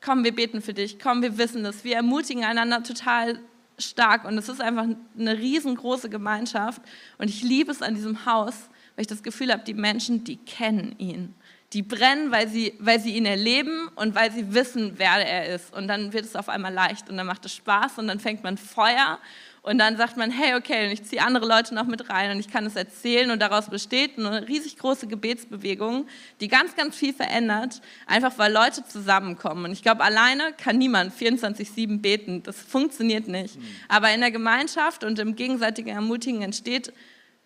komm, 0.02 0.24
wir 0.24 0.34
beten 0.34 0.64
für 0.64 0.74
dich, 0.74 0.98
komm, 0.98 1.22
wir 1.22 1.38
wissen 1.38 1.64
das. 1.64 1.84
Wir 1.84 1.98
ermutigen 1.98 2.44
einander 2.44 2.82
total 2.82 3.40
stark 3.78 4.26
und 4.26 4.36
es 4.40 4.50
ist 4.50 4.62
einfach 4.62 4.88
eine 5.16 5.38
riesengroße 5.38 6.10
Gemeinschaft 6.10 6.82
und 7.20 7.30
ich 7.30 7.44
liebe 7.44 7.72
es 7.72 7.84
an 7.84 7.94
diesem 7.94 8.26
Haus, 8.26 8.56
weil 8.96 9.02
ich 9.04 9.08
das 9.08 9.22
Gefühl 9.22 9.52
habe, 9.54 9.64
die 9.64 9.76
Menschen, 9.76 10.24
die 10.24 10.38
kennen 10.38 10.96
ihn. 10.98 11.36
Die 11.74 11.84
brennen, 11.84 12.32
weil 12.32 12.48
sie, 12.48 12.74
weil 12.80 13.00
sie 13.00 13.16
ihn 13.16 13.26
erleben 13.26 13.90
und 13.96 14.16
weil 14.16 14.32
sie 14.32 14.54
wissen, 14.54 14.94
wer 14.98 15.26
er 15.26 15.54
ist. 15.54 15.74
Und 15.74 15.88
dann 15.88 16.14
wird 16.14 16.26
es 16.26 16.36
auf 16.36 16.50
einmal 16.50 16.74
leicht 16.74 17.10
und 17.10 17.18
dann 17.18 17.28
macht 17.28 17.46
es 17.46 17.54
Spaß 17.54 18.00
und 18.00 18.08
dann 18.08 18.20
fängt 18.20 18.44
man 18.44 18.58
Feuer 18.58 19.20
und 19.62 19.78
dann 19.78 19.98
sagt 19.98 20.18
man, 20.18 20.32
hey, 20.32 20.56
okay, 20.56 20.86
und 20.86 20.94
ich 20.94 21.04
ziehe 21.04 21.22
andere 21.22 21.46
Leute 21.46 21.76
noch 21.76 21.86
mit 21.86 22.10
rein 22.10 22.32
und 22.32 22.40
ich 22.40 22.48
kann 22.48 22.66
es 22.66 22.76
erzählen 22.76 23.30
und 23.30 23.40
daraus 23.40 23.70
besteht 23.70 24.18
eine 24.18 24.48
riesig 24.48 24.78
große 24.78 25.08
Gebetsbewegung, 25.08 26.08
die 26.40 26.48
ganz, 26.48 26.76
ganz 26.76 26.96
viel 26.96 27.14
verändert, 27.14 27.82
einfach 28.08 28.38
weil 28.38 28.54
Leute 28.54 28.86
zusammenkommen. 28.86 29.66
Und 29.66 29.72
ich 29.72 29.82
glaube, 29.82 30.04
alleine 30.04 30.54
kann 30.54 30.78
niemand 30.78 31.14
24-7 31.14 32.00
beten. 32.02 32.42
Das 32.44 32.62
funktioniert 32.62 33.28
nicht. 33.28 33.58
Mhm. 33.58 33.66
Aber 33.90 34.12
in 34.14 34.22
der 34.22 34.32
Gemeinschaft 34.32 35.04
und 35.04 35.20
im 35.20 35.36
gegenseitigen 35.36 35.90
Ermutigen 35.90 36.42
entsteht 36.42 36.94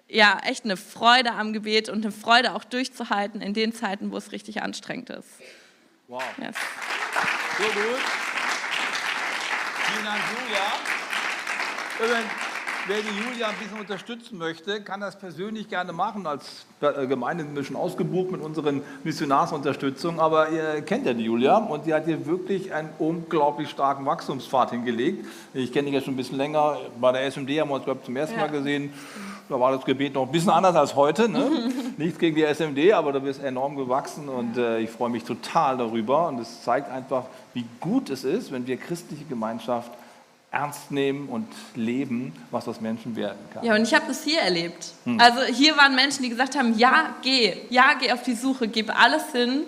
ja 0.08 0.40
echt 0.44 0.66
eine 0.66 0.78
Freude 0.78 1.34
am 1.34 1.54
Gebet 1.54 1.90
und 1.90 2.04
eine 2.04 2.12
Freude 2.12 2.54
auch 2.54 2.64
durchzuhalten 2.64 3.42
in 3.42 3.54
den 3.54 3.74
Zeiten, 3.74 4.12
wo 4.12 4.18
es 4.18 4.32
richtig 4.32 4.62
anstrengend 4.62 5.10
ist. 5.10 5.30
Wow. 6.08 6.24
Yes. 6.38 6.56
So 7.58 7.64
gut. 7.64 8.02
Vielen 9.88 10.06
Dank, 10.06 10.22
Julia. 10.40 10.64
Wer 12.86 12.98
die 12.98 13.30
Julia 13.30 13.48
ein 13.48 13.56
bisschen 13.56 13.80
unterstützen 13.80 14.38
möchte, 14.38 14.82
kann 14.82 15.00
das 15.00 15.18
persönlich 15.18 15.70
gerne 15.70 15.94
machen. 15.94 16.28
Als 16.28 16.66
äh, 16.82 17.08
Gemeinde 17.08 17.46
sind 17.46 17.56
wir 17.56 17.64
schon 17.64 17.78
ausgebucht 17.78 18.32
mit 18.32 18.42
unseren 18.42 18.82
Missionarsunterstützungen. 19.06 20.20
Aber 20.20 20.50
ihr 20.50 20.82
kennt 20.82 21.06
ja 21.06 21.14
die 21.14 21.24
Julia 21.24 21.56
und 21.56 21.86
sie 21.86 21.94
hat 21.94 22.04
hier 22.04 22.26
wirklich 22.26 22.74
einen 22.74 22.90
unglaublich 23.00 23.70
starken 23.70 24.06
Wachstumspfad 24.06 24.72
hingelegt. 24.72 25.26
Ich 25.54 25.72
kenne 25.72 25.86
dich 25.86 25.94
ja 25.94 26.02
schon 26.02 26.16
ein 26.16 26.18
bisschen 26.18 26.36
länger. 26.36 26.78
Bei 27.00 27.14
der 27.14 27.32
SMD 27.32 27.58
haben 27.62 27.70
wir 27.70 27.76
uns, 27.76 27.86
glaube 27.86 28.02
ich, 28.02 28.06
zum 28.06 28.18
ersten 28.18 28.36
ja. 28.36 28.42
Mal 28.42 28.52
gesehen. 28.52 28.92
Da 29.48 29.58
war 29.58 29.72
das 29.72 29.86
Gebet 29.86 30.14
noch 30.14 30.26
ein 30.26 30.32
bisschen 30.34 30.50
anders 30.50 30.76
als 30.76 30.94
heute. 30.94 31.30
Ne? 31.30 31.72
Nichts 31.98 32.20
gegen 32.20 32.36
die 32.36 32.44
SMD, 32.44 32.92
aber 32.92 33.14
du 33.14 33.22
bist 33.22 33.42
enorm 33.42 33.78
gewachsen 33.78 34.28
und 34.28 34.58
äh, 34.58 34.80
ich 34.80 34.90
freue 34.90 35.10
mich 35.10 35.24
total 35.24 35.78
darüber. 35.78 36.28
Und 36.28 36.40
es 36.40 36.64
zeigt 36.64 36.92
einfach, 36.92 37.28
wie 37.54 37.64
gut 37.80 38.10
es 38.10 38.26
ist, 38.26 38.52
wenn 38.52 38.68
wir 38.68 38.76
christliche 38.76 39.24
Gemeinschaft 39.24 39.90
ernst 40.54 40.92
nehmen 40.92 41.30
und 41.30 41.48
leben, 41.76 42.32
was 42.52 42.68
aus 42.68 42.80
Menschen 42.80 43.16
werden 43.16 43.40
kann. 43.54 43.66
Ja, 43.66 43.74
und 43.74 43.82
ich 43.82 43.94
habe 43.94 44.06
das 44.08 44.24
hier 44.24 44.40
erlebt. 44.40 44.92
Hm. 45.06 45.20
Also 45.20 45.42
hier 45.42 45.76
waren 45.78 45.96
Menschen, 45.96 46.22
die 46.22 46.30
gesagt 46.30 46.56
haben, 46.56 46.78
ja, 46.78 47.16
geh, 47.24 47.58
ja, 47.70 47.96
geh 48.00 48.12
auf 48.12 48.22
die 48.22 48.36
Suche, 48.36 48.68
gib 48.68 48.96
alles 48.98 49.32
hin, 49.32 49.64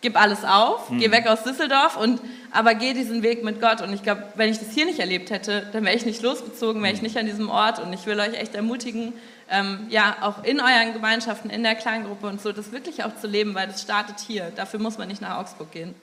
gib 0.00 0.18
alles 0.18 0.42
auf, 0.42 0.88
hm. 0.88 0.98
geh 0.98 1.10
weg 1.10 1.26
aus 1.26 1.44
Düsseldorf 1.44 1.98
und 1.98 2.20
aber 2.52 2.74
geh 2.74 2.94
diesen 2.94 3.22
Weg 3.22 3.44
mit 3.44 3.60
Gott. 3.60 3.82
Und 3.82 3.92
ich 3.92 4.02
glaube, 4.02 4.24
wenn 4.34 4.50
ich 4.50 4.58
das 4.58 4.70
hier 4.70 4.86
nicht 4.86 4.98
erlebt 4.98 5.30
hätte, 5.30 5.68
dann 5.72 5.84
wäre 5.84 5.94
ich 5.94 6.06
nicht 6.06 6.22
losgezogen, 6.22 6.82
wäre 6.82 6.94
ich 6.94 7.00
hm. 7.00 7.04
nicht 7.04 7.18
an 7.18 7.26
diesem 7.26 7.50
Ort. 7.50 7.78
Und 7.78 7.92
ich 7.92 8.06
will 8.06 8.18
euch 8.18 8.32
echt 8.32 8.54
ermutigen, 8.54 9.12
ähm, 9.50 9.86
ja, 9.90 10.16
auch 10.22 10.42
in 10.42 10.58
euren 10.58 10.94
Gemeinschaften, 10.94 11.50
in 11.50 11.62
der 11.62 11.74
Kleingruppe 11.74 12.28
und 12.28 12.40
so, 12.40 12.52
das 12.52 12.72
wirklich 12.72 13.04
auch 13.04 13.14
zu 13.20 13.26
leben, 13.26 13.54
weil 13.54 13.66
das 13.66 13.82
startet 13.82 14.20
hier. 14.20 14.50
Dafür 14.56 14.80
muss 14.80 14.96
man 14.96 15.08
nicht 15.08 15.20
nach 15.20 15.36
Augsburg 15.36 15.70
gehen. 15.70 15.94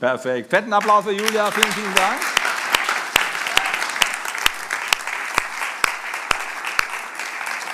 Perfekt. 0.00 0.50
Fetten 0.50 0.72
Applaus 0.72 1.04
für 1.04 1.12
Julia. 1.12 1.50
Vielen, 1.52 1.72
vielen 1.72 1.94
Dank. 1.94 2.45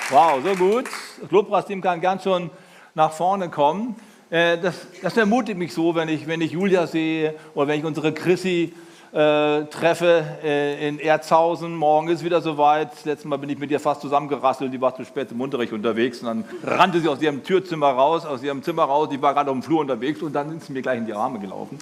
Wow, 0.09 0.41
so 0.43 0.53
gut. 0.55 0.85
Das 1.21 1.31
Lobpreisteam 1.31 1.81
kann 1.81 2.01
ganz 2.01 2.23
schon 2.23 2.49
nach 2.93 3.13
vorne 3.13 3.49
kommen. 3.49 3.95
Äh, 4.29 4.57
das, 4.57 4.75
das, 5.01 5.15
ermutigt 5.15 5.57
mich 5.57 5.73
so, 5.73 5.95
wenn 5.95 6.09
ich, 6.09 6.27
wenn 6.27 6.41
ich 6.41 6.51
Julia 6.51 6.87
sehe 6.87 7.35
oder 7.55 7.69
wenn 7.69 7.79
ich 7.79 7.85
unsere 7.85 8.13
Chrissy 8.13 8.73
äh, 9.13 9.63
treffe 9.65 10.25
äh, 10.43 10.87
in 10.87 10.99
Erzhausen. 10.99 11.75
Morgen 11.75 12.09
ist 12.09 12.23
wieder 12.23 12.41
soweit. 12.41 12.89
Letztes 13.05 13.25
Mal 13.25 13.37
bin 13.37 13.49
ich 13.49 13.57
mit 13.57 13.71
ihr 13.71 13.79
fast 13.79 14.01
zusammengerasselt. 14.01 14.73
Die 14.73 14.81
war 14.81 14.93
zu 14.93 15.05
spät 15.05 15.31
im 15.31 15.39
Unterricht 15.39 15.71
unterwegs. 15.71 16.19
Und 16.19 16.25
dann 16.25 16.45
rannte 16.63 16.99
sie 16.99 17.07
aus 17.07 17.21
ihrem 17.21 17.41
Türzimmer 17.41 17.91
raus, 17.91 18.25
aus 18.25 18.43
ihrem 18.43 18.61
Zimmer 18.61 18.83
raus. 18.83 19.07
Die 19.09 19.21
war 19.21 19.33
gerade 19.33 19.51
auf 19.51 19.55
dem 19.55 19.63
Flur 19.63 19.79
unterwegs 19.79 20.21
und 20.21 20.33
dann 20.33 20.57
ist 20.57 20.67
sie 20.67 20.73
mir 20.73 20.81
gleich 20.81 20.97
in 20.97 21.05
die 21.05 21.13
Arme 21.13 21.39
gelaufen. 21.39 21.79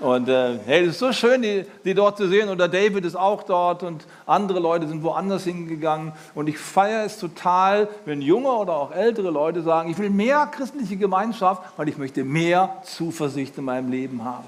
Und 0.00 0.28
äh, 0.28 0.58
hey, 0.64 0.84
es 0.84 0.92
ist 0.92 0.98
so 1.00 1.12
schön, 1.12 1.42
die, 1.42 1.64
die, 1.84 1.92
dort 1.92 2.18
zu 2.18 2.28
sehen. 2.28 2.48
Und 2.48 2.58
der 2.58 2.68
David 2.68 3.04
ist 3.04 3.16
auch 3.16 3.42
dort 3.42 3.82
und 3.82 4.06
andere 4.26 4.60
Leute 4.60 4.86
sind 4.86 5.02
woanders 5.02 5.42
hingegangen. 5.42 6.12
Und 6.36 6.48
ich 6.48 6.56
feiere 6.56 7.04
es 7.04 7.18
total, 7.18 7.88
wenn 8.04 8.22
junge 8.22 8.50
oder 8.50 8.74
auch 8.74 8.92
ältere 8.92 9.30
Leute 9.30 9.62
sagen, 9.62 9.90
ich 9.90 9.98
will 9.98 10.10
mehr 10.10 10.46
christliche 10.46 10.96
Gemeinschaft, 10.96 11.62
weil 11.76 11.88
ich 11.88 11.98
möchte 11.98 12.22
mehr 12.22 12.76
Zuversicht 12.84 13.58
in 13.58 13.64
meinem 13.64 13.90
Leben 13.90 14.24
haben. 14.24 14.46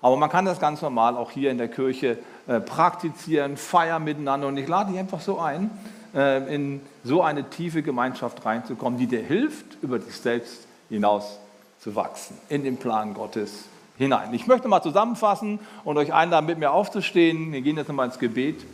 Aber 0.00 0.16
man 0.16 0.30
kann 0.30 0.46
das 0.46 0.58
ganz 0.58 0.80
normal 0.80 1.16
auch 1.16 1.32
hier 1.32 1.50
in 1.50 1.58
der 1.58 1.68
Kirche 1.68 2.16
äh, 2.46 2.60
praktizieren, 2.60 3.58
feiern 3.58 4.04
miteinander. 4.04 4.46
Und 4.46 4.56
ich 4.56 4.68
lade 4.68 4.92
dich 4.92 4.98
einfach 4.98 5.20
so 5.20 5.38
ein, 5.38 5.70
äh, 6.14 6.54
in 6.54 6.80
so 7.04 7.20
eine 7.22 7.50
tiefe 7.50 7.82
Gemeinschaft 7.82 8.42
reinzukommen, 8.46 8.98
die 8.98 9.06
dir 9.06 9.22
hilft, 9.22 9.82
über 9.82 9.98
dich 9.98 10.14
selbst 10.14 10.66
hinaus 10.88 11.38
zu 11.78 11.94
wachsen, 11.94 12.38
in 12.48 12.64
den 12.64 12.78
Plan 12.78 13.12
Gottes 13.12 13.64
hinein. 13.98 14.32
Ich 14.32 14.46
möchte 14.46 14.68
mal 14.68 14.80
zusammenfassen 14.80 15.58
und 15.84 15.98
euch 15.98 16.14
einladen, 16.14 16.46
mit 16.46 16.58
mir 16.58 16.70
aufzustehen. 16.70 17.52
Wir 17.52 17.60
gehen 17.60 17.76
jetzt 17.76 17.88
nochmal 17.88 18.06
ins 18.06 18.18
Gebet. 18.18 18.64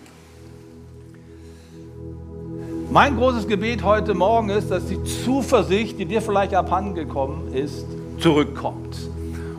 Mein 2.90 3.16
großes 3.16 3.48
Gebet 3.48 3.82
heute 3.82 4.14
Morgen 4.14 4.50
ist, 4.50 4.70
dass 4.70 4.86
die 4.86 5.02
Zuversicht, 5.02 5.98
die 5.98 6.04
dir 6.04 6.22
vielleicht 6.22 6.54
abhandengekommen 6.54 7.52
ist, 7.52 7.86
zurückkommt. 8.18 8.96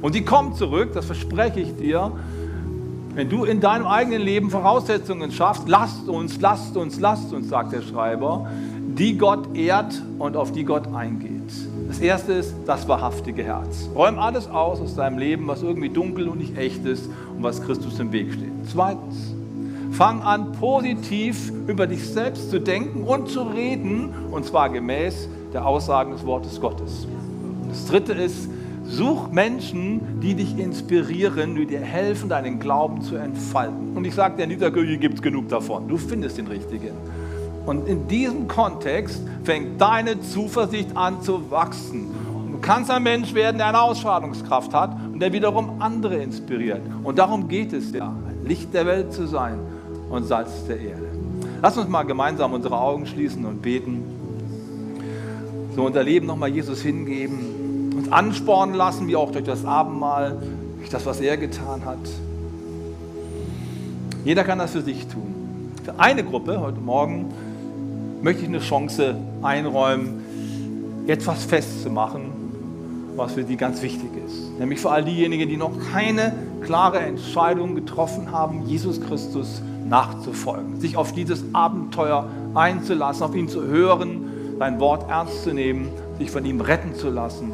Und 0.01 0.16
die 0.16 0.24
kommt 0.24 0.55
zurück, 0.55 0.91
das 0.93 1.05
verspreche 1.05 1.59
ich 1.59 1.76
dir, 1.76 2.11
wenn 3.16 3.30
du 3.30 3.43
in 3.43 3.59
deinem 3.59 3.88
eigenen 3.88 4.22
Leben 4.22 4.51
Voraussetzungen 4.51 5.32
schaffst. 5.32 5.68
Lasst 5.68 6.07
uns, 6.07 6.39
lasst 6.39 6.78
uns, 6.78 6.99
lasst 6.99 7.34
uns, 7.34 7.49
sagt 7.49 7.74
der 7.74 7.82
Schreiber, 7.82 8.47
die 8.78 9.18
Gott 9.18 9.55
ehrt 9.55 10.01
und 10.20 10.38
auf 10.38 10.51
die 10.51 10.63
Gott 10.63 10.88
eingeht. 10.93 11.24
Das 11.88 11.99
erste 11.99 12.33
ist 12.33 12.55
das 12.65 12.88
wahrhaftige 12.88 13.43
Herz. 13.43 13.89
Räum 13.95 14.19
alles 14.19 14.47
aus 14.47 14.81
aus 14.81 14.95
deinem 14.95 15.17
Leben, 15.17 15.47
was 15.47 15.61
irgendwie 15.61 15.89
dunkel 15.89 16.27
und 16.27 16.39
nicht 16.39 16.57
echt 16.57 16.86
ist 16.86 17.09
und 17.36 17.43
was 17.43 17.61
Christus 17.61 17.99
im 17.99 18.11
Weg 18.11 18.33
steht. 18.33 18.51
Zweitens, 18.71 19.33
fang 19.91 20.21
an, 20.21 20.51
positiv 20.53 21.51
über 21.67 21.88
dich 21.88 22.07
selbst 22.09 22.49
zu 22.49 22.59
denken 22.59 23.03
und 23.03 23.29
zu 23.29 23.43
reden, 23.43 24.09
und 24.31 24.45
zwar 24.45 24.69
gemäß 24.69 25.29
der 25.53 25.65
Aussagen 25.65 26.11
des 26.11 26.25
Wortes 26.25 26.59
Gottes. 26.59 27.07
Das 27.69 27.86
dritte 27.86 28.13
ist, 28.13 28.49
such 28.88 29.31
Menschen, 29.31 30.19
die 30.21 30.36
dich 30.36 30.57
inspirieren, 30.57 31.55
die 31.55 31.65
dir 31.65 31.79
helfen, 31.79 32.29
deinen 32.29 32.59
Glauben 32.59 33.01
zu 33.01 33.15
entfalten. 33.15 33.95
Und 33.95 34.05
ich 34.05 34.13
sage 34.13 34.38
dir, 34.38 34.43
in 34.43 34.49
dieser 34.49 34.71
Kirche 34.71 34.97
gibt 34.97 35.15
es 35.15 35.21
genug 35.21 35.49
davon. 35.49 35.88
Du 35.88 35.97
findest 35.97 36.38
den 36.38 36.47
richtigen. 36.47 36.91
Und 37.66 37.88
in 37.88 38.07
diesem 38.07 38.47
Kontext 38.47 39.22
fängt 39.43 39.82
deine 39.82 40.22
Zuversicht 40.22 40.95
an 40.95 41.22
zu 41.22 41.49
wachsen. 41.49 42.11
Und 42.34 42.51
du 42.53 42.59
kannst 42.59 42.91
ein 42.91 43.03
Mensch 43.03 43.34
werden, 43.34 43.57
der 43.57 43.68
eine 43.68 43.82
Ausstrahlungskraft 43.82 44.74
hat 44.74 44.95
und 45.11 45.20
der 45.20 45.34
wiederum 45.34 45.82
andere 45.82 46.18
inspiriert. 46.18 46.82
Und 47.03 47.18
darum 47.18 47.47
geht 47.47 47.74
es 47.74 47.91
ja, 47.91 48.13
Licht 48.43 48.74
der 48.74 48.86
Welt 48.86 49.13
zu 49.13 49.28
sein 49.28 49.59
und 50.09 50.26
Salz 50.26 50.66
der 50.68 50.80
Erde. 50.80 51.07
Lass 51.61 51.78
uns 51.78 51.89
mal 51.89 52.03
gemeinsam 52.03 52.53
unsere 52.53 52.80
Augen 52.80 53.07
schließen 53.07 53.43
und 53.45 53.61
beten. 53.61 54.03
So 55.76 55.84
unser 55.84 56.03
Leben 56.03 56.28
nochmal 56.28 56.49
Jesus 56.49 56.82
hingeben, 56.82 57.91
uns 57.97 58.11
anspornen 58.11 58.76
lassen, 58.76 59.07
wie 59.07 59.16
auch 59.16 59.32
durch 59.32 59.43
das 59.43 59.66
Abendmahl, 59.66 60.38
durch 60.78 60.89
das, 60.89 61.05
was 61.05 61.20
er 61.20 61.38
getan 61.38 61.84
hat. 61.84 61.97
Jeder 64.24 64.43
kann 64.43 64.59
das 64.59 64.72
für 64.72 64.82
sich 64.82 65.07
tun. 65.07 65.72
Für 65.84 65.99
eine 65.99 66.24
Gruppe 66.24 66.61
heute 66.61 66.80
Morgen 66.80 67.34
möchte 68.26 68.41
ich 68.41 68.49
eine 68.49 68.59
Chance 68.59 69.17
einräumen, 69.43 71.05
etwas 71.05 71.45
festzumachen, 71.45 72.23
was 73.15 73.34
für 73.34 73.43
sie 73.43 73.55
ganz 73.55 73.84
wichtig 73.84 74.09
ist. 74.26 74.57
Nämlich 74.57 74.80
für 74.80 74.89
all 74.89 75.05
diejenigen, 75.05 75.47
die 75.47 75.57
noch 75.57 75.73
keine 75.93 76.34
klare 76.61 77.01
Entscheidung 77.01 77.76
getroffen 77.76 78.32
haben, 78.32 78.65
Jesus 78.65 78.99
Christus 78.99 79.61
nachzufolgen, 79.88 80.82
sich 80.82 80.97
auf 80.97 81.13
dieses 81.13 81.45
Abenteuer 81.53 82.28
einzulassen, 82.55 83.21
auf 83.21 83.36
ihn 83.36 83.47
zu 83.47 83.61
hören, 83.61 84.57
sein 84.57 84.80
Wort 84.80 85.07
ernst 85.07 85.43
zu 85.43 85.53
nehmen, 85.53 85.89
sich 86.17 86.32
von 86.32 86.43
ihm 86.45 86.61
retten 86.61 86.95
zu 86.95 87.11
lassen. 87.11 87.51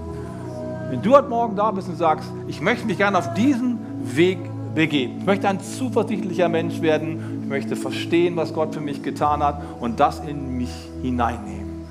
Wenn 0.90 1.02
du 1.02 1.14
heute 1.14 1.28
Morgen 1.28 1.58
da 1.58 1.72
bist 1.72 1.90
und 1.90 1.98
sagst, 1.98 2.30
ich 2.48 2.62
möchte 2.62 2.86
mich 2.86 2.96
gerne 2.96 3.18
auf 3.18 3.34
diesen 3.34 3.78
Weg 4.16 4.38
begeben, 4.74 5.18
ich 5.20 5.26
möchte 5.26 5.50
ein 5.50 5.60
zuversichtlicher 5.60 6.48
Mensch 6.48 6.82
werden, 6.82 7.41
möchte 7.52 7.76
verstehen, 7.76 8.36
was 8.36 8.54
Gott 8.54 8.74
für 8.74 8.82
mich 8.82 9.04
getan 9.04 9.44
hat 9.44 9.62
und 9.80 10.00
das 10.00 10.20
in 10.22 10.58
mich 10.58 10.72
hineinnehmen. 11.04 11.86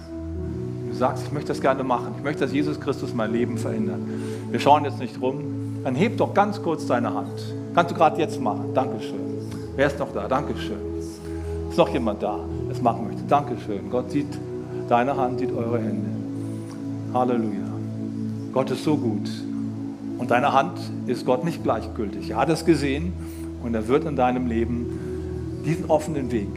Du 0.90 0.96
sagst, 0.96 1.24
ich 1.26 1.32
möchte 1.32 1.48
das 1.48 1.60
gerne 1.60 1.84
machen, 1.84 2.14
ich 2.16 2.24
möchte, 2.24 2.40
dass 2.40 2.52
Jesus 2.52 2.80
Christus 2.80 3.14
mein 3.14 3.30
Leben 3.30 3.58
verändert. 3.58 4.00
Wir 4.50 4.58
schauen 4.58 4.84
jetzt 4.84 4.98
nicht 4.98 5.20
rum, 5.20 5.44
dann 5.84 5.94
heb 5.94 6.16
doch 6.16 6.34
ganz 6.34 6.60
kurz 6.60 6.86
deine 6.86 7.14
Hand. 7.14 7.54
Kannst 7.74 7.92
du 7.92 7.94
gerade 7.94 8.18
jetzt 8.18 8.40
machen. 8.40 8.74
Dankeschön. 8.74 9.20
Wer 9.76 9.86
ist 9.86 9.98
noch 9.98 10.12
da? 10.12 10.26
Dankeschön. 10.26 10.78
Ist 11.68 11.78
noch 11.78 11.88
jemand 11.90 12.22
da, 12.22 12.40
der 12.66 12.74
es 12.74 12.82
machen 12.82 13.06
möchte? 13.06 13.22
Dankeschön. 13.28 13.90
Gott 13.90 14.10
sieht 14.10 14.26
deine 14.88 15.16
Hand, 15.16 15.38
sieht 15.38 15.52
eure 15.52 15.78
Hände. 15.78 16.08
Halleluja. 17.14 17.68
Gott 18.52 18.70
ist 18.70 18.82
so 18.82 18.96
gut. 18.96 19.30
Und 20.18 20.30
deine 20.30 20.52
Hand 20.52 20.78
ist 21.06 21.24
Gott 21.24 21.44
nicht 21.44 21.62
gleichgültig. 21.62 22.30
Er 22.30 22.38
hat 22.38 22.48
es 22.48 22.64
gesehen 22.64 23.12
und 23.62 23.74
er 23.74 23.86
wird 23.88 24.04
in 24.04 24.16
deinem 24.16 24.46
Leben 24.46 25.09
diesen 25.64 25.86
offenen 25.90 26.30
Weg 26.30 26.48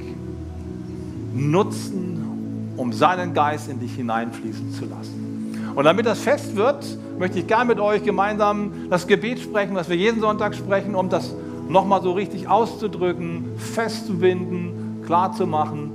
nutzen, 1.33 2.73
um 2.77 2.93
seinen 2.93 3.33
Geist 3.33 3.69
in 3.69 3.79
dich 3.79 3.95
hineinfließen 3.95 4.71
zu 4.73 4.85
lassen. 4.85 5.73
Und 5.75 5.85
damit 5.85 6.05
das 6.05 6.19
fest 6.19 6.55
wird, 6.55 6.85
möchte 7.17 7.39
ich 7.39 7.47
gerne 7.47 7.65
mit 7.65 7.79
euch 7.79 8.03
gemeinsam 8.03 8.71
das 8.89 9.07
Gebet 9.07 9.39
sprechen, 9.39 9.75
was 9.75 9.89
wir 9.89 9.95
jeden 9.95 10.21
Sonntag 10.21 10.55
sprechen, 10.55 10.95
um 10.95 11.09
das 11.09 11.33
nochmal 11.67 12.01
so 12.01 12.11
richtig 12.11 12.47
auszudrücken, 12.47 13.45
festzubinden, 13.57 15.01
klar 15.05 15.33
zu 15.33 15.47
machen. 15.47 15.91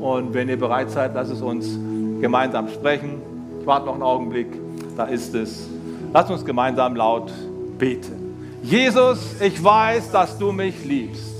Und 0.00 0.34
wenn 0.34 0.48
ihr 0.48 0.58
bereit 0.58 0.90
seid, 0.90 1.14
lasst 1.14 1.30
es 1.30 1.42
uns 1.42 1.78
gemeinsam 2.20 2.68
sprechen. 2.68 3.22
Ich 3.60 3.66
warte 3.66 3.86
noch 3.86 3.94
einen 3.94 4.02
Augenblick, 4.02 4.48
da 4.96 5.04
ist 5.04 5.34
es. 5.34 5.68
Lasst 6.12 6.30
uns 6.30 6.44
gemeinsam 6.44 6.96
laut 6.96 7.30
beten. 7.78 8.34
Jesus, 8.62 9.36
ich 9.40 9.62
weiß, 9.62 10.10
dass 10.10 10.36
du 10.38 10.52
mich 10.52 10.84
liebst. 10.84 11.39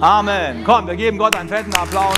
Amen. 0.00 0.62
Komm, 0.64 0.86
wir 0.86 0.96
geben 0.96 1.16
Gott 1.16 1.36
einen 1.36 1.48
fetten 1.48 1.74
Applaus. 1.74 2.16